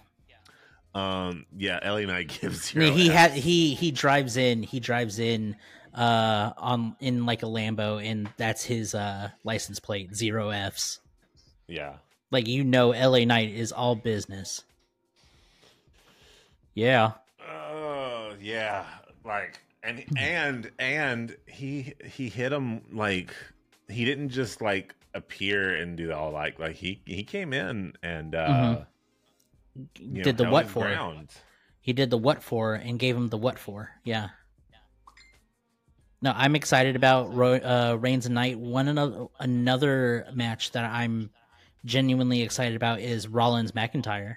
Um, 0.94 1.46
yeah, 1.56 1.80
LA 1.90 2.02
Knight 2.02 2.38
gives 2.42 2.76
I 2.76 2.80
mean, 2.80 2.92
he 2.94 3.06
Fs. 3.08 3.16
had 3.16 3.32
he 3.32 3.76
he 3.76 3.92
drives 3.92 4.36
in 4.36 4.62
he 4.62 4.82
drives 4.82 5.20
in 5.20 5.56
uh 5.96 6.52
on 6.58 6.98
in 7.00 7.26
like 7.26 7.44
a 7.44 7.46
Lambo 7.46 8.04
and 8.06 8.30
that's 8.36 8.62
his 8.66 8.94
uh 8.94 9.30
license 9.46 9.80
plate 9.80 10.14
zero 10.14 10.50
Fs. 10.50 11.00
yeah. 11.68 11.94
Like 12.30 12.46
you 12.50 12.66
know, 12.66 12.90
LA 12.90 13.24
Knight 13.24 13.52
is 13.52 13.72
all 13.72 13.96
business. 13.96 14.64
Yeah, 16.74 17.12
Oh 17.50 18.34
yeah, 18.42 18.86
like 19.24 19.60
and 19.84 20.04
and 20.18 20.72
and 20.80 21.36
he 21.48 21.94
he 22.06 22.30
hit 22.30 22.52
him 22.54 22.82
like 22.92 23.34
he 23.90 24.06
didn't 24.06 24.30
just 24.30 24.62
like 24.62 24.96
appear 25.14 25.76
and 25.76 25.98
do 25.98 26.12
all 26.14 26.32
like 26.32 26.60
like 26.60 26.76
he 26.76 27.02
he 27.06 27.24
came 27.24 27.52
in 27.54 27.94
and 28.04 28.36
uh 28.36 28.48
Mhm. 28.48 29.88
you 30.00 30.08
know, 30.18 30.24
did 30.24 30.38
the 30.38 30.50
what 30.50 30.68
for? 30.68 30.84
ground. 30.84 31.30
He 31.82 31.94
did 31.94 32.10
the 32.10 32.18
what 32.18 32.44
for 32.44 32.76
and 32.76 33.00
gave 33.00 33.16
him 33.16 33.30
the 33.30 33.38
what 33.38 33.58
for. 33.58 33.90
Yeah. 34.04 34.30
No, 36.22 36.32
I'm 36.36 36.56
excited 36.56 36.96
about 36.96 37.34
Ro- 37.34 37.54
uh, 37.56 37.98
Reigns 38.00 38.28
and 38.28 38.36
Knight. 38.36 38.60
One 38.60 38.88
another 38.88 39.26
another 39.40 40.28
match 40.34 40.72
that 40.74 40.86
I'm 40.86 41.32
genuinely 41.84 42.44
excited 42.44 42.76
about 42.76 43.00
is 43.00 43.28
Rollins 43.28 43.72
McIntyre. 43.72 44.36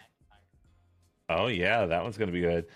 Oh 1.28 1.49
yeah, 1.49 1.84
that 1.86 2.03
one's 2.03 2.16
gonna 2.16 2.32
be 2.32 2.40
good. 2.40 2.66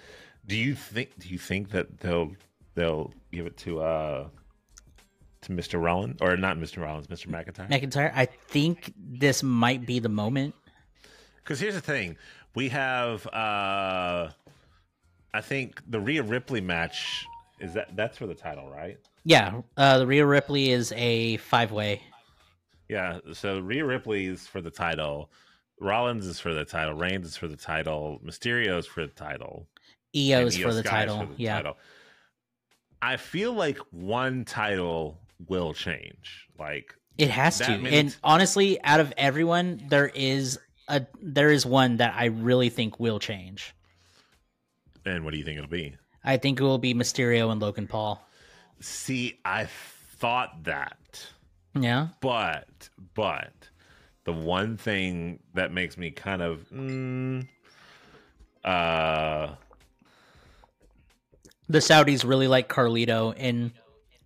Do 0.46 0.56
you 0.56 0.74
think? 0.74 1.18
Do 1.18 1.28
you 1.30 1.38
think 1.38 1.70
that 1.70 1.98
they'll 2.00 2.32
they'll 2.78 3.12
give 3.32 3.46
it 3.46 3.56
to 3.58 3.80
uh 3.80 4.28
to 5.42 5.52
Mr. 5.52 5.82
Rollins 5.82 6.18
or 6.20 6.36
not 6.36 6.56
Mr. 6.56 6.82
Rollins, 6.82 7.06
Mr. 7.06 7.28
McIntyre? 7.28 7.70
McIntyre, 7.70 8.12
I 8.14 8.24
think 8.24 8.92
this 8.96 9.42
might 9.42 9.86
be 9.86 10.00
the 10.00 10.08
moment. 10.08 10.54
Because 11.36 11.60
here's 11.60 11.74
the 11.74 11.80
thing, 11.80 12.16
we 12.54 12.68
have 12.70 13.26
uh 13.28 14.30
I 15.34 15.40
think 15.40 15.82
the 15.88 16.00
Rhea 16.00 16.22
Ripley 16.22 16.60
match 16.60 17.26
is 17.60 17.74
that 17.74 17.94
that's 17.96 18.16
for 18.16 18.26
the 18.26 18.34
title, 18.34 18.68
right? 18.70 18.98
Yeah, 19.24 19.60
uh, 19.76 19.98
the 19.98 20.06
Rhea 20.06 20.24
Ripley 20.24 20.70
is 20.70 20.92
a 20.96 21.36
five 21.38 21.72
way. 21.72 22.02
Yeah. 22.88 23.18
So 23.32 23.58
Rhea 23.60 23.84
Ripley 23.84 24.26
is 24.26 24.46
for 24.46 24.60
the 24.60 24.70
title. 24.70 25.30
Rollins 25.80 26.26
is 26.26 26.40
for 26.40 26.54
the 26.54 26.64
title. 26.64 26.94
Reigns 26.94 27.26
is 27.26 27.36
for 27.36 27.46
the 27.46 27.56
title. 27.56 28.20
Mysterio 28.24 28.78
is 28.78 28.86
for 28.86 29.02
the 29.02 29.12
title. 29.12 29.66
Iyo 30.14 30.46
is 30.46 30.56
for 30.56 30.72
the 30.72 30.82
title. 30.82 31.20
for 31.20 31.26
the 31.26 31.42
yeah. 31.42 31.56
title. 31.56 31.76
I 33.00 33.16
feel 33.16 33.52
like 33.52 33.78
one 33.90 34.44
title 34.44 35.18
will 35.46 35.72
change. 35.74 36.48
Like 36.58 36.94
It 37.16 37.30
has 37.30 37.58
to. 37.58 37.78
means- 37.78 37.94
And 37.94 38.16
honestly, 38.24 38.80
out 38.82 39.00
of 39.00 39.12
everyone, 39.16 39.84
there 39.88 40.08
is 40.08 40.58
a 40.88 41.06
there 41.20 41.50
is 41.50 41.64
one 41.66 41.98
that 41.98 42.14
I 42.16 42.26
really 42.26 42.70
think 42.70 42.98
will 42.98 43.18
change. 43.18 43.74
and 45.04 45.24
what 45.24 45.32
do 45.32 45.38
you 45.38 45.44
think 45.44 45.58
it'll 45.58 45.70
be? 45.70 45.94
I 46.24 46.36
think 46.36 46.60
it 46.60 46.62
will 46.62 46.78
be 46.78 46.92
Mysterio 46.94 47.50
and 47.52 47.60
Logan 47.62 47.86
Paul. 47.86 48.22
See, 48.80 49.38
I 49.44 49.66
thought 50.18 50.64
that. 50.64 51.26
Yeah. 51.78 52.08
but 52.20 52.88
but 53.14 53.52
the 54.24 54.32
one 54.32 54.76
thing 54.76 55.38
that 55.54 55.72
makes 55.72 55.96
me 55.96 56.10
kind 56.10 56.42
of 56.42 56.68
mm, 56.70 57.46
uh 58.64 59.54
The 61.68 61.78
Saudis 61.78 62.26
really 62.26 62.48
like 62.48 62.68
Carlito 62.68 63.34
and 63.36 63.72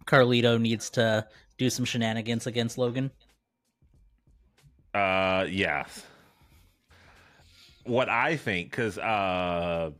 Carlito 0.07 0.61
needs 0.61 0.90
to 0.90 1.26
do 1.59 1.70
some 1.70 1.84
shenanigans 1.84 2.47
against 2.47 2.78
Logan. 2.78 3.11
uh 4.95 5.47
yeah 5.49 5.86
what 7.84 8.09
i 8.11 8.36
think 8.36 8.70
because 8.70 8.99
uh 8.99 9.90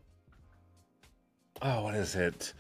oh 1.63 1.83
what 1.83 1.95
is 1.95 2.15
it 2.15 2.53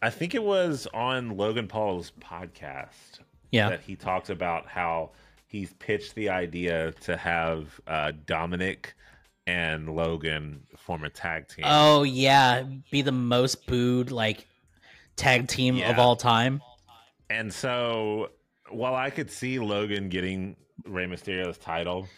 i 0.00 0.08
think 0.08 0.34
it 0.34 0.42
was 0.42 0.88
on 0.94 1.36
logan 1.36 1.68
paul's 1.68 2.10
podcast 2.20 3.20
Yeah. 3.50 3.68
that 3.68 3.80
he 3.82 3.96
talks 3.96 4.30
about 4.30 4.66
how 4.66 5.10
he's 5.46 5.74
pitched 5.74 6.14
the 6.14 6.30
idea 6.30 6.92
to 7.02 7.16
have 7.18 7.78
uh 7.86 8.12
Dominik 8.26 8.86
and 9.46 9.94
logan 9.94 10.62
form 10.82 11.04
a 11.04 11.10
tag 11.10 11.48
team 11.48 11.64
Oh 11.66 12.02
yeah, 12.02 12.64
be 12.90 13.02
the 13.02 13.12
most 13.12 13.66
booed 13.66 14.10
like 14.10 14.46
tag 15.16 15.48
team 15.48 15.80
of 15.82 15.98
all 15.98 16.16
time. 16.16 16.60
And 17.30 17.52
so, 17.52 18.30
while 18.70 18.94
I 18.94 19.10
could 19.10 19.30
see 19.30 19.58
Logan 19.58 20.08
getting 20.08 20.56
Rey 20.84 21.06
Mysterio's 21.06 21.56
title, 21.58 22.08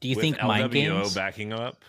Do 0.00 0.08
you 0.08 0.14
think 0.14 0.42
mind 0.42 0.70
LWO 0.70 0.72
games? 0.72 1.14
backing 1.14 1.52
up, 1.52 1.84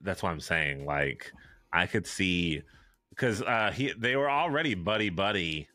that's 0.00 0.22
what 0.22 0.30
I'm 0.30 0.40
saying. 0.40 0.86
Like, 0.86 1.32
I 1.72 1.86
could 1.86 2.06
see 2.06 2.62
because 3.10 3.42
uh, 3.42 3.70
he 3.72 3.92
they 3.96 4.16
were 4.16 4.30
already 4.30 4.74
buddy 4.74 5.10
buddy 5.10 5.68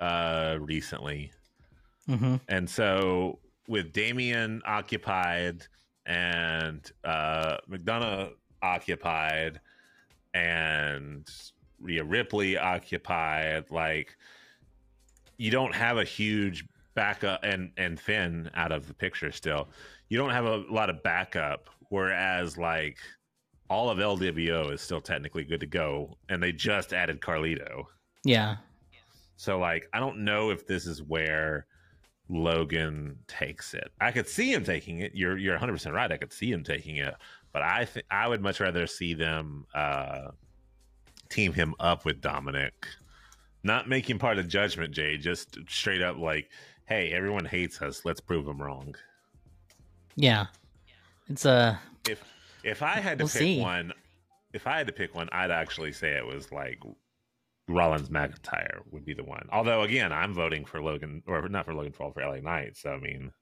uh, 0.00 0.56
recently, 0.60 1.32
hmm 2.06 2.36
and 2.48 2.68
so 2.68 3.38
with 3.68 3.92
Damian 3.92 4.62
occupied 4.66 5.66
and 6.06 6.90
uh, 7.04 7.58
McDonagh 7.70 8.32
occupied 8.62 9.60
and 10.34 11.28
Rhea 11.80 12.04
Ripley 12.04 12.56
occupied, 12.56 13.70
like 13.70 14.16
you 15.36 15.50
don't 15.50 15.74
have 15.74 15.98
a 15.98 16.04
huge 16.04 16.64
backup 16.94 17.40
and 17.42 17.70
and 17.76 17.98
Finn 17.98 18.50
out 18.54 18.72
of 18.72 18.86
the 18.86 18.94
picture 18.94 19.32
still. 19.32 19.68
You 20.08 20.18
don't 20.18 20.30
have 20.30 20.44
a 20.44 20.64
lot 20.70 20.90
of 20.90 21.02
backup, 21.02 21.70
whereas 21.88 22.56
like 22.56 22.98
all 23.68 23.90
of 23.90 23.98
LWO 23.98 24.72
is 24.72 24.80
still 24.80 25.00
technically 25.00 25.44
good 25.44 25.60
to 25.60 25.66
go, 25.66 26.16
and 26.28 26.42
they 26.42 26.52
just 26.52 26.92
added 26.92 27.20
Carlito. 27.20 27.84
Yeah. 28.24 28.56
So 29.36 29.58
like 29.58 29.88
I 29.92 30.00
don't 30.00 30.24
know 30.24 30.50
if 30.50 30.66
this 30.66 30.86
is 30.86 31.02
where 31.02 31.66
Logan 32.28 33.18
takes 33.26 33.74
it. 33.74 33.90
I 34.00 34.12
could 34.12 34.28
see 34.28 34.52
him 34.52 34.64
taking 34.64 35.00
it. 35.00 35.12
You're 35.14 35.36
you're 35.36 35.54
100 35.54 35.72
percent 35.72 35.94
right. 35.94 36.12
I 36.12 36.16
could 36.16 36.32
see 36.32 36.50
him 36.50 36.62
taking 36.62 36.96
it, 36.96 37.14
but 37.52 37.62
I 37.62 37.84
think 37.84 38.06
I 38.10 38.28
would 38.28 38.40
much 38.42 38.60
rather 38.60 38.86
see 38.86 39.14
them 39.14 39.66
uh, 39.74 40.28
team 41.28 41.52
him 41.52 41.74
up 41.80 42.04
with 42.04 42.20
Dominik, 42.20 42.72
not 43.62 43.88
making 43.88 44.18
part 44.18 44.38
of 44.38 44.48
Judgment 44.48 44.94
Day. 44.94 45.16
Just 45.16 45.58
straight 45.68 46.02
up 46.02 46.18
like, 46.18 46.50
hey, 46.86 47.12
everyone 47.12 47.44
hates 47.44 47.80
us. 47.82 48.04
Let's 48.04 48.20
prove 48.20 48.44
them 48.46 48.60
wrong. 48.60 48.94
Yeah. 50.16 50.46
It's 51.28 51.44
a 51.44 51.80
If 52.08 52.22
if 52.64 52.82
I 52.82 53.00
had 53.00 53.18
to 53.18 53.24
We'll 53.24 53.30
pick 53.30 53.38
see. 53.38 53.60
one, 53.60 53.92
if 54.52 54.66
I 54.66 54.76
had 54.78 54.86
to 54.88 54.92
pick 54.92 55.14
one, 55.14 55.28
I'd 55.32 55.50
actually 55.50 55.92
say 55.92 56.12
it 56.12 56.26
was 56.26 56.52
like 56.52 56.78
Rollins 57.68 58.08
McIntyre 58.10 58.80
would 58.90 59.04
be 59.04 59.14
the 59.14 59.24
one. 59.24 59.48
Although 59.52 59.82
again, 59.82 60.12
I'm 60.12 60.34
voting 60.34 60.64
for 60.64 60.82
Logan 60.82 61.22
or 61.26 61.48
not 61.48 61.64
for 61.64 61.74
Logan 61.74 61.92
Paul 61.92 62.12
for 62.12 62.22
LA 62.22 62.40
Knight. 62.40 62.76
So 62.76 62.90
I 62.90 62.98
mean, 62.98 63.32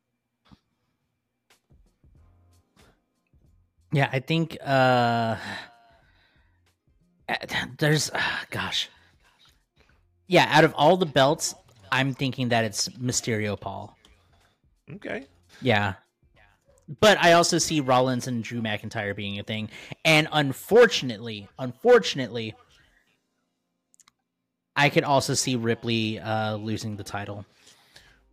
Yeah, 3.92 4.08
I 4.12 4.20
think 4.20 4.56
uh 4.64 5.36
there's 7.78 8.10
uh, 8.10 8.20
gosh. 8.50 8.88
Yeah, 10.26 10.46
out 10.50 10.64
of 10.64 10.74
all 10.74 10.96
the 10.96 11.06
belts, 11.06 11.54
I'm 11.90 12.14
thinking 12.14 12.50
that 12.50 12.64
it's 12.64 12.88
Mysterio 12.90 13.58
Paul. 13.58 13.96
okay. 14.94 15.26
Yeah. 15.60 15.94
But 17.00 17.18
I 17.18 17.32
also 17.32 17.58
see 17.58 17.80
Rollins 17.80 18.26
and 18.26 18.42
Drew 18.42 18.60
McIntyre 18.60 19.14
being 19.14 19.38
a 19.38 19.44
thing. 19.44 19.70
And 20.04 20.26
unfortunately, 20.32 21.48
unfortunately, 21.58 22.54
I 24.76 24.88
could 24.88 25.04
also 25.04 25.34
see 25.34 25.56
Ripley 25.56 26.18
uh 26.20 26.56
losing 26.56 26.96
the 26.96 27.04
title. 27.04 27.44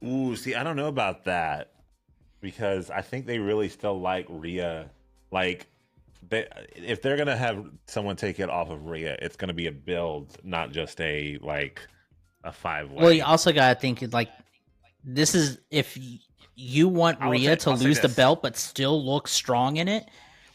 Ooh, 0.04 0.36
see, 0.36 0.56
I 0.56 0.64
don't 0.64 0.76
know 0.76 0.88
about 0.88 1.26
that 1.26 1.72
because 2.42 2.90
I 2.90 3.02
think 3.02 3.26
they 3.26 3.40
really 3.40 3.70
still 3.70 4.00
like 4.00 4.26
Rhea. 4.30 4.90
Like, 5.32 5.68
they, 6.30 6.48
if 6.76 7.02
they're 7.02 7.18
gonna 7.18 7.38
have 7.38 7.66
someone 7.86 8.16
take 8.16 8.40
it 8.40 8.50
off 8.50 8.70
of 8.70 8.86
Rhea, 8.86 9.18
it's 9.22 9.36
gonna 9.36 9.54
be 9.54 9.68
a 9.68 9.72
build, 9.72 10.38
not 10.44 10.72
just 10.72 11.00
a 11.02 11.38
like 11.42 11.88
a 12.44 12.52
five 12.52 12.92
way. 12.92 13.04
Well, 13.04 13.12
you 13.12 13.24
also 13.24 13.52
got 13.52 13.74
to 13.74 13.80
think 13.80 14.14
like 14.14 14.30
this 15.04 15.36
is 15.36 15.60
if 15.72 15.98
you 16.56 16.88
want 16.88 17.22
I'll 17.22 17.30
Rhea 17.32 17.50
say- 17.52 17.56
to 17.56 17.70
I'll 17.72 17.78
lose 17.78 18.00
the 18.00 18.10
belt 18.10 18.42
but 18.42 18.58
still 18.58 19.04
look 19.04 19.28
strong 19.28 19.78
in 19.78 19.88
it, 19.88 20.06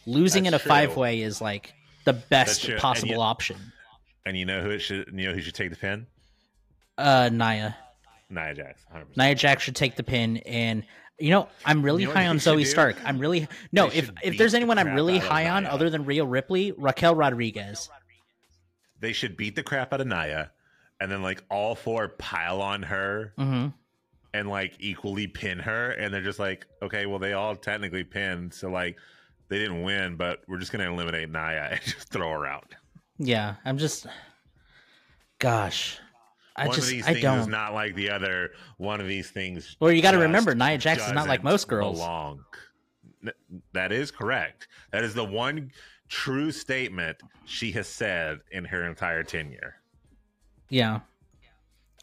losing 0.07 0.45
That's 0.45 0.55
in 0.55 0.66
a 0.66 0.68
five 0.70 0.97
way 0.97 1.23
is 1.23 1.41
like 1.41 1.75
the 2.05 2.12
best 2.12 2.64
true, 2.64 2.75
and 2.75 2.81
possible 2.81 3.20
option. 3.20 3.57
and 4.27 4.37
you 4.37 4.45
know 4.45 4.61
who 4.62 4.70
it 4.70 4.81
should, 4.81 5.09
you 5.14 5.29
know 5.29 5.35
who 5.35 5.41
should 5.41 5.55
take 5.55 5.70
the 5.70 5.77
pin? 5.77 6.07
Uh, 6.99 7.31
Nia, 7.33 7.77
Nia 8.33 8.55
Jax, 8.55 8.85
100%. 8.95 9.16
Nia 9.16 9.35
Jax 9.35 9.62
should 9.62 9.76
take 9.76 9.97
the 9.97 10.03
pin, 10.03 10.39
and 10.39 10.85
you 11.18 11.30
know 11.30 11.49
I'm 11.64 11.83
really 11.83 12.03
You 12.03 12.09
know 12.09 12.14
high 12.14 12.26
on 12.26 12.39
Zoey 12.39 12.61
do? 12.61 12.64
Stark. 12.64 12.97
I'm 13.05 13.18
really 13.18 13.49
no. 13.70 13.89
They 13.89 13.99
If 13.99 14.11
if 14.22 14.30
beat 14.33 14.39
there's 14.39 14.53
the 14.53 14.57
anyone 14.59 14.78
I'm 14.78 14.95
really 14.95 15.18
high 15.18 15.49
on 15.49 15.66
other 15.66 15.91
than 15.91 16.05
Rhea 16.05 16.24
Ripley, 16.24 16.72
Raquel 16.72 17.14
Rodriguez. 17.14 17.89
They 19.01 19.12
should 19.12 19.37
beat 19.37 19.57
the 19.57 19.62
crap 19.62 19.93
out 19.93 20.01
of 20.01 20.07
Nia, 20.07 20.53
and 21.01 21.11
then 21.11 21.22
like 21.22 21.43
all 21.51 21.74
four 21.74 22.09
pile 22.09 22.61
on 22.62 22.83
her 22.85 23.33
hmm 23.37 23.68
and 24.35 24.49
like 24.49 24.74
equally 24.80 25.26
pin 25.26 25.59
her, 25.59 25.91
and 25.91 26.12
they're 26.12 26.22
just 26.22 26.39
like, 26.39 26.66
okay, 26.80 27.05
well 27.07 27.18
they 27.18 27.35
all 27.35 27.55
technically 27.55 28.05
pinned, 28.05 28.55
so 28.55 28.70
like 28.70 28.97
they 29.49 29.59
didn't 29.59 29.83
win, 29.83 30.16
but 30.16 30.41
we're 30.49 30.59
just 30.59 30.72
gonna 30.72 30.91
eliminate 30.91 31.28
Naya 31.28 31.68
and 31.72 31.80
just 31.85 32.09
throw 32.09 32.30
her 32.30 32.47
out. 32.47 32.74
Yeah, 33.18 33.57
I'm 33.64 33.76
just. 33.78 34.07
Gosh, 35.39 35.99
I 36.57 36.67
one 36.67 36.75
just 36.75 36.89
of 36.89 36.91
these 36.93 37.07
I 37.07 37.13
things 37.13 37.23
don't. 37.23 37.39
is 37.41 37.47
not 37.47 37.73
like 37.73 37.95
the 37.95 38.11
other. 38.11 38.51
One 38.77 39.01
of 39.01 39.09
these 39.09 39.31
things. 39.31 39.77
Well, 39.81 39.91
you 39.91 40.03
got 40.03 40.13
to 40.13 40.19
remember, 40.19 40.55
Nia 40.55 40.79
Jax 40.79 41.07
is 41.07 41.13
not 41.13 41.29
like 41.29 41.43
most 41.43 41.69
girls. 41.69 41.99
Belong. 41.99 42.45
That 43.73 43.93
is 43.93 44.11
correct. 44.11 44.69
That 44.91 45.05
is 45.05 45.15
the 45.15 45.25
one 45.25 45.71
true 46.09 46.51
statement 46.53 47.19
she 47.47 47.73
has 47.73 47.89
said 47.89 48.41
in 48.51 48.65
her 48.65 48.85
entire 48.85 49.23
tenure. 49.23 49.77
Yeah. 50.69 51.01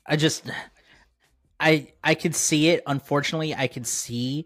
I 0.05 0.15
just 0.15 0.49
I 1.59 1.91
I 2.03 2.15
could 2.15 2.35
see 2.35 2.69
it. 2.69 2.81
Unfortunately, 2.87 3.53
I 3.53 3.67
could 3.67 3.85
see 3.85 4.45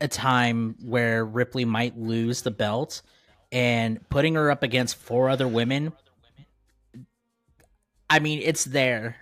a 0.00 0.08
time 0.08 0.76
where 0.82 1.24
Ripley 1.24 1.64
might 1.64 1.96
lose 1.98 2.42
the 2.42 2.50
belt 2.50 3.02
and 3.52 4.06
putting 4.08 4.34
her 4.34 4.50
up 4.50 4.62
against 4.62 4.96
four 4.96 5.28
other 5.28 5.48
women. 5.48 5.92
I 8.10 8.18
mean, 8.20 8.40
it's 8.42 8.64
there. 8.64 9.16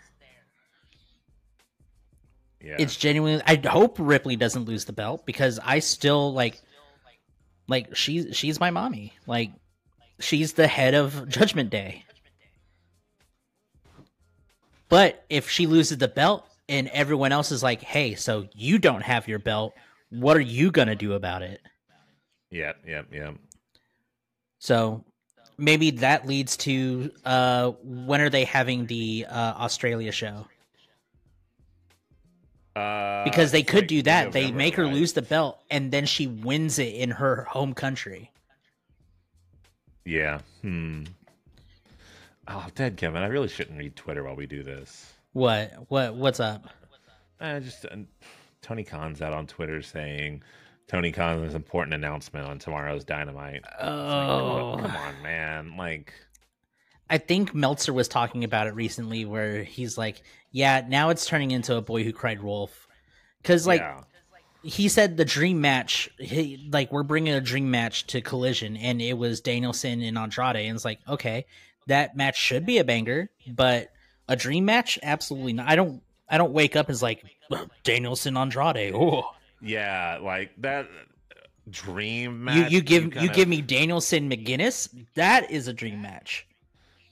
Yeah. 2.62 2.76
It's 2.78 2.96
genuinely 2.96 3.42
I 3.46 3.60
hope 3.68 3.96
Ripley 3.98 4.36
doesn't 4.36 4.64
lose 4.64 4.84
the 4.84 4.92
belt 4.92 5.24
because 5.24 5.60
I 5.62 5.78
still 5.78 6.32
like 6.32 6.60
like 7.68 7.94
she's 7.94 8.36
she's 8.36 8.58
my 8.58 8.70
mommy. 8.70 9.12
Like 9.26 9.52
she's 10.18 10.54
the 10.54 10.66
head 10.66 10.94
of 10.94 11.28
Judgment 11.28 11.70
Day. 11.70 12.04
But 14.88 15.24
if 15.28 15.50
she 15.50 15.66
loses 15.66 15.98
the 15.98 16.08
belt 16.08 16.46
and 16.68 16.88
everyone 16.88 17.32
else 17.32 17.52
is 17.52 17.62
like, 17.62 17.82
"Hey, 17.82 18.14
so 18.14 18.48
you 18.54 18.78
don't 18.78 19.02
have 19.02 19.28
your 19.28 19.38
belt. 19.38 19.74
What 20.10 20.36
are 20.36 20.40
you 20.40 20.70
going 20.70 20.88
to 20.88 20.96
do 20.96 21.12
about 21.12 21.42
it?" 21.42 21.60
Yeah, 22.50 22.72
yeah, 22.86 23.02
yeah. 23.12 23.32
So 24.58 25.04
maybe 25.58 25.90
that 25.90 26.26
leads 26.26 26.56
to 26.58 27.10
uh 27.24 27.72
when 27.82 28.20
are 28.20 28.30
they 28.30 28.44
having 28.44 28.86
the 28.86 29.26
uh 29.28 29.54
Australia 29.58 30.12
show? 30.12 30.46
Uh, 32.74 33.24
because 33.24 33.52
they 33.52 33.62
could 33.62 33.84
like 33.84 33.88
do 33.88 34.02
that. 34.02 34.32
They 34.32 34.52
make 34.52 34.74
her 34.74 34.84
right? 34.84 34.92
lose 34.92 35.14
the 35.14 35.22
belt, 35.22 35.58
and 35.70 35.90
then 35.90 36.04
she 36.04 36.26
wins 36.26 36.78
it 36.78 36.94
in 36.94 37.10
her 37.10 37.44
home 37.44 37.72
country. 37.72 38.30
Yeah. 40.04 40.40
Hmm. 40.60 41.04
Oh, 42.48 42.66
dead 42.74 42.98
Kevin. 42.98 43.22
I 43.22 43.26
really 43.26 43.48
shouldn't 43.48 43.78
read 43.78 43.96
Twitter 43.96 44.22
while 44.22 44.36
we 44.36 44.46
do 44.46 44.62
this. 44.62 45.10
What? 45.32 45.72
What? 45.88 46.16
What's 46.16 46.38
up? 46.38 46.68
Uh, 47.40 47.60
just 47.60 47.86
uh, 47.86 47.96
Tony 48.62 48.84
Khan's 48.84 49.22
out 49.22 49.32
on 49.32 49.46
Twitter 49.46 49.80
saying 49.80 50.42
Tony 50.88 51.12
Khan's 51.12 51.54
important 51.54 51.94
announcement 51.94 52.46
on 52.46 52.58
tomorrow's 52.58 53.04
Dynamite. 53.04 53.62
It's 53.64 53.66
like, 53.66 53.82
oh, 53.82 54.72
oh, 54.74 54.78
come 54.80 54.96
on, 54.96 55.22
man! 55.22 55.76
Like, 55.76 56.12
I 57.10 57.18
think 57.18 57.54
Meltzer 57.54 57.92
was 57.92 58.08
talking 58.08 58.44
about 58.44 58.66
it 58.66 58.74
recently, 58.74 59.24
where 59.24 59.62
he's 59.62 59.98
like, 59.98 60.22
"Yeah, 60.52 60.84
now 60.86 61.10
it's 61.10 61.26
turning 61.26 61.50
into 61.50 61.76
a 61.76 61.82
boy 61.82 62.04
who 62.04 62.12
cried 62.12 62.42
wolf," 62.42 62.86
because 63.42 63.66
like 63.66 63.80
yeah, 63.80 64.02
he 64.66 64.88
said 64.88 65.16
the 65.16 65.24
dream 65.24 65.60
match, 65.60 66.10
he, 66.18 66.68
like 66.72 66.90
we're 66.90 67.04
bringing 67.04 67.34
a 67.34 67.40
dream 67.40 67.70
match 67.70 68.06
to 68.08 68.20
Collision, 68.20 68.76
and 68.76 69.00
it 69.00 69.14
was 69.16 69.40
Danielson 69.40 70.02
and 70.02 70.18
Andrade, 70.18 70.56
and 70.56 70.74
it's 70.74 70.84
like, 70.84 70.98
okay, 71.08 71.46
that 71.86 72.16
match 72.16 72.36
should 72.36 72.66
be 72.66 72.78
a 72.78 72.84
banger, 72.84 73.30
but 73.46 73.92
a 74.28 74.34
dream 74.34 74.64
match, 74.64 74.98
absolutely 75.04 75.52
not. 75.52 75.68
I 75.68 75.76
don't, 75.76 76.02
I 76.28 76.36
don't 76.36 76.52
wake 76.52 76.74
up 76.74 76.90
as 76.90 77.00
like 77.00 77.22
Danielson 77.84 78.36
Andrade. 78.36 78.92
Oh, 78.92 79.30
yeah, 79.66 80.18
like 80.22 80.50
that 80.58 80.88
dream 81.70 82.32
you 82.32 82.38
match. 82.38 82.70
you 82.72 82.80
give 82.80 83.04
you 83.04 83.10
kind 83.10 83.32
give 83.32 83.42
of- 83.44 83.48
me 83.48 83.60
Danielson 83.60 84.30
McGinnis. 84.30 84.88
That 85.14 85.50
is 85.50 85.68
a 85.68 85.72
dream 85.72 86.00
match. 86.02 86.46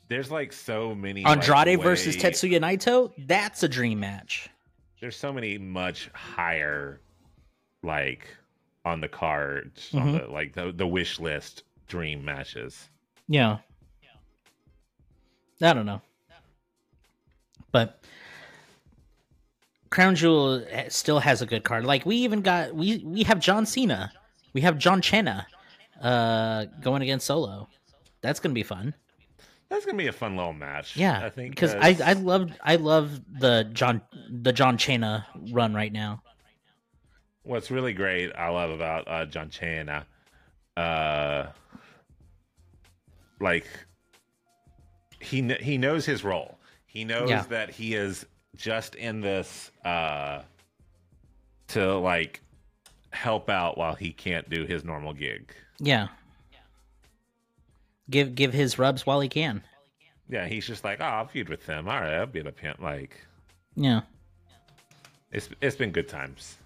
There's 0.09 0.31
like 0.31 0.53
so 0.53 0.95
many 0.95 1.23
like, 1.25 1.39
Andrade 1.49 1.83
versus 1.83 2.17
way- 2.17 2.23
Tetsuya 2.23 2.61
Naito. 2.61 3.13
That's 3.27 3.63
a 3.63 3.69
dream 3.69 4.01
match. 4.01 4.49
There's 5.01 5.17
so 5.17 5.33
many 5.33 5.59
much 5.59 6.09
higher, 6.15 7.01
like 7.83 8.27
on 8.85 9.01
the 9.01 9.09
cards, 9.09 9.91
on 9.95 10.01
Mhm. 10.15 10.21
the 10.21 10.27
like 10.33 10.55
the 10.55 10.73
the 10.73 10.87
wish 10.87 11.19
list 11.21 11.65
dream 11.89 12.25
matches. 12.25 12.89
Yeah. 13.29 13.59
I 15.63 15.73
don't 15.73 15.87
know. 15.87 16.03
But 17.73 18.01
Crown 19.95 20.17
Jewel 20.17 20.65
eh, 20.71 20.89
still 20.89 21.21
has 21.21 21.41
a 21.41 21.47
good 21.47 21.63
card. 21.63 21.85
Like 21.87 22.05
we 22.05 22.17
even 22.17 22.41
got 22.43 22.75
we 22.75 22.99
we 23.05 23.23
have 23.23 23.39
John 23.39 23.65
Cena. 23.65 24.11
We 24.53 24.61
have 24.63 24.77
John 24.77 25.01
Cena 25.01 25.47
uh 26.01 26.65
going 26.83 27.01
against 27.03 27.27
Solo. 27.27 27.69
That's 28.21 28.41
going 28.41 28.51
to 28.51 28.55
be 28.55 28.65
fun. 28.65 28.95
That's 29.69 29.87
gonna 29.87 29.97
be 29.99 30.09
a 30.09 30.13
fun 30.13 30.37
little 30.37 30.53
match. 30.53 30.97
Yeah. 30.97 31.25
I 31.25 31.31
think 31.31 31.51
because 31.51 31.75
I 31.75 31.97
I 32.05 32.15
love 32.15 32.51
I 32.61 32.75
love 32.77 33.21
the 33.39 33.71
John 33.73 34.03
the 34.29 34.53
John 34.53 34.79
Cena 34.81 35.27
run 35.53 35.75
right 35.75 35.93
now. 35.93 36.23
What's 37.45 37.71
really 37.71 37.93
great, 37.93 38.33
I 38.37 38.49
love 38.49 38.71
about 38.71 39.07
uh, 39.07 39.27
John 39.27 39.51
Cena, 39.53 40.07
uh, 40.77 41.47
like 43.41 43.67
he 45.21 45.41
kn- 45.43 45.63
he 45.63 45.79
knows 45.79 46.05
his 46.07 46.25
role. 46.25 46.59
He 46.87 47.05
knows 47.05 47.29
Yeah. 47.31 47.43
that 47.51 47.71
he 47.71 47.95
is 47.95 48.25
just 48.57 48.95
in 48.95 49.21
this 49.21 49.71
uh, 49.85 50.43
to 51.69 51.99
like 51.99 52.41
help 53.11 53.49
out 53.49 53.79
while 53.79 53.95
he 53.95 54.13
can't 54.13 54.49
do 54.51 54.65
his 54.65 54.85
normal 54.85 55.13
gig. 55.13 55.53
Yeah. 55.79 56.09
Give 58.11 58.35
give 58.35 58.53
his 58.53 58.79
rubs 58.79 59.07
while 59.07 59.21
he 59.21 59.29
can. 59.29 59.63
Yeah, 60.29 60.47
he's 60.47 60.67
just 60.67 60.85
like, 60.85 61.01
oh, 61.01 61.05
I'll 61.05 61.27
feud 61.27 61.49
with 61.49 61.65
them. 61.67 61.89
All 61.89 62.01
right, 62.01 62.15
I'll 62.15 62.27
be 62.27 62.41
the 62.43 62.53
pimp. 62.53 62.81
Like, 62.81 63.21
Yeah. 63.77 64.03
it's 65.31 65.49
it's 65.61 65.77
been 65.77 65.91
good 65.91 66.09
times. 66.09 66.57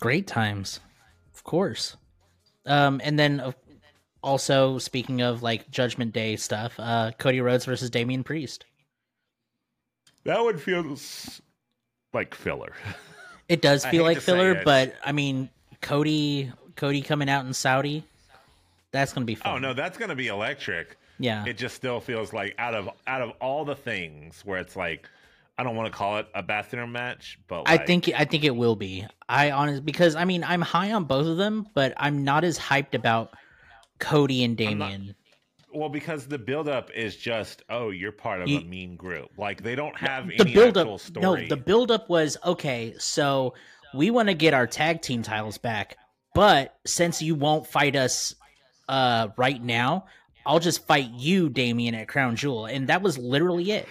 Great 0.00 0.26
times, 0.26 0.80
of 1.34 1.44
course. 1.44 1.96
Um, 2.64 3.00
and 3.04 3.18
then 3.18 3.40
uh, 3.40 3.52
also 4.22 4.78
speaking 4.78 5.20
of 5.22 5.42
like 5.42 5.70
Judgment 5.70 6.12
Day 6.12 6.36
stuff, 6.36 6.74
uh, 6.78 7.12
Cody 7.18 7.40
Rhodes 7.40 7.64
versus 7.64 7.90
Damian 7.90 8.24
Priest. 8.24 8.64
That 10.26 10.42
one 10.42 10.58
feels 10.58 11.40
like 12.12 12.34
filler. 12.34 12.72
It 13.48 13.62
does 13.62 13.86
feel 13.86 14.02
like 14.02 14.18
filler, 14.18 14.60
but 14.64 14.96
I 15.04 15.12
mean, 15.12 15.50
Cody, 15.80 16.52
Cody 16.74 17.00
coming 17.00 17.30
out 17.30 17.46
in 17.46 17.52
Saudi, 17.52 18.02
that's 18.90 19.12
gonna 19.12 19.24
be 19.24 19.36
oh, 19.36 19.44
fun. 19.44 19.54
oh 19.54 19.58
no, 19.58 19.72
that's 19.72 19.96
gonna 19.96 20.16
be 20.16 20.26
electric. 20.26 20.96
yeah, 21.20 21.44
it 21.46 21.56
just 21.56 21.76
still 21.76 22.00
feels 22.00 22.32
like 22.32 22.56
out 22.58 22.74
of 22.74 22.90
out 23.06 23.22
of 23.22 23.30
all 23.40 23.64
the 23.64 23.76
things 23.76 24.42
where 24.44 24.58
it's 24.58 24.74
like 24.74 25.08
I 25.58 25.62
don't 25.62 25.76
want 25.76 25.86
to 25.92 25.96
call 25.96 26.18
it 26.18 26.26
a 26.34 26.42
bathroom 26.42 26.90
match, 26.90 27.38
but 27.46 27.62
I 27.66 27.76
think 27.76 28.10
I 28.16 28.24
think 28.24 28.42
it 28.42 28.56
will 28.56 28.74
be. 28.74 29.06
I 29.28 29.52
honest 29.52 29.84
because 29.84 30.16
I 30.16 30.24
mean 30.24 30.42
I'm 30.42 30.62
high 30.62 30.90
on 30.90 31.04
both 31.04 31.26
of 31.26 31.36
them, 31.36 31.68
but 31.72 31.94
I'm 31.96 32.24
not 32.24 32.42
as 32.42 32.58
hyped 32.58 32.94
about 32.94 33.32
Cody 34.00 34.42
and 34.42 34.60
I'm 34.60 34.78
not- 34.78 34.90
Damian. 34.90 35.14
Well 35.72 35.88
because 35.88 36.26
the 36.26 36.38
buildup 36.38 36.90
is 36.94 37.16
just 37.16 37.62
oh 37.68 37.90
you're 37.90 38.12
part 38.12 38.40
of 38.40 38.48
You- 38.48 38.58
a 38.58 38.64
mean 38.64 38.96
group 38.96 39.30
like 39.36 39.62
they 39.62 39.74
don't 39.74 39.96
have 39.98 40.28
the 40.28 40.40
any 40.40 40.54
build 40.54 40.78
actual 40.78 40.94
up 40.94 41.00
story. 41.00 41.42
no 41.42 41.48
the 41.48 41.56
build 41.56 41.90
up 41.90 42.08
was 42.08 42.36
okay 42.44 42.94
so 42.98 43.54
we 43.94 44.10
want 44.10 44.28
to 44.28 44.34
get 44.34 44.54
our 44.54 44.66
tag 44.66 45.02
team 45.02 45.22
titles 45.22 45.58
back 45.58 45.96
but 46.34 46.76
since 46.86 47.20
you 47.20 47.34
won't 47.34 47.66
fight 47.66 47.94
us 47.96 48.34
uh 48.88 49.28
right 49.36 49.62
now 49.62 50.06
i'll 50.46 50.60
just 50.60 50.86
fight 50.86 51.10
you 51.10 51.48
Damian 51.50 51.94
at 51.94 52.08
crown 52.08 52.36
jewel 52.36 52.66
and 52.66 52.88
that 52.88 53.02
was 53.02 53.18
literally 53.18 53.70
it 53.72 53.88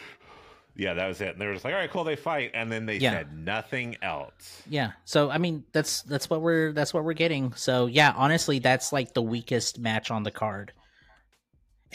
yeah, 0.78 0.94
that 0.94 1.08
was 1.08 1.22
it. 1.22 1.30
And 1.30 1.40
they 1.42 1.46
were 1.48 1.54
just 1.54 1.64
like, 1.64 1.74
all 1.74 1.80
right, 1.80 1.90
cool, 1.90 2.04
they 2.04 2.18
fight, 2.18 2.52
and 2.54 2.70
then 2.70 2.86
they 2.86 2.98
Yeah. 2.98 3.12
said 3.12 3.34
nothing 3.46 3.96
else. 4.02 4.62
yeah 4.70 4.92
so 5.06 5.30
i 5.30 5.38
mean 5.38 5.64
that's 5.72 6.02
that's 6.02 6.30
what 6.30 6.42
we're 6.42 6.74
that's 6.74 6.94
what 6.94 7.06
we're 7.06 7.14
getting 7.14 7.54
so 7.54 7.86
yeah 7.86 8.12
honestly 8.18 8.60
that's 8.60 8.92
like 8.92 9.14
the 9.14 9.22
weakest 9.22 9.80
match 9.80 10.12
on 10.12 10.24
the 10.24 10.32
card 10.32 10.74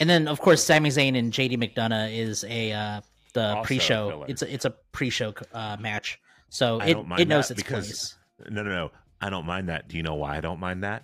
and 0.01 0.09
then 0.09 0.27
of 0.27 0.41
course 0.41 0.61
Sami 0.63 0.89
Zayn 0.89 1.17
and 1.17 1.31
JD 1.31 1.57
McDonagh 1.57 2.13
is 2.17 2.43
a 2.43 2.71
uh 2.73 3.01
the 3.33 3.55
Also 3.55 3.63
pre-show 3.67 4.09
filler. 4.09 4.25
it's 4.27 4.41
a, 4.41 4.53
it's 4.53 4.65
a 4.65 4.71
pre-show 4.91 5.33
uh 5.53 5.77
match 5.79 6.19
so 6.49 6.81
I 6.81 6.87
it, 6.87 6.97
it 7.19 7.27
knows 7.29 7.49
its 7.51 7.61
because 7.63 7.85
place 7.87 8.17
no, 8.49 8.63
no, 8.63 8.69
no, 8.69 8.91
I 9.21 9.29
don't 9.29 9.45
mind 9.45 9.69
that. 9.69 9.87
Do 9.87 9.95
you 9.97 10.03
know 10.03 10.15
why 10.15 10.35
I 10.35 10.41
don't 10.41 10.59
mind 10.59 10.83
that? 10.83 11.03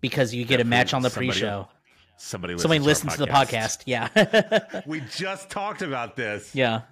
because 0.00 0.34
you 0.34 0.44
get 0.44 0.60
a 0.60 0.64
match 0.64 0.92
on 0.92 1.00
the 1.02 1.08
somebody- 1.08 1.30
pre-show. 1.30 1.68
Somebody, 2.16 2.58
Somebody 2.58 2.78
listens 2.80 3.12
listens 3.12 3.14
to 3.14 3.18
the 3.26 3.32
podcast. 3.32 3.82
Yeah, 3.86 4.80
We 4.86 5.00
just 5.00 5.50
talked 5.50 5.82
about 5.82 6.14
this. 6.14 6.54
yeah. 6.54 6.82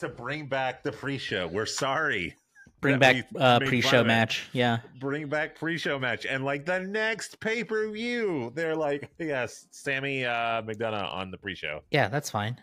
To 0.00 0.08
bring 0.08 0.46
back 0.46 0.82
the 0.84 0.92
pre-show, 0.92 1.48
we're 1.48 1.66
sorry. 1.66 2.36
Bring 2.82 2.98
back 2.98 3.26
uh, 3.38 3.60
pre-show 3.60 4.04
match. 4.04 4.48
Yeah, 4.52 4.80
bring 4.98 5.28
back 5.28 5.54
pre-show 5.58 5.98
match 5.98 6.26
and 6.26 6.44
like 6.44 6.66
the 6.66 6.80
next 6.80 7.40
pay-per-view 7.40 8.52
they're 8.54 8.76
like 8.76 9.08
yes 9.18 9.66
Sami 9.70 10.26
uh 10.26 10.60
McDonagh 10.62 11.10
on 11.14 11.30
the 11.30 11.38
pre-show 11.38 11.80
yeah. 11.90 12.08
That's 12.08 12.28
fine. 12.28 12.58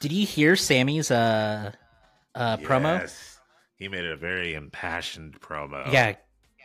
Did 0.00 0.12
you 0.12 0.26
hear 0.26 0.56
Sami's 0.56 1.10
uh 1.10 1.72
uh 2.34 2.56
promo? 2.58 3.10
He 3.78 3.88
made 3.88 4.04
a 4.04 4.16
very 4.16 4.54
impassioned 4.54 5.40
promo 5.40 5.90
Yeah, 5.92 6.14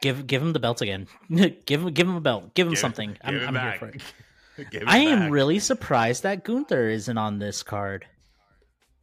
Give 0.01 0.25
give 0.25 0.41
him 0.41 0.51
the 0.53 0.59
belt 0.59 0.81
again. 0.81 1.07
give 1.65 1.81
him 1.85 1.93
give 1.93 2.07
him 2.07 2.15
a 2.15 2.21
belt. 2.21 2.53
Give 2.55 2.65
him 2.65 2.73
Give- 2.73 2.79
something. 2.79 3.17
I'm, 3.23 3.33
give 3.35 3.43
it 3.43 3.47
I'm 3.47 3.53
here 3.55 3.75
for 3.77 3.87
it. 4.57 4.83
I 4.87 4.97
am 4.97 5.19
back. 5.19 5.31
really 5.31 5.59
surprised 5.59 6.23
that 6.23 6.43
Gunther 6.43 6.89
isn't 6.89 7.17
on 7.17 7.37
this 7.39 7.61
card. 7.63 8.05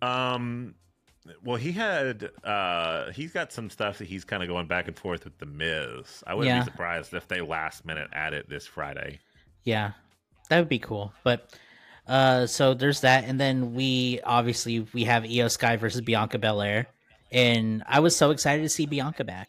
Um, 0.02 0.74
well, 1.44 1.56
he 1.56 1.72
had 1.72 2.30
uh, 2.44 3.10
he's 3.12 3.32
got 3.32 3.52
some 3.52 3.70
stuff 3.70 3.98
that 3.98 4.06
he's 4.08 4.24
kind 4.24 4.42
of 4.42 4.48
going 4.48 4.66
back 4.66 4.88
and 4.88 4.96
forth 4.96 5.24
with 5.24 5.38
the 5.38 5.46
Miz. 5.46 6.22
I 6.26 6.34
wouldn't 6.34 6.54
Yeah. 6.54 6.60
be 6.60 6.70
surprised 6.70 7.14
if 7.14 7.28
they 7.28 7.40
last 7.40 7.84
minute 7.84 8.08
add 8.12 8.34
it 8.34 8.48
this 8.48 8.66
Friday. 8.66 9.18
Yeah, 9.64 9.92
that 10.48 10.58
would 10.58 10.68
be 10.68 10.78
cool. 10.78 11.12
But 11.24 11.52
uh, 12.06 12.46
so 12.46 12.74
there's 12.74 13.00
that, 13.02 13.24
and 13.24 13.38
then 13.40 13.74
we 13.74 14.20
obviously 14.24 14.86
we 14.94 15.04
have 15.04 15.24
Iyo 15.24 15.50
Sky 15.50 15.76
versus 15.76 16.00
Bianca 16.00 16.38
Belair, 16.38 16.86
and 17.30 17.82
I 17.86 18.00
was 18.00 18.16
so 18.16 18.30
excited 18.30 18.62
to 18.62 18.68
see 18.68 18.86
Bianca 18.86 19.24
back. 19.24 19.48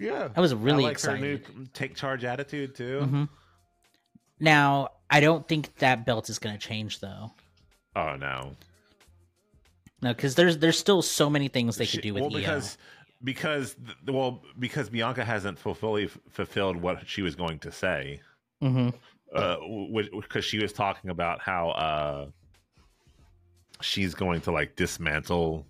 Yeah, 0.00 0.28
I 0.34 0.40
was 0.40 0.52
really 0.54 0.82
I 0.84 0.88
like 0.88 0.92
excited. 0.94 1.20
Her 1.46 1.52
new 1.54 1.66
take 1.72 1.94
charge 1.94 2.24
attitude 2.24 2.74
too. 2.74 3.00
Mhm. 3.04 3.28
Now 4.40 4.88
I 5.10 5.20
don't 5.20 5.46
think 5.46 5.76
that 5.78 6.04
belt 6.06 6.28
is 6.28 6.38
going 6.38 6.58
to 6.58 6.60
change 6.60 7.00
though. 7.00 7.32
Oh 7.94 8.16
no, 8.16 8.56
No, 10.02 10.12
because 10.12 10.34
there's 10.34 10.58
there's 10.58 10.78
still 10.78 11.00
so 11.02 11.30
many 11.30 11.48
things 11.48 11.76
they 11.76 11.84
She- 11.86 11.98
could 11.98 12.02
do 12.02 12.14
with 12.14 12.22
well 12.22 12.30
because 12.30 12.76
because 13.24 13.76
well 14.06 14.42
because 14.58 14.90
Bianca 14.90 15.24
hasn't 15.24 15.58
fully 15.58 16.08
fulfilled 16.30 16.76
what 16.76 17.06
she 17.08 17.22
was 17.22 17.34
going 17.36 17.58
to 17.60 17.72
say. 17.72 18.20
hmm 18.60 18.90
uh 19.34 19.56
because 20.20 20.44
she 20.44 20.58
was 20.58 20.74
talking 20.74 21.08
about 21.08 21.40
how 21.40 21.70
uh 21.70 22.26
she's 23.80 24.14
going 24.14 24.40
to 24.42 24.50
like 24.52 24.76
dismantle 24.76 25.64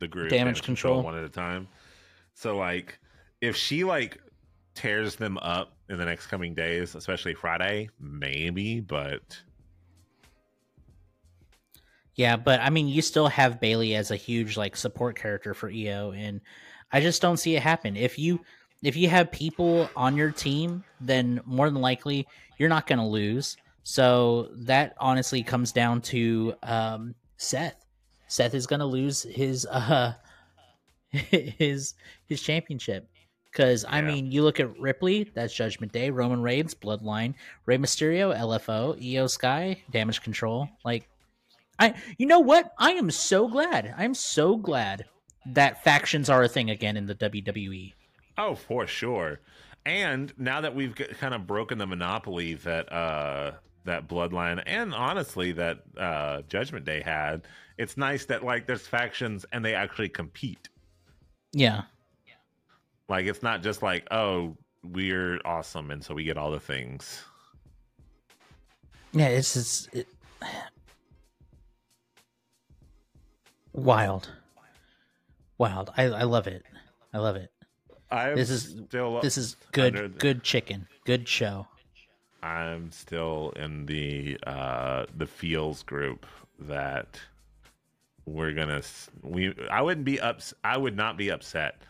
the 0.00 0.08
group 0.08 0.30
Damage 0.30 0.62
control. 0.62 1.02
one 1.02 1.16
at 1.16 1.22
a 1.24 1.28
time 1.28 1.68
so 2.34 2.56
like 2.56 2.98
if 3.40 3.56
she 3.56 3.84
like 3.84 4.20
tears 4.74 5.14
them 5.14 5.38
up 5.38 5.76
in 5.90 5.96
the 5.98 6.04
next 6.04 6.26
coming 6.26 6.54
days 6.54 6.94
especially 6.96 7.34
friday 7.34 7.88
maybe 8.00 8.80
but 8.80 9.40
Yeah, 12.14 12.36
but 12.36 12.60
I 12.60 12.70
mean, 12.70 12.88
you 12.88 13.02
still 13.02 13.28
have 13.28 13.60
Bayley 13.60 13.94
as 13.94 14.10
a 14.10 14.16
huge 14.16 14.56
like 14.56 14.76
support 14.76 15.16
character 15.16 15.54
for 15.54 15.70
Iyo, 15.70 16.16
and 16.16 16.40
I 16.92 17.00
just 17.00 17.22
don't 17.22 17.38
see 17.38 17.56
it 17.56 17.62
happen. 17.62 17.96
If 17.96 18.18
you 18.18 18.40
if 18.82 18.96
you 18.96 19.08
have 19.08 19.30
people 19.32 19.88
on 19.96 20.16
your 20.16 20.30
team, 20.30 20.84
then 21.00 21.40
more 21.46 21.70
than 21.70 21.80
likely 21.80 22.26
you're 22.58 22.68
not 22.68 22.86
going 22.86 22.98
to 22.98 23.06
lose. 23.06 23.56
So 23.84 24.48
that 24.56 24.94
honestly 24.98 25.42
comes 25.42 25.72
down 25.72 26.02
to 26.02 26.54
um, 26.62 27.14
Seth. 27.36 27.84
Seth 28.28 28.54
is 28.54 28.66
going 28.66 28.80
to 28.80 28.86
lose 28.86 29.22
his 29.22 29.66
uh 29.70 30.14
his 31.10 31.94
his 32.26 32.40
championship 32.40 33.08
because 33.50 33.84
I 33.86 34.00
mean, 34.00 34.32
you 34.32 34.42
look 34.42 34.60
at 34.60 34.78
Ripley, 34.78 35.30
that's 35.34 35.52
Judgment 35.54 35.92
Day, 35.92 36.08
Roman 36.10 36.40
Reigns, 36.40 36.74
Bloodline, 36.74 37.34
Rey 37.66 37.76
Mysterio, 37.76 38.34
LFO, 38.34 38.98
Iyo 39.00 39.28
Sky, 39.30 39.82
Damage 39.90 40.22
Control, 40.22 40.68
like. 40.84 41.08
I 41.82 41.94
you 42.18 42.26
know 42.26 42.40
what? 42.40 42.72
I 42.78 42.92
am 42.92 43.10
so 43.10 43.48
glad. 43.48 43.94
I'm 43.96 44.14
so 44.14 44.56
glad 44.56 45.04
that 45.46 45.82
factions 45.82 46.28
are 46.30 46.42
a 46.42 46.48
thing 46.48 46.70
again 46.70 46.96
in 46.96 47.06
the. 47.06 47.14
WWE. 47.14 47.92
oh 48.38 48.54
for 48.54 48.86
sure 48.86 49.40
and 49.84 50.32
now 50.38 50.60
that 50.60 50.74
we've 50.74 50.94
kind 50.94 51.34
of 51.34 51.46
broken 51.46 51.78
the 51.78 51.86
monopoly 51.86 52.54
that 52.54 52.90
uh 52.92 53.52
that 53.84 54.08
bloodline 54.08 54.62
and 54.66 54.94
honestly 54.94 55.52
that 55.52 55.82
uh 55.98 56.42
judgment 56.48 56.84
day 56.84 57.00
had 57.02 57.42
it's 57.78 57.96
nice 57.96 58.24
that 58.26 58.44
like 58.44 58.66
there's 58.66 58.86
factions 58.86 59.44
and 59.52 59.64
they 59.64 59.74
actually 59.74 60.08
compete 60.08 60.68
Yeah. 62.26 62.34
Like 63.08 63.26
it's 63.26 63.42
not 63.42 63.62
just 63.62 63.82
like, 63.82 64.06
oh, 64.10 64.56
we're 64.82 65.38
awesome 65.44 65.90
and 65.90 66.02
so 66.02 66.14
we 66.14 66.24
get 66.24 66.38
all 66.38 66.50
the 66.50 66.60
things. 66.60 67.22
Yeah, 69.12 69.28
it's 69.28 69.54
just 69.54 69.94
it, 69.94 70.08
wild. 73.72 74.30
Wild. 75.58 75.92
I, 75.96 76.04
I 76.04 76.22
love 76.24 76.46
it. 76.46 76.64
I 77.12 77.18
love 77.18 77.36
it. 77.36 77.50
I'm 78.10 78.36
This 78.36 78.50
is- 78.50 78.76
still 78.88 79.20
This 79.20 79.38
is 79.38 79.56
good 79.72 79.94
the- 79.94 80.08
good 80.08 80.42
chicken. 80.42 80.86
Good 81.04 81.28
show. 81.28 81.66
I'm 82.42 82.90
still 82.90 83.52
in 83.56 83.86
the 83.86 84.36
uh 84.46 85.06
the 85.16 85.26
feels 85.26 85.82
group 85.84 86.26
that 86.58 87.20
we're 88.26 88.52
gonna 88.52 88.78
s- 88.78 89.10
we 89.22 89.54
I 89.70 89.80
wouldn't 89.80 90.04
be 90.04 90.20
ups 90.20 90.52
I 90.64 90.76
would 90.76 90.96
not 90.96 91.16
be 91.16 91.30
upset 91.30 91.82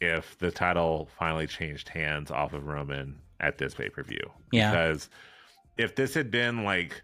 if 0.00 0.36
the 0.38 0.50
title 0.50 1.08
finally 1.18 1.46
changed 1.46 1.88
hands 1.88 2.30
off 2.30 2.52
of 2.52 2.66
Roman 2.66 3.18
at 3.40 3.56
this 3.56 3.74
pay 3.74 3.88
per 3.88 4.02
view. 4.02 4.30
Yeah. 4.52 4.70
Because 4.70 5.08
if 5.78 5.94
this 5.94 6.12
had 6.12 6.30
been 6.30 6.62
like 6.64 7.02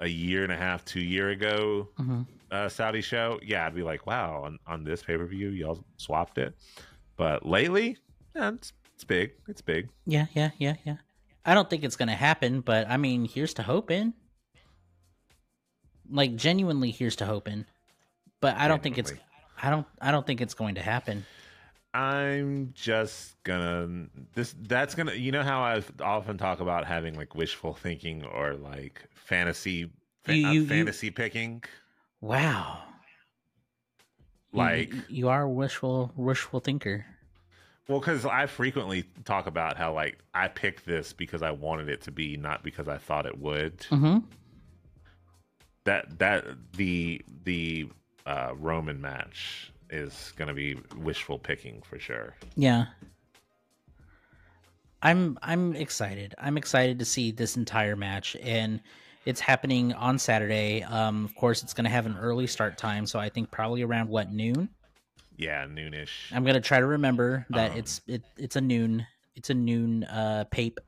a 0.00 0.08
year 0.08 0.44
and 0.44 0.52
a 0.52 0.56
half, 0.56 0.84
two 0.86 1.00
year 1.00 1.28
ago, 1.30 1.88
hmm 1.98 2.22
uh, 2.50 2.68
Saudi 2.68 3.00
show, 3.00 3.38
yeah, 3.42 3.66
I'd 3.66 3.74
be 3.74 3.82
like, 3.82 4.06
wow, 4.06 4.42
on, 4.44 4.58
on 4.66 4.84
this 4.84 5.02
pay 5.02 5.16
per 5.16 5.26
view, 5.26 5.48
y'all 5.50 5.84
swapped 5.96 6.38
it. 6.38 6.54
But 7.16 7.44
lately, 7.46 7.96
yeah, 8.34 8.50
it's, 8.54 8.72
it's 8.94 9.04
big. 9.04 9.32
It's 9.48 9.60
big. 9.60 9.88
Yeah, 10.06 10.26
yeah, 10.34 10.50
yeah, 10.58 10.74
yeah. 10.84 10.96
I 11.44 11.54
don't 11.54 11.68
think 11.70 11.84
it's 11.84 11.96
gonna 11.96 12.14
happen, 12.16 12.60
but 12.60 12.88
I 12.88 12.96
mean, 12.96 13.24
here's 13.24 13.54
to 13.54 13.62
hoping. 13.62 14.12
Like 16.10 16.36
genuinely, 16.36 16.90
here's 16.90 17.16
to 17.16 17.26
hoping. 17.26 17.64
But 18.40 18.56
I 18.56 18.68
don't 18.68 18.82
think 18.82 18.98
it's. 18.98 19.12
I 19.62 19.70
don't. 19.70 19.86
I 20.00 20.10
don't 20.10 20.26
think 20.26 20.40
it's 20.40 20.54
going 20.54 20.76
to 20.76 20.82
happen. 20.82 21.26
I'm 21.94 22.70
just 22.74 23.42
gonna 23.42 24.06
this. 24.34 24.54
That's 24.62 24.94
gonna. 24.94 25.14
You 25.14 25.32
know 25.32 25.42
how 25.42 25.60
I 25.60 25.82
often 26.00 26.38
talk 26.38 26.60
about 26.60 26.86
having 26.86 27.14
like 27.14 27.34
wishful 27.34 27.74
thinking 27.74 28.24
or 28.24 28.54
like 28.54 29.02
fantasy, 29.14 29.90
fa- 30.24 30.34
You- 30.36 30.46
you- 30.48 30.60
you- 30.62 30.66
fantasy 30.66 31.10
picking. 31.10 31.62
Wow. 32.20 32.82
Like, 34.52 34.92
you, 34.92 35.02
you 35.08 35.28
are 35.28 35.42
a 35.42 35.48
wishful 35.48 36.12
wishful 36.16 36.60
thinker. 36.60 37.04
well, 37.86 38.00
because 38.00 38.24
I 38.26 38.46
frequently 38.46 39.04
talk 39.24 39.46
about 39.46 39.76
how 39.76 39.92
like 39.92 40.18
I 40.34 40.48
picked 40.48 40.86
this 40.86 41.12
because 41.12 41.42
I 41.42 41.50
wanted 41.50 41.88
it 41.88 42.02
to 42.02 42.10
be, 42.10 42.36
not 42.36 42.62
because 42.64 42.88
I 42.88 42.96
thought 42.98 43.26
it 43.26 43.38
would. 43.38 43.78
Mm-hmm. 43.90 44.18
that 45.84 46.18
that 46.18 46.44
the 46.76 47.22
the 47.44 47.88
uh 48.26 48.52
roman 48.58 49.00
match 49.00 49.72
is 49.90 50.32
gonna 50.36 50.54
be 50.54 50.76
wishful 50.96 51.38
picking 51.38 51.80
for 51.82 51.98
sure 51.98 52.34
Yeah. 52.56 52.86
I'm 55.00 55.38
I'm 55.42 55.76
excited. 55.76 56.34
I'm 56.38 56.56
excited 56.58 56.98
to 56.98 57.04
see 57.04 57.30
this 57.30 57.56
entire 57.56 57.94
match 57.96 58.36
and 58.42 58.80
it's 59.28 59.40
happening 59.40 59.92
on 59.92 60.18
Saturday. 60.18 60.82
Um 60.82 61.24
of 61.28 61.34
course 61.34 61.62
it's 61.62 61.74
going 61.74 61.84
to 61.84 61.90
have 61.98 62.06
an 62.06 62.16
early 62.16 62.46
start 62.46 62.78
time, 62.78 63.04
so 63.06 63.18
I 63.18 63.28
think 63.28 63.50
probably 63.50 63.82
around 63.82 64.08
what 64.08 64.32
noon. 64.32 64.68
yeah 65.36 65.66
noonish 65.66 66.32
I'm 66.32 66.44
going 66.44 66.54
to 66.62 66.66
try 66.70 66.78
to 66.80 66.86
remember 66.96 67.46
that 67.50 67.72
Um, 67.72 67.78
it's 67.78 68.00
it, 68.06 68.22
it's 68.36 68.56
a 68.56 68.60
noon 68.60 69.06
it's 69.36 69.50
a 69.50 69.54
noon 69.54 70.04
uh 70.04 70.44
pape. 70.50 70.80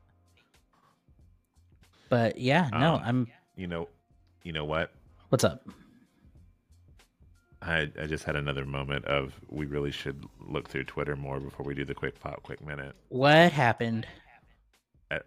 But 2.09 2.37
yeah, 2.37 2.69
no, 2.71 2.95
Um, 2.95 3.01
I'm 3.05 3.27
you 3.55 3.67
know 3.67 3.87
you 4.43 4.51
know 4.51 4.65
what 4.65 4.91
what's 5.29 5.43
up? 5.43 5.63
I, 7.63 7.91
I 8.01 8.07
just 8.07 8.23
had 8.23 8.35
another 8.35 8.65
moment 8.65 9.05
of 9.05 9.39
we 9.47 9.65
really 9.67 9.91
should 9.91 10.25
look 10.39 10.67
through 10.67 10.85
Twitter 10.85 11.15
more 11.15 11.39
before 11.39 11.63
we 11.63 11.75
do 11.75 11.85
the 11.85 11.93
quick 11.93 12.19
pop, 12.19 12.41
quick 12.41 12.59
minute. 12.65 12.95
What 13.09 13.51
happened? 13.51 14.07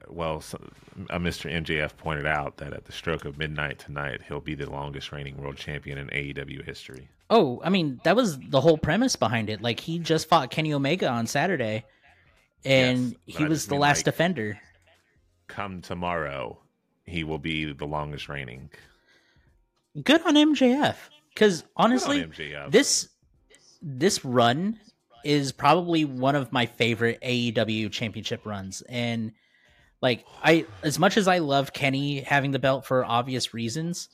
Well, 0.09 0.43
uh, 1.11 1.19
Mr. 1.19 1.51
MJF 1.53 1.97
pointed 1.97 2.27
out 2.27 2.57
that 2.59 2.73
at 2.73 2.85
the 2.85 2.93
stroke 2.93 3.25
of 3.25 3.37
midnight 3.39 3.79
tonight, 3.79 4.21
he'll 4.29 4.41
be 4.41 4.55
the 4.55 4.71
longest 4.71 5.13
reigning 5.13 5.37
world 5.37 5.57
champion 5.57 5.99
in 5.99 6.09
AEW 6.09 6.65
history. 6.65 7.09
Oh, 7.31 7.61
I 7.65 7.71
mean, 7.71 8.01
that 8.05 8.17
was 8.17 8.39
the 8.39 8.61
whole 8.61 8.79
premise 8.79 9.17
behind 9.17 9.51
it. 9.51 9.61
Like 9.63 9.81
he 9.81 9.99
just 9.99 10.29
fought 10.29 10.51
Kenny 10.51 10.73
Omega 10.73 11.09
on 11.09 11.27
Saturday, 11.27 11.85
and 12.65 13.17
Yes, 13.27 13.39
he 13.39 13.45
I 13.45 13.49
was 13.49 13.67
the 13.67 13.73
mean, 13.73 13.81
last 13.81 13.99
like- 13.99 14.05
defender. 14.07 14.59
Come 15.47 15.83
tomorrow, 15.83 16.59
he 17.05 17.23
will 17.25 17.39
be 17.39 17.73
the 17.73 17.87
longest 17.87 18.29
reigning. 18.29 18.71
Good 20.03 20.23
on 20.27 20.35
MJF, 20.35 20.97
because 21.35 21.65
honestly, 21.77 22.23
MJF. 22.25 22.71
this 22.71 23.09
this 23.83 24.25
run 24.25 24.79
is 25.25 25.53
probably 25.53 26.05
one 26.05 26.35
of 26.35 26.51
my 26.53 26.67
favorite 26.67 27.19
AEW 27.23 27.91
championship 27.93 28.45
runs, 28.47 28.83
and 28.89 29.33
like 30.05 30.27
I, 30.43 30.67
as 30.83 30.99
much 30.99 31.17
as 31.17 31.27
I 31.27 31.39
love 31.39 31.73
Kenny 31.73 32.21
having 32.21 32.51
the 32.51 32.59
belt 32.59 32.85
for 32.85 33.07
obvious 33.07 33.55
reasons, 33.55 34.11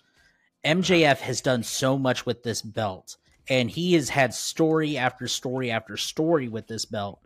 MJF 0.64 1.16
has 1.16 1.40
done 1.40 1.64
so 1.64 1.98
much 1.98 2.24
with 2.24 2.44
this 2.44 2.62
belt, 2.62 3.16
and 3.48 3.68
he 3.68 3.94
has 3.94 4.08
had 4.08 4.32
story 4.32 4.96
after 4.96 5.26
story 5.26 5.68
after 5.68 5.96
story 5.96 6.46
with 6.46 6.68
this 6.68 6.84
belt 6.84 7.18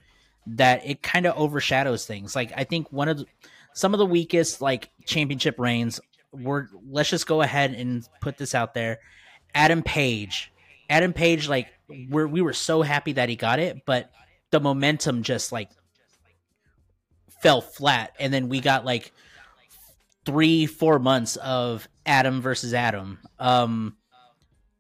that 0.47 0.81
it 0.87 1.03
kind 1.03 1.27
of 1.27 1.37
overshadows 1.37 2.07
things. 2.07 2.35
Like 2.35 2.55
I 2.57 2.65
think 2.65 2.91
one 2.91 3.09
of 3.09 3.19
the, 3.19 3.27
some 3.75 3.93
of 3.93 3.99
the 3.99 4.07
weakest 4.07 4.63
like 4.63 4.89
championship 5.05 5.59
reigns 5.59 6.01
were 6.33 6.71
let's 6.89 7.11
just 7.11 7.27
go 7.27 7.43
ahead 7.43 7.75
and 7.75 8.09
put 8.23 8.39
this 8.39 8.55
out 8.55 8.73
there. 8.73 8.99
Adam 9.55 9.83
Page. 9.83 10.51
Adam 10.89 11.13
Page 11.13 11.51
like 11.51 11.69
we're 12.09 12.27
we 12.27 12.41
were 12.41 12.55
so 12.55 12.81
happy 12.81 13.13
that 13.13 13.29
he 13.29 13.37
got 13.37 13.59
it, 13.59 13.85
but 13.85 14.11
the 14.53 14.61
momentum 14.61 15.23
just 15.23 15.53
like 15.53 15.69
fell 17.45 17.61
flat, 17.61 18.15
and 18.19 18.33
then 18.33 18.49
we 18.49 18.59
got 18.59 18.87
like 18.87 19.13
three, 20.25 20.65
four 20.65 20.99
months 20.99 21.37
of 21.37 21.87
Adam 22.07 22.41
versus 22.41 22.73
Adam. 22.73 23.19
Um, 23.39 23.97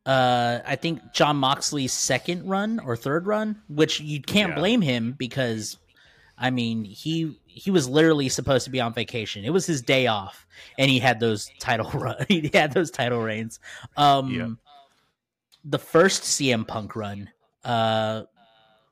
uh, 0.06 0.60
I 0.66 0.76
think 0.76 1.12
Jon 1.12 1.36
Moxley's 1.36 1.92
second 1.92 2.48
run 2.48 2.80
or 2.80 2.96
third 2.96 3.26
run, 3.26 3.60
which 3.68 4.00
you 4.00 4.22
can't 4.22 4.50
Yeah. 4.52 4.54
blame 4.58 4.80
him 4.80 5.12
because, 5.18 5.76
I 6.38 6.48
mean, 6.50 6.84
he 6.84 7.38
he 7.46 7.70
was 7.70 7.86
literally 7.86 8.28
supposed 8.30 8.64
to 8.64 8.70
be 8.70 8.80
on 8.80 8.92
vacation. 8.94 9.44
It 9.44 9.50
was 9.50 9.66
his 9.66 9.80
day 9.82 10.06
off, 10.06 10.46
and 10.78 10.90
he 10.90 10.98
had 10.98 11.20
those 11.20 11.50
title 11.60 11.88
run. 11.94 12.16
he 12.28 12.50
had 12.52 12.72
those 12.72 12.90
title 12.90 13.20
reigns. 13.20 13.60
Um, 13.96 14.30
Yeah. 14.30 14.48
the 15.64 15.78
first 15.78 16.22
CM 16.22 16.66
Punk 16.66 16.96
run, 16.96 17.28
uh, 17.62 18.22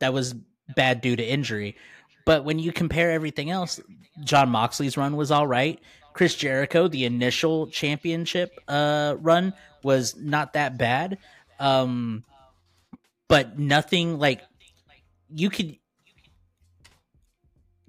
that 0.00 0.12
was 0.12 0.34
bad 0.76 1.00
due 1.00 1.16
to 1.16 1.24
injury. 1.24 1.76
But 2.24 2.44
when 2.44 2.58
you 2.58 2.72
compare 2.72 3.10
everything 3.10 3.50
else, 3.50 3.80
Jon 4.24 4.48
Moxley's 4.48 4.96
run 4.96 5.16
was 5.16 5.30
all 5.30 5.46
right. 5.46 5.80
Chris 6.12 6.34
Jericho, 6.34 6.88
the 6.88 7.04
initial 7.04 7.66
championship 7.68 8.52
uh, 8.68 9.16
run, 9.18 9.54
was 9.82 10.16
not 10.16 10.52
that 10.52 10.78
bad. 10.78 11.18
Um, 11.58 12.24
but 13.28 13.58
nothing 13.58 14.18
like 14.18 14.42
you 15.34 15.48
could. 15.48 15.78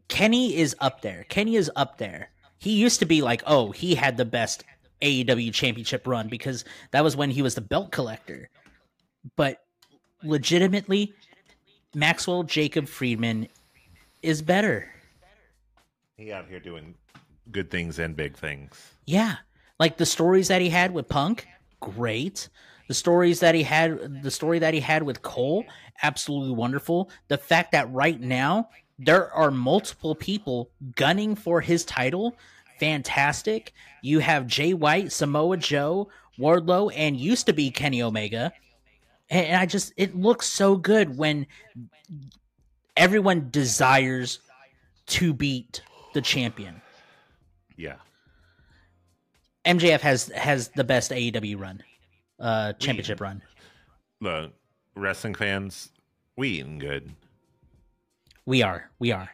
Kenny 0.07 0.55
is 0.55 0.75
up 0.79 1.01
there. 1.01 1.25
Kenny 1.27 1.55
is 1.55 1.71
up 1.75 1.97
there. 1.97 2.29
He 2.59 2.73
used 2.73 2.99
to 2.99 3.05
be 3.05 3.21
like, 3.21 3.43
oh, 3.45 3.71
he 3.71 3.95
had 3.95 4.15
the 4.15 4.25
best 4.25 4.63
AEW 5.01 5.53
championship 5.53 6.07
run 6.07 6.29
because 6.29 6.63
that 6.91 7.03
was 7.03 7.17
when 7.17 7.29
he 7.29 7.41
was 7.41 7.55
the 7.55 7.61
belt 7.61 7.91
collector. 7.91 8.49
But 9.35 9.57
legitimately, 10.23 11.13
Maxwell 11.93 12.43
Jacob 12.43 12.87
Friedman 12.87 13.49
is 14.23 14.41
better. 14.41 14.89
He 16.17 16.31
out 16.31 16.47
here 16.47 16.59
doing 16.59 16.95
good 17.51 17.69
things 17.69 17.99
and 17.99 18.15
big 18.15 18.37
things. 18.37 18.93
Yeah. 19.05 19.35
Like 19.79 19.97
the 19.97 20.05
stories 20.05 20.47
that 20.47 20.61
he 20.61 20.69
had 20.69 20.93
with 20.93 21.09
Punk, 21.09 21.47
great. 21.79 22.49
The 22.87 22.93
stories 22.93 23.39
that 23.39 23.55
he 23.55 23.63
had 23.63 24.23
the 24.23 24.31
story 24.31 24.59
that 24.59 24.73
he 24.73 24.79
had 24.79 25.03
with 25.03 25.21
Cole, 25.21 25.65
absolutely 26.01 26.53
wonderful. 26.53 27.09
The 27.27 27.37
fact 27.37 27.71
that 27.71 27.91
right 27.91 28.19
now 28.19 28.69
there 28.99 29.31
are 29.33 29.51
multiple 29.51 30.15
people 30.15 30.69
gunning 30.95 31.35
for 31.35 31.61
his 31.61 31.85
title, 31.85 32.35
fantastic. 32.79 33.73
You 34.01 34.19
have 34.19 34.47
Jay 34.47 34.73
White, 34.73 35.11
Samoa 35.11 35.57
Joe, 35.57 36.09
Wardlow, 36.37 36.91
and 36.95 37.17
used 37.17 37.45
to 37.47 37.53
be 37.53 37.71
Kenny 37.71 38.01
Omega. 38.01 38.51
And 39.29 39.47
and 39.47 39.57
I 39.57 39.65
just 39.65 39.93
it 39.97 40.15
looks 40.15 40.47
so 40.47 40.75
good 40.75 41.17
when 41.17 41.47
everyone 42.95 43.49
desires 43.51 44.39
to 45.07 45.33
beat 45.33 45.81
the 46.13 46.21
champion. 46.21 46.81
Yeah. 47.77 47.95
MJF 49.65 50.01
has 50.01 50.27
has 50.29 50.69
the 50.69 50.83
best 50.83 51.11
AEW 51.11 51.59
run, 51.59 51.81
uh, 52.39 52.73
championship 52.73 53.21
run. 53.21 53.41
The 54.19 54.51
wrestling 54.95 55.35
fans, 55.35 55.89
we 56.35 56.49
eating 56.49 56.79
good. 56.79 57.11
We 58.45 58.61
are, 58.61 58.89
we 58.99 59.11
are. 59.11 59.29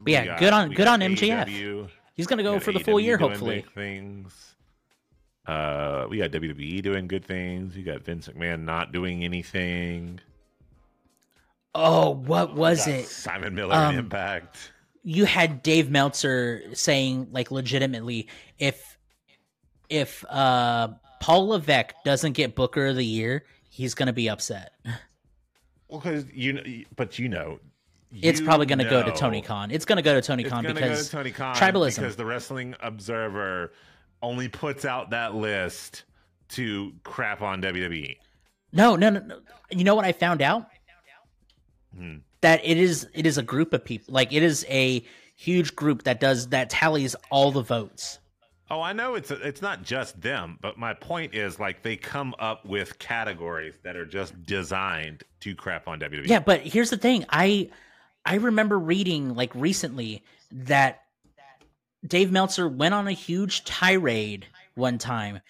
We 0.00 0.12
yeah, 0.12 0.24
got- 0.26 0.38
good 0.40 0.52
on 0.52 0.70
good 0.70 0.88
on 0.88 1.00
MJF. 1.00 1.46
AEW, 1.46 1.88
He's 2.14 2.26
gonna 2.26 2.42
go 2.42 2.58
for 2.58 2.72
the 2.72 2.80
full 2.80 3.00
year, 3.00 3.16
hopefully. 3.16 3.64
Things. 3.74 4.54
Uh, 5.46 6.06
we 6.08 6.18
got 6.18 6.30
WWE 6.30 6.82
doing 6.82 7.08
good 7.08 7.24
things. 7.24 7.74
We 7.74 7.82
got 7.82 8.02
Vince 8.02 8.28
McMahon 8.28 8.62
not 8.62 8.92
doing 8.92 9.24
anything. 9.24 10.20
Oh, 11.74 12.10
what 12.10 12.54
was 12.54 12.86
it? 12.86 13.06
Simon 13.06 13.54
Miller 13.54 13.74
Um, 13.74 13.96
Impact. 13.98 14.72
You 15.02 15.24
had 15.24 15.62
Dave 15.62 15.90
Meltzer 15.90 16.62
saying, 16.74 17.28
like, 17.32 17.50
legitimately, 17.50 18.28
if 18.58 18.98
if 19.88 20.24
uh 20.28 20.88
Paul 21.20 21.48
Levesque 21.48 21.94
doesn't 22.04 22.32
get 22.32 22.54
Booker 22.54 22.86
of 22.88 22.96
the 22.96 23.04
Year, 23.04 23.44
he's 23.68 23.94
gonna 23.94 24.12
be 24.12 24.28
upset. 24.28 24.72
Well, 25.88 26.00
because 26.00 26.24
you, 26.32 26.54
know, 26.54 26.62
but 26.96 27.18
you 27.18 27.28
know, 27.28 27.58
It's 28.12 28.40
probably 28.40 28.66
gonna 28.66 28.88
go 28.88 29.02
to 29.02 29.12
Tony 29.12 29.42
Khan. 29.42 29.70
It's 29.70 29.84
gonna 29.84 30.02
go 30.02 30.14
to 30.14 30.22
Tony 30.22 30.44
Khan 30.44 30.64
because 30.64 31.06
to 31.06 31.12
Tony 31.12 31.30
Khan 31.32 31.54
tribalism. 31.54 31.96
because 31.96 32.16
the 32.16 32.24
Wrestling 32.24 32.74
Observer 32.80 33.72
only 34.22 34.48
puts 34.48 34.84
out 34.84 35.10
that 35.10 35.34
list 35.34 36.04
to 36.50 36.92
crap 37.04 37.42
on. 37.42 37.60
WWE. 37.60 38.16
No, 38.72 38.96
no, 38.96 39.10
no, 39.10 39.20
no. 39.20 39.40
You 39.70 39.84
know 39.84 39.94
what 39.94 40.04
I 40.04 40.12
found 40.12 40.40
out? 40.42 40.66
Hmm. 41.96 42.16
That 42.40 42.60
it 42.64 42.76
is 42.76 43.06
it 43.14 43.26
is 43.26 43.38
a 43.38 43.42
group 43.42 43.72
of 43.72 43.84
people. 43.84 44.12
Like 44.14 44.32
it 44.32 44.42
is 44.42 44.66
a 44.68 45.04
huge 45.36 45.76
group 45.76 46.04
that 46.04 46.20
does 46.20 46.48
that 46.48 46.70
tallies 46.70 47.14
all 47.30 47.52
the 47.52 47.62
votes. 47.62 48.18
Oh, 48.70 48.80
I 48.80 48.94
know 48.94 49.14
it's 49.16 49.30
it's 49.30 49.60
not 49.60 49.82
just 49.82 50.20
them, 50.20 50.58
but 50.62 50.78
my 50.78 50.94
point 50.94 51.34
is 51.34 51.60
like 51.60 51.82
they 51.82 51.96
come 51.96 52.34
up 52.38 52.64
with 52.64 52.98
categories 52.98 53.74
that 53.82 53.96
are 53.96 54.06
just 54.06 54.46
designed 54.46 55.24
to 55.40 55.54
crap 55.54 55.88
on 55.88 56.00
WWE. 56.00 56.26
Yeah, 56.26 56.40
but 56.40 56.60
here's 56.60 56.90
the 56.90 56.96
thing. 56.96 57.26
I 57.28 57.70
I 58.24 58.36
remember 58.36 58.78
reading 58.78 59.34
like 59.34 59.54
recently 59.54 60.24
that 60.52 61.02
Dave 62.06 62.32
Meltzer 62.32 62.68
went 62.68 62.94
on 62.94 63.08
a 63.08 63.12
huge 63.12 63.64
tirade 63.64 64.46
one 64.74 64.98
time 64.98 65.40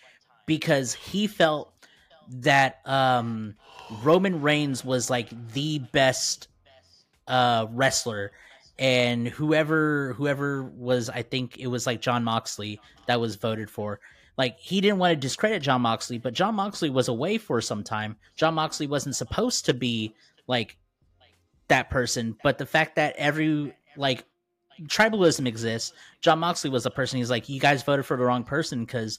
because 0.47 0.93
he 0.95 1.27
felt 1.27 1.72
that 2.41 2.81
um 2.87 3.55
Roman 4.03 4.41
Reigns 4.41 4.85
was 4.85 5.11
like 5.11 5.29
the 5.53 5.79
best 5.79 6.49
uh 7.29 7.67
wrestler. 7.71 8.33
And 8.79 9.29
whoever 9.29 10.15
whoever 10.15 10.65
was 10.65 11.09
I 11.11 11.23
think 11.23 11.59
it 11.59 11.67
was 11.67 11.87
like 11.87 12.01
Jon 12.01 12.25
Moxley 12.25 12.81
that 13.07 13.21
was 13.21 13.37
voted 13.37 13.71
for. 13.71 14.01
Like 14.39 14.59
he 14.59 14.81
didn't 14.81 14.99
want 14.99 15.13
to 15.13 15.17
discredit 15.17 15.63
Jon 15.63 15.83
Moxley 15.83 16.19
but 16.19 16.35
Jon 16.35 16.55
Moxley 16.55 16.91
was 16.91 17.09
away 17.09 17.39
for 17.39 17.61
some 17.61 17.85
time. 17.85 18.17
Jon 18.37 18.55
Moxley 18.55 18.87
wasn't 18.87 19.17
supposed 19.17 19.67
to 19.67 19.75
be 19.75 20.15
like 20.47 20.77
that 21.69 21.91
person. 21.91 22.37
But 22.43 22.59
the 22.59 22.67
fact 22.67 22.97
that 22.97 23.15
every 23.17 23.75
like 23.97 24.25
tribalism 24.85 25.47
exists 25.47 25.93
Jon 26.23 26.39
Moxley 26.39 26.71
was 26.71 26.87
a 26.87 26.91
person. 26.91 27.19
He's 27.19 27.31
like 27.31 27.49
you 27.49 27.61
guys 27.61 27.83
voted 27.83 28.07
for 28.07 28.17
the 28.17 28.25
wrong 28.25 28.43
person 28.43 28.87
cuz 28.87 29.19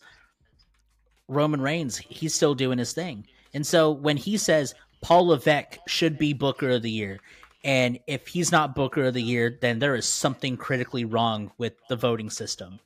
Roman 1.28 1.62
Reigns 1.62 1.98
he's 1.98 2.34
still 2.34 2.56
doing 2.56 2.78
his 2.78 2.94
thing 2.94 3.26
and 3.54 3.66
so 3.66 3.92
when 3.92 4.18
he 4.18 4.38
says 4.38 4.74
Paul 5.04 5.28
Levesque 5.28 5.78
should 5.88 6.18
be 6.18 6.34
Booker 6.34 6.70
of 6.70 6.82
the 6.82 6.90
Year, 6.90 7.20
and 7.64 8.00
if 8.08 8.28
he's 8.28 8.52
not 8.52 8.74
Booker 8.74 9.04
of 9.04 9.14
the 9.14 9.22
Year, 9.22 9.58
then 9.62 9.80
there 9.80 9.96
is 9.96 10.08
something 10.08 10.58
critically 10.58 11.06
wrong 11.06 11.52
with 11.58 11.74
the 11.90 11.96
voting 11.98 12.30
system. 12.30 12.80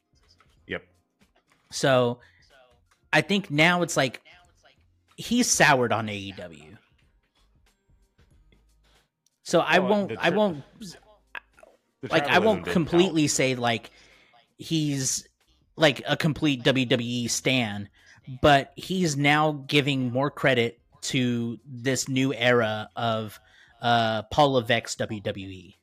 Yep. 0.65 0.83
So 1.71 2.19
I 3.13 3.21
think 3.21 3.51
now 3.51 3.83
it's 3.83 3.95
like 3.95 4.21
he's 5.15 5.49
soured 5.49 5.93
on 5.93 6.07
AEW. 6.07 6.77
So 9.43 9.59
I 9.59 9.79
Well, 9.79 9.89
won't 9.89 10.13
I 10.19 10.29
won't 10.31 10.63
like 12.09 12.27
I 12.27 12.39
won't 12.39 12.65
completely 12.65 13.27
say 13.27 13.55
like 13.55 13.91
he's 14.57 15.27
like 15.75 16.01
a 16.07 16.17
complete 16.17 16.63
WWE 16.63 17.29
stan, 17.29 17.87
but 18.41 18.71
he's 18.75 19.15
now 19.17 19.63
giving 19.67 20.11
more 20.11 20.29
credit 20.29 20.79
to 21.01 21.59
this 21.65 22.09
new 22.09 22.33
era 22.33 22.89
of 22.95 23.39
uh 23.81 24.23
Paul 24.23 24.53
Levesque's 24.53 24.95
WWE. 24.95 25.75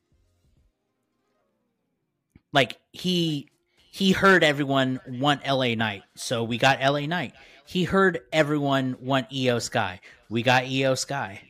Like 2.51 2.77
he 2.91 3.49
he 3.91 4.11
heard 4.11 4.43
everyone 4.43 4.99
want 5.07 5.47
LA 5.47 5.75
Knight, 5.75 6.03
so 6.15 6.43
we 6.43 6.57
got 6.57 6.81
LA 6.81 7.05
Knight. 7.05 7.33
He 7.65 7.83
heard 7.83 8.21
everyone 8.31 8.97
want 8.99 9.29
Iyo 9.31 9.61
Sky. 9.61 9.99
We 10.29 10.43
got 10.43 10.63
Iyo 10.63 10.97
Sky. 10.97 11.41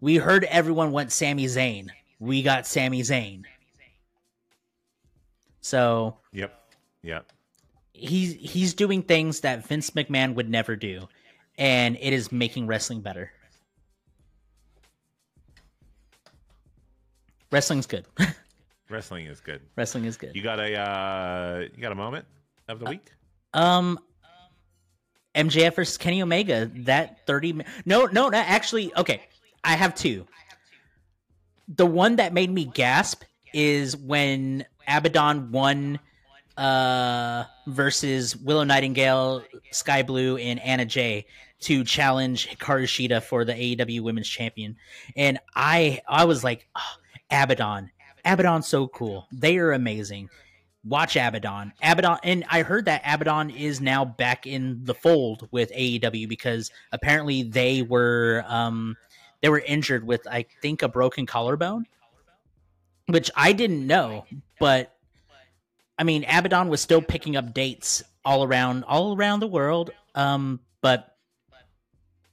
We 0.00 0.16
heard 0.16 0.44
everyone 0.44 0.92
want 0.92 1.10
Sami 1.12 1.46
Zayn. 1.46 1.88
We 2.20 2.42
got 2.42 2.66
Sami 2.66 3.02
Zayn. 3.02 3.44
So. 5.60 6.18
Yep. 6.32 6.52
Yep. 7.02 7.32
He's 7.98 8.34
he's 8.34 8.74
doing 8.74 9.02
things 9.02 9.40
that 9.40 9.66
Vince 9.66 9.90
McMahon 9.90 10.34
would 10.34 10.48
never 10.48 10.76
do, 10.76 11.08
and 11.56 11.96
it 12.00 12.12
is 12.12 12.30
making 12.32 12.66
wrestling 12.66 13.00
better. 13.00 13.30
Wrestling's 17.50 17.86
good. 17.86 18.04
Wrestling 18.90 19.26
is 19.26 19.40
good. 19.40 19.60
Wrestling 19.76 20.04
is 20.04 20.16
good. 20.16 20.34
You 20.34 20.42
got 20.42 20.58
a 20.60 20.74
uh 20.78 21.58
you 21.74 21.80
got 21.82 21.92
a 21.92 21.96
moment 21.96 22.26
of 22.68 22.80
the 22.80 22.86
Uh, 22.86 22.90
week? 22.90 23.12
Um, 23.54 23.98
MJF 25.34 25.74
versus 25.76 25.96
Kenny 25.96 26.22
Omega. 26.22 26.70
That 26.74 27.26
thirty. 27.26 27.52
mi- 27.52 27.64
No, 27.86 28.06
no, 28.06 28.28
no. 28.28 28.38
Actually, 28.38 28.94
okay. 28.96 29.22
I 29.64 29.76
have 29.76 29.94
two. 29.94 30.26
The 31.68 31.86
one 31.86 32.16
that 32.16 32.32
made 32.32 32.50
me 32.50 32.64
gasp 32.64 33.24
is 33.52 33.96
when 33.96 34.64
Abaddon 34.86 35.52
won 35.52 35.98
uh 36.58 37.44
versus 37.66 38.36
Willow 38.36 38.64
Nightingale, 38.64 39.42
Skye 39.70 40.02
Blue, 40.02 40.36
and 40.36 40.60
Anna 40.60 40.84
Jay. 40.84 41.26
to 41.60 41.82
challenge 41.84 42.48
Hikaru 42.48 42.84
Shida 42.84 43.22
for 43.22 43.44
the 43.44 43.52
AEW 43.52 44.00
Women's 44.02 44.28
Champion, 44.28 44.76
and 45.16 45.38
I 45.54 46.00
I 46.08 46.24
was 46.24 46.44
like, 46.44 46.68
oh, 46.76 46.96
Abaddon, 47.30 47.90
Abaddon's 48.24 48.66
so 48.68 48.88
cool. 48.88 49.26
They 49.32 49.58
are 49.58 49.72
amazing. 49.72 50.28
Watch 50.84 51.16
Abaddon, 51.16 51.72
Abaddon, 51.82 52.18
and 52.22 52.44
I 52.48 52.62
heard 52.62 52.84
that 52.84 53.02
Abaddon 53.04 53.50
is 53.50 53.80
now 53.80 54.04
back 54.04 54.46
in 54.46 54.84
the 54.84 54.94
fold 54.94 55.48
with 55.50 55.72
AEW 55.72 56.28
because 56.28 56.70
apparently 56.92 57.42
they 57.42 57.82
were 57.82 58.44
um 58.46 58.96
they 59.42 59.48
were 59.48 59.60
injured 59.60 60.04
with 60.04 60.26
I 60.28 60.46
think 60.62 60.82
a 60.82 60.88
broken 60.88 61.26
collarbone, 61.26 61.86
which 63.06 63.30
I 63.36 63.52
didn't 63.52 63.86
know, 63.86 64.24
but 64.60 64.94
I 65.98 66.04
mean 66.04 66.24
Abaddon 66.24 66.68
was 66.68 66.80
still 66.80 67.02
picking 67.02 67.36
up 67.36 67.52
dates 67.52 68.02
all 68.24 68.44
around 68.44 68.84
all 68.84 69.16
around 69.16 69.40
the 69.40 69.46
world. 69.46 69.90
Um, 70.14 70.60
but 70.80 71.16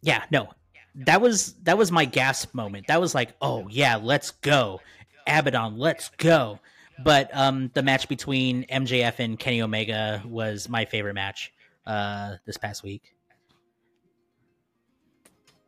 yeah, 0.02 0.24
no, 0.32 0.50
that 0.96 1.22
was 1.22 1.54
that 1.64 1.78
was 1.78 1.92
my 1.92 2.06
gasp 2.06 2.54
moment. 2.54 2.88
That 2.88 3.02
was 3.02 3.16
like, 3.16 3.34
oh 3.42 3.68
yeah, 3.70 3.96
let's 3.96 4.32
go, 4.32 4.82
Abaddon, 5.28 5.78
let's 5.78 6.10
go. 6.18 6.60
But 7.04 7.30
um, 7.34 7.72
the 7.74 7.84
match 7.84 8.08
between 8.08 8.64
MJF 8.66 9.20
and 9.20 9.38
Kenny 9.38 9.62
Omega 9.62 10.24
was 10.26 10.70
my 10.70 10.86
favorite 10.86 11.16
match 11.16 11.52
uh, 11.86 12.36
this 12.46 12.58
past 12.58 12.84
week. 12.84 13.16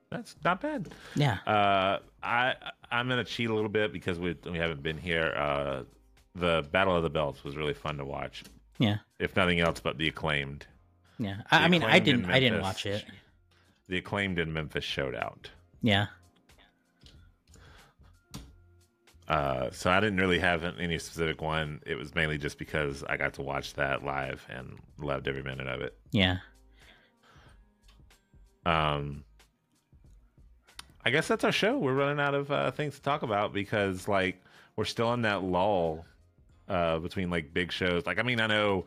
That's 0.10 0.36
not 0.43 0.62
bad. 0.62 0.88
Yeah. 1.16 1.39
Uh, 1.45 2.00
I 2.24 2.54
I'm 2.89 3.10
gonna 3.10 3.26
cheat 3.26 3.50
a 3.50 3.54
little 3.54 3.70
bit 3.70 3.91
because 3.91 4.20
we 4.20 4.36
we 4.45 4.58
haven't 4.58 4.82
been 4.82 4.98
here. 4.98 5.34
Uh, 5.36 5.84
the 6.40 6.68
Battle 6.72 6.96
of 6.96 7.04
the 7.04 7.10
Belts 7.10 7.44
was 7.44 7.56
really 7.56 7.74
fun 7.74 7.98
to 7.98 8.06
watch. 8.06 8.44
Yeah. 8.78 8.98
If 9.20 9.36
nothing 9.36 9.60
else, 9.60 9.80
but 9.80 9.98
the 9.98 10.08
acclaimed. 10.08 10.66
Yeah. 11.20 11.38
I, 11.52 11.66
I 11.66 11.68
mean, 11.68 11.84
I 11.84 12.00
didn't. 12.00 12.26
I 12.26 12.40
didn't 12.40 12.62
watch 12.62 12.86
it. 12.86 13.06
The 13.88 13.98
acclaimed 13.98 14.40
in 14.40 14.52
Memphis 14.54 14.84
showed 14.84 15.16
out. 15.16 15.50
Yeah. 15.82 16.08
Uh, 19.28 19.70
so 19.72 19.92
I 19.92 20.00
didn't 20.00 20.20
really 20.20 20.40
have 20.40 20.64
any 20.64 20.98
specific 21.00 21.42
one. 21.42 21.82
It 21.86 21.96
was 21.96 22.16
mainly 22.16 22.38
just 22.38 22.58
because 22.58 23.04
I 23.10 23.18
got 23.18 23.34
to 23.34 23.42
watch 23.42 23.74
that 23.74 24.04
live 24.04 24.46
and 24.50 24.78
loved 24.98 25.28
every 25.28 25.44
minute 25.44 25.68
of 25.68 25.82
it. 25.82 25.98
Yeah. 26.12 26.38
Um, 28.66 29.26
I 31.06 31.10
guess 31.10 31.28
that's 31.28 31.44
our 31.44 31.52
show. 31.52 31.78
We're 31.78 31.94
running 31.94 32.20
out 32.20 32.36
of 32.36 32.52
uh, 32.52 32.72
things 32.72 32.96
to 32.96 33.02
talk 33.02 33.22
about 33.22 33.54
because 33.54 34.08
like 34.08 34.42
we're 34.76 34.86
still 34.86 35.14
in 35.14 35.22
that 35.24 35.44
lull 35.44 36.06
uh, 36.68 36.99
between 36.99 37.30
like 37.30 37.53
big 37.53 37.72
shows. 37.72 38.05
Like 38.05 38.20
I 38.20 38.24
mean, 38.24 38.39
I 38.39 38.47
know 38.47 38.86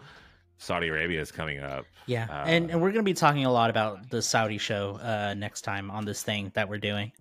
Saudi 0.59 0.89
Arabia 0.89 1.20
is 1.20 1.33
coming 1.33 1.61
up. 1.61 1.87
Yeah. 2.07 2.26
Uh, 2.31 2.45
and 2.47 2.70
and 2.70 2.81
we're 2.83 2.93
gonna 2.93 3.03
be 3.03 3.14
talking 3.14 3.45
a 3.45 3.53
lot 3.53 3.70
about 3.70 4.11
the 4.11 4.22
Saudi 4.22 4.59
show 4.59 4.99
uh, 5.03 5.35
next 5.35 5.62
time 5.62 5.91
on 5.91 6.05
this 6.05 6.22
thing 6.22 6.53
that 6.55 6.68
we're 6.68 6.78
doing. 6.78 7.12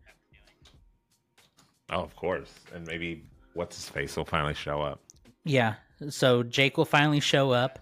Oh, 1.90 2.02
of 2.02 2.16
course, 2.16 2.54
and 2.74 2.86
maybe 2.86 3.24
what's 3.54 3.76
his 3.76 3.90
face 3.90 4.16
will 4.16 4.26
finally 4.26 4.54
show 4.54 4.82
up. 4.82 5.02
Yeah. 5.44 5.76
So 6.10 6.44
Jake 6.44 6.78
will 6.78 6.86
finally 6.86 7.20
show 7.20 7.52
up. 7.52 7.80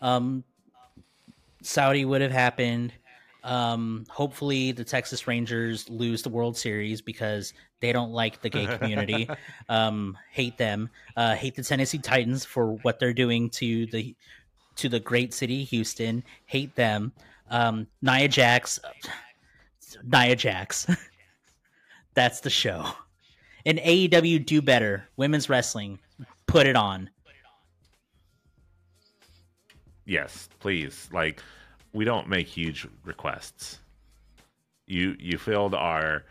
Um, 0.00 0.44
Saudi 1.62 2.04
would 2.04 2.22
have 2.22 2.32
happened. 2.32 2.92
Um, 3.42 4.04
hopefully 4.08 4.72
the 4.72 4.84
Texas 4.84 5.26
Rangers 5.26 5.88
lose 5.88 6.22
the 6.22 6.28
World 6.28 6.56
Series 6.56 7.00
because 7.00 7.54
they 7.80 7.92
don't 7.92 8.12
like 8.12 8.40
the 8.42 8.50
gay 8.50 8.66
community. 8.78 9.28
um, 9.68 10.16
hate 10.30 10.58
them. 10.58 10.90
Uh, 11.16 11.34
hate 11.34 11.54
the 11.54 11.62
Tennessee 11.62 11.98
Titans 11.98 12.44
for 12.44 12.74
what 12.82 12.98
they're 12.98 13.12
doing 13.12 13.50
to 13.50 13.86
the 13.86 14.14
to 14.76 14.88
the 14.88 15.00
great 15.00 15.34
city 15.34 15.64
Houston. 15.64 16.22
Hate 16.46 16.74
them. 16.74 17.12
Um, 17.50 17.86
Nia 18.02 18.28
Jax. 18.28 18.78
Nia 20.04 20.36
Jax. 20.36 20.86
That's 22.14 22.40
the 22.40 22.50
show. 22.50 22.86
And 23.66 23.78
AEW 23.78 24.44
do 24.46 24.62
better. 24.62 25.08
Women's 25.16 25.48
wrestling. 25.48 25.98
Put 26.46 26.66
it 26.66 26.76
on. 26.76 27.10
Yes, 30.06 30.48
please. 30.58 31.08
Like 31.12 31.42
we 31.92 32.04
don't 32.04 32.28
make 32.28 32.46
huge 32.46 32.86
requests. 33.04 33.78
You 34.86 35.16
you 35.18 35.38
filled 35.38 35.74
our 35.74 36.24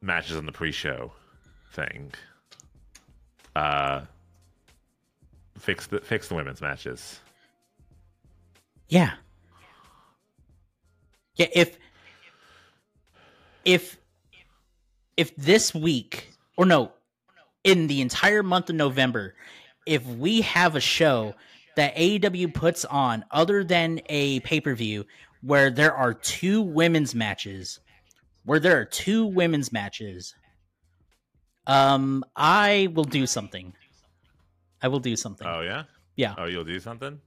matches 0.00 0.36
on 0.36 0.46
the 0.46 0.52
pre-show 0.52 1.12
thing. 1.72 2.12
Uh 3.54 4.02
fix 5.58 5.86
the 5.86 6.00
fix 6.00 6.28
the 6.28 6.34
women's 6.34 6.60
matches. 6.60 7.20
Yeah. 8.88 9.12
Yeah, 11.36 11.48
if 11.54 11.78
if 13.64 13.98
if 15.16 15.34
this 15.36 15.74
week 15.74 16.30
or 16.56 16.64
no, 16.64 16.92
in 17.64 17.88
the 17.88 18.00
entire 18.00 18.42
month 18.42 18.70
of 18.70 18.76
November, 18.76 19.34
if 19.84 20.06
we 20.06 20.40
have 20.42 20.76
a 20.76 20.80
show 20.80 21.34
that 21.76 21.94
AEW 21.94 22.52
puts 22.52 22.84
on 22.84 23.24
other 23.30 23.62
than 23.62 24.00
a 24.06 24.40
pay-per-view 24.40 25.04
where 25.42 25.70
there 25.70 25.94
are 25.94 26.12
two 26.12 26.60
women's 26.62 27.14
matches, 27.14 27.78
where 28.44 28.58
there 28.58 28.80
are 28.80 28.84
two 28.84 29.26
women's 29.26 29.72
matches, 29.72 30.34
um 31.66 32.24
I 32.34 32.88
will 32.94 33.04
do 33.04 33.26
something. 33.26 33.72
I 34.82 34.88
will 34.88 35.00
do 35.00 35.16
something. 35.16 35.46
Oh 35.46 35.60
yeah? 35.60 35.84
Yeah. 36.16 36.34
Oh, 36.38 36.46
you'll 36.46 36.64
do 36.64 36.80
something? 36.80 37.20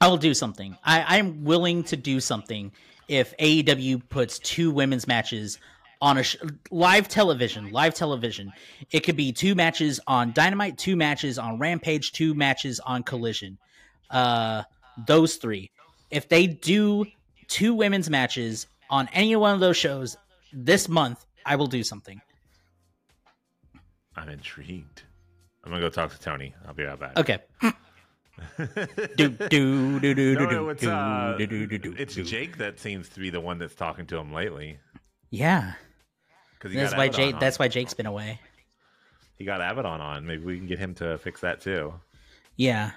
I 0.00 0.08
will 0.08 0.18
do 0.18 0.34
something. 0.34 0.76
I, 0.84 1.18
I'm 1.18 1.44
willing 1.44 1.82
to 1.84 1.96
do 1.96 2.20
something 2.20 2.72
if 3.08 3.36
AEW 3.38 4.08
puts 4.08 4.38
two 4.38 4.70
women's 4.70 5.06
matches 5.06 5.58
on 6.00 6.18
a 6.18 6.22
sh- 6.22 6.36
live 6.70 7.08
television. 7.08 7.70
Live 7.70 7.94
television. 7.94 8.52
It 8.90 9.00
could 9.00 9.16
be 9.16 9.32
two 9.32 9.54
matches 9.54 9.98
on 10.06 10.32
Dynamite, 10.32 10.76
two 10.76 10.96
matches 10.96 11.38
on 11.38 11.58
Rampage, 11.58 12.12
two 12.12 12.34
matches 12.34 12.78
on 12.80 13.02
Collision. 13.02 13.58
Uh, 14.10 14.62
those 15.06 15.36
three. 15.36 15.70
If 16.10 16.28
they 16.28 16.46
do 16.46 17.06
two 17.48 17.74
women's 17.74 18.08
matches 18.08 18.66
on 18.90 19.08
any 19.12 19.34
one 19.36 19.54
of 19.54 19.60
those 19.60 19.76
shows 19.76 20.16
this 20.52 20.88
month, 20.88 21.24
I 21.44 21.56
will 21.56 21.66
do 21.66 21.82
something. 21.82 22.20
I'm 24.16 24.28
intrigued. 24.28 25.02
I'm 25.64 25.70
gonna 25.70 25.82
go 25.82 25.88
talk 25.90 26.12
to 26.12 26.20
Tony. 26.20 26.54
I'll 26.66 26.74
be 26.74 26.84
right 26.84 26.98
back. 26.98 27.18
Okay. 27.18 27.38
do 29.16 29.28
do 29.28 30.00
do 30.00 30.14
do 30.14 30.34
No, 30.34 30.46
do 30.46 30.46
no, 30.46 30.68
it's, 30.68 30.82
do 30.82 30.90
uh, 30.90 31.36
do 31.36 31.46
do 31.46 31.66
do 31.66 31.78
do. 31.78 31.94
it's 31.98 32.14
do. 32.14 32.22
Jake 32.22 32.58
that 32.58 32.78
seems 32.78 33.08
to 33.10 33.20
be 33.20 33.30
the 33.30 33.40
one 33.40 33.58
that's 33.58 33.74
talking 33.74 34.06
to 34.06 34.16
him 34.16 34.32
lately. 34.32 34.78
Yeah. 35.30 35.74
That's 36.62 36.96
why 36.96 37.08
Jake. 37.08 37.38
That's 37.38 37.58
why 37.58 37.68
Jake's 37.68 37.94
been 37.94 38.06
away. 38.06 38.40
he 39.38 39.44
got 39.44 39.60
Abaddon 39.60 40.00
on. 40.00 40.26
Maybe 40.26 40.44
we 40.44 40.56
can 40.56 40.66
get 40.66 40.78
him 40.78 40.94
to 40.94 41.18
fix 41.18 41.40
that 41.42 41.60
too. 41.60 41.94
Yeah. 42.56 42.92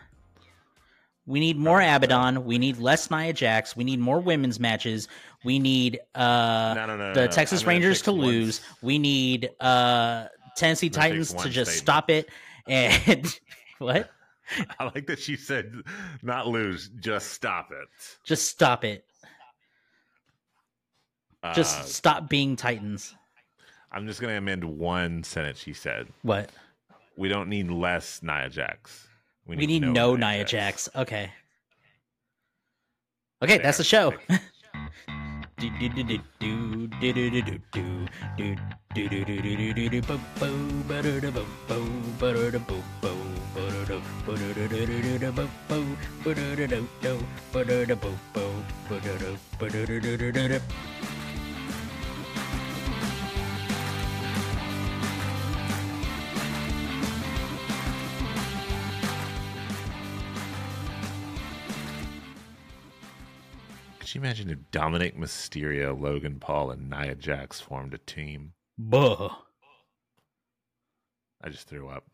We 1.30 1.40
need 1.40 1.58
more 1.58 1.80
Abaddon. 1.80 2.44
We 2.44 2.58
need 2.58 2.80
less 2.80 3.12
Nia 3.12 3.34
Jax. 3.34 3.76
We 3.76 3.84
need 3.84 4.00
more 4.00 4.20
women's 4.20 4.60
matches. 4.60 5.08
We 5.44 5.60
need 5.60 6.00
uh, 6.16 6.74
No, 6.76 6.88
no, 6.88 6.98
no, 6.98 7.14
the. 7.14 7.28
Texas 7.28 7.66
Rangers 7.66 8.02
to 8.02 8.12
lose. 8.12 8.62
We 8.82 8.98
need 8.98 9.52
uh, 9.60 10.26
Tennessee 10.58 10.88
I'm 10.88 10.92
gonna 10.94 11.10
fix 11.20 11.32
Titans 11.32 11.44
to 11.44 11.50
just 11.50 11.72
statement. 11.72 11.86
stop 11.86 12.10
it. 12.10 12.30
And 12.68 13.40
what? 13.78 14.10
I 14.80 14.86
like 14.86 15.06
that 15.06 15.20
she 15.20 15.36
said 15.36 15.76
not 16.24 16.48
lose, 16.48 16.90
just 17.00 17.32
stop 17.32 17.70
it. 17.72 17.88
Just 18.24 18.48
stop 18.50 18.84
it. 18.84 19.06
Just 21.54 21.80
Uh, 21.80 21.84
stop 21.84 22.28
being 22.30 22.56
Titans. 22.56 23.16
I'm 23.92 24.08
just 24.08 24.20
gonna 24.20 24.38
amend 24.38 24.64
one 24.64 25.24
sentence 25.24 25.60
she 25.60 25.74
said. 25.74 26.08
What? 26.24 26.50
We 27.18 27.30
don't 27.30 27.50
need 27.50 27.70
less 27.70 28.24
Nia 28.24 28.50
Jax. 28.50 29.06
We 29.58 29.66
need 29.66 29.82
no 29.82 30.16
Nia 30.16 30.44
Jax. 30.46 30.90
Okay. 30.96 31.32
Okay, 33.42 33.58
that's 33.58 33.78
the 33.78 33.84
show. 33.84 34.14
Could 64.10 64.16
you 64.16 64.22
imagine 64.22 64.50
if 64.50 64.58
Dominik 64.72 65.16
Mysterio, 65.20 65.96
Logan 65.96 66.40
Paul, 66.40 66.72
and 66.72 66.90
Nia 66.90 67.14
Jax 67.14 67.62
formed 67.62 67.94
a 67.94 68.00
team? 68.00 68.54
Buh. 68.76 69.30
I 71.44 71.50
just 71.50 71.68
threw 71.68 71.90
up. 71.90 72.06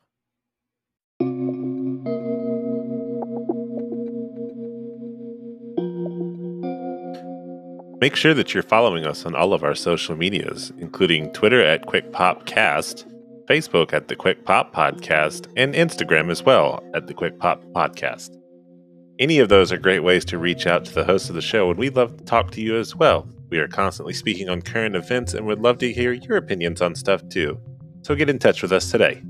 Make 8.01 8.17
sure 8.17 8.33
that 8.33 8.53
you're 8.53 8.61
following 8.61 9.05
us 9.05 9.25
on 9.25 9.33
all 9.33 9.53
of 9.53 9.63
our 9.63 9.73
social 9.73 10.17
medias, 10.17 10.73
including 10.77 11.31
Twitter 11.31 11.63
at 11.63 11.85
QuickPopCast, 11.85 13.05
Facebook 13.45 13.93
at 13.93 14.09
the 14.09 14.17
Quick 14.17 14.43
Pop 14.43 14.75
Podcast, 14.75 15.47
and 15.55 15.73
Instagram 15.73 16.29
as 16.29 16.43
well 16.43 16.83
at 16.93 17.07
the 17.07 17.13
Quick 17.13 17.39
Pop 17.39 17.63
Podcast. 17.73 18.37
Any 19.17 19.39
of 19.39 19.47
those 19.47 19.71
are 19.71 19.77
great 19.77 20.03
ways 20.03 20.25
to 20.25 20.37
reach 20.37 20.67
out 20.67 20.83
to 20.85 20.93
the 20.93 21.05
host 21.05 21.29
of 21.29 21.35
the 21.35 21.41
show, 21.41 21.69
and 21.69 21.79
we'd 21.79 21.95
love 21.95 22.17
to 22.17 22.23
talk 22.25 22.51
to 22.51 22.61
you 22.61 22.75
as 22.75 22.97
well. 22.97 23.25
We 23.49 23.59
are 23.59 23.67
constantly 23.67 24.13
speaking 24.13 24.49
on 24.49 24.61
current 24.61 24.93
events 24.93 25.33
and 25.33 25.45
would 25.45 25.61
love 25.61 25.77
to 25.77 25.93
hear 25.93 26.11
your 26.11 26.35
opinions 26.35 26.81
on 26.81 26.95
stuff 26.95 27.27
too. 27.29 27.57
So 28.01 28.13
get 28.13 28.29
in 28.29 28.39
touch 28.39 28.61
with 28.61 28.73
us 28.73 28.91
today. 28.91 29.23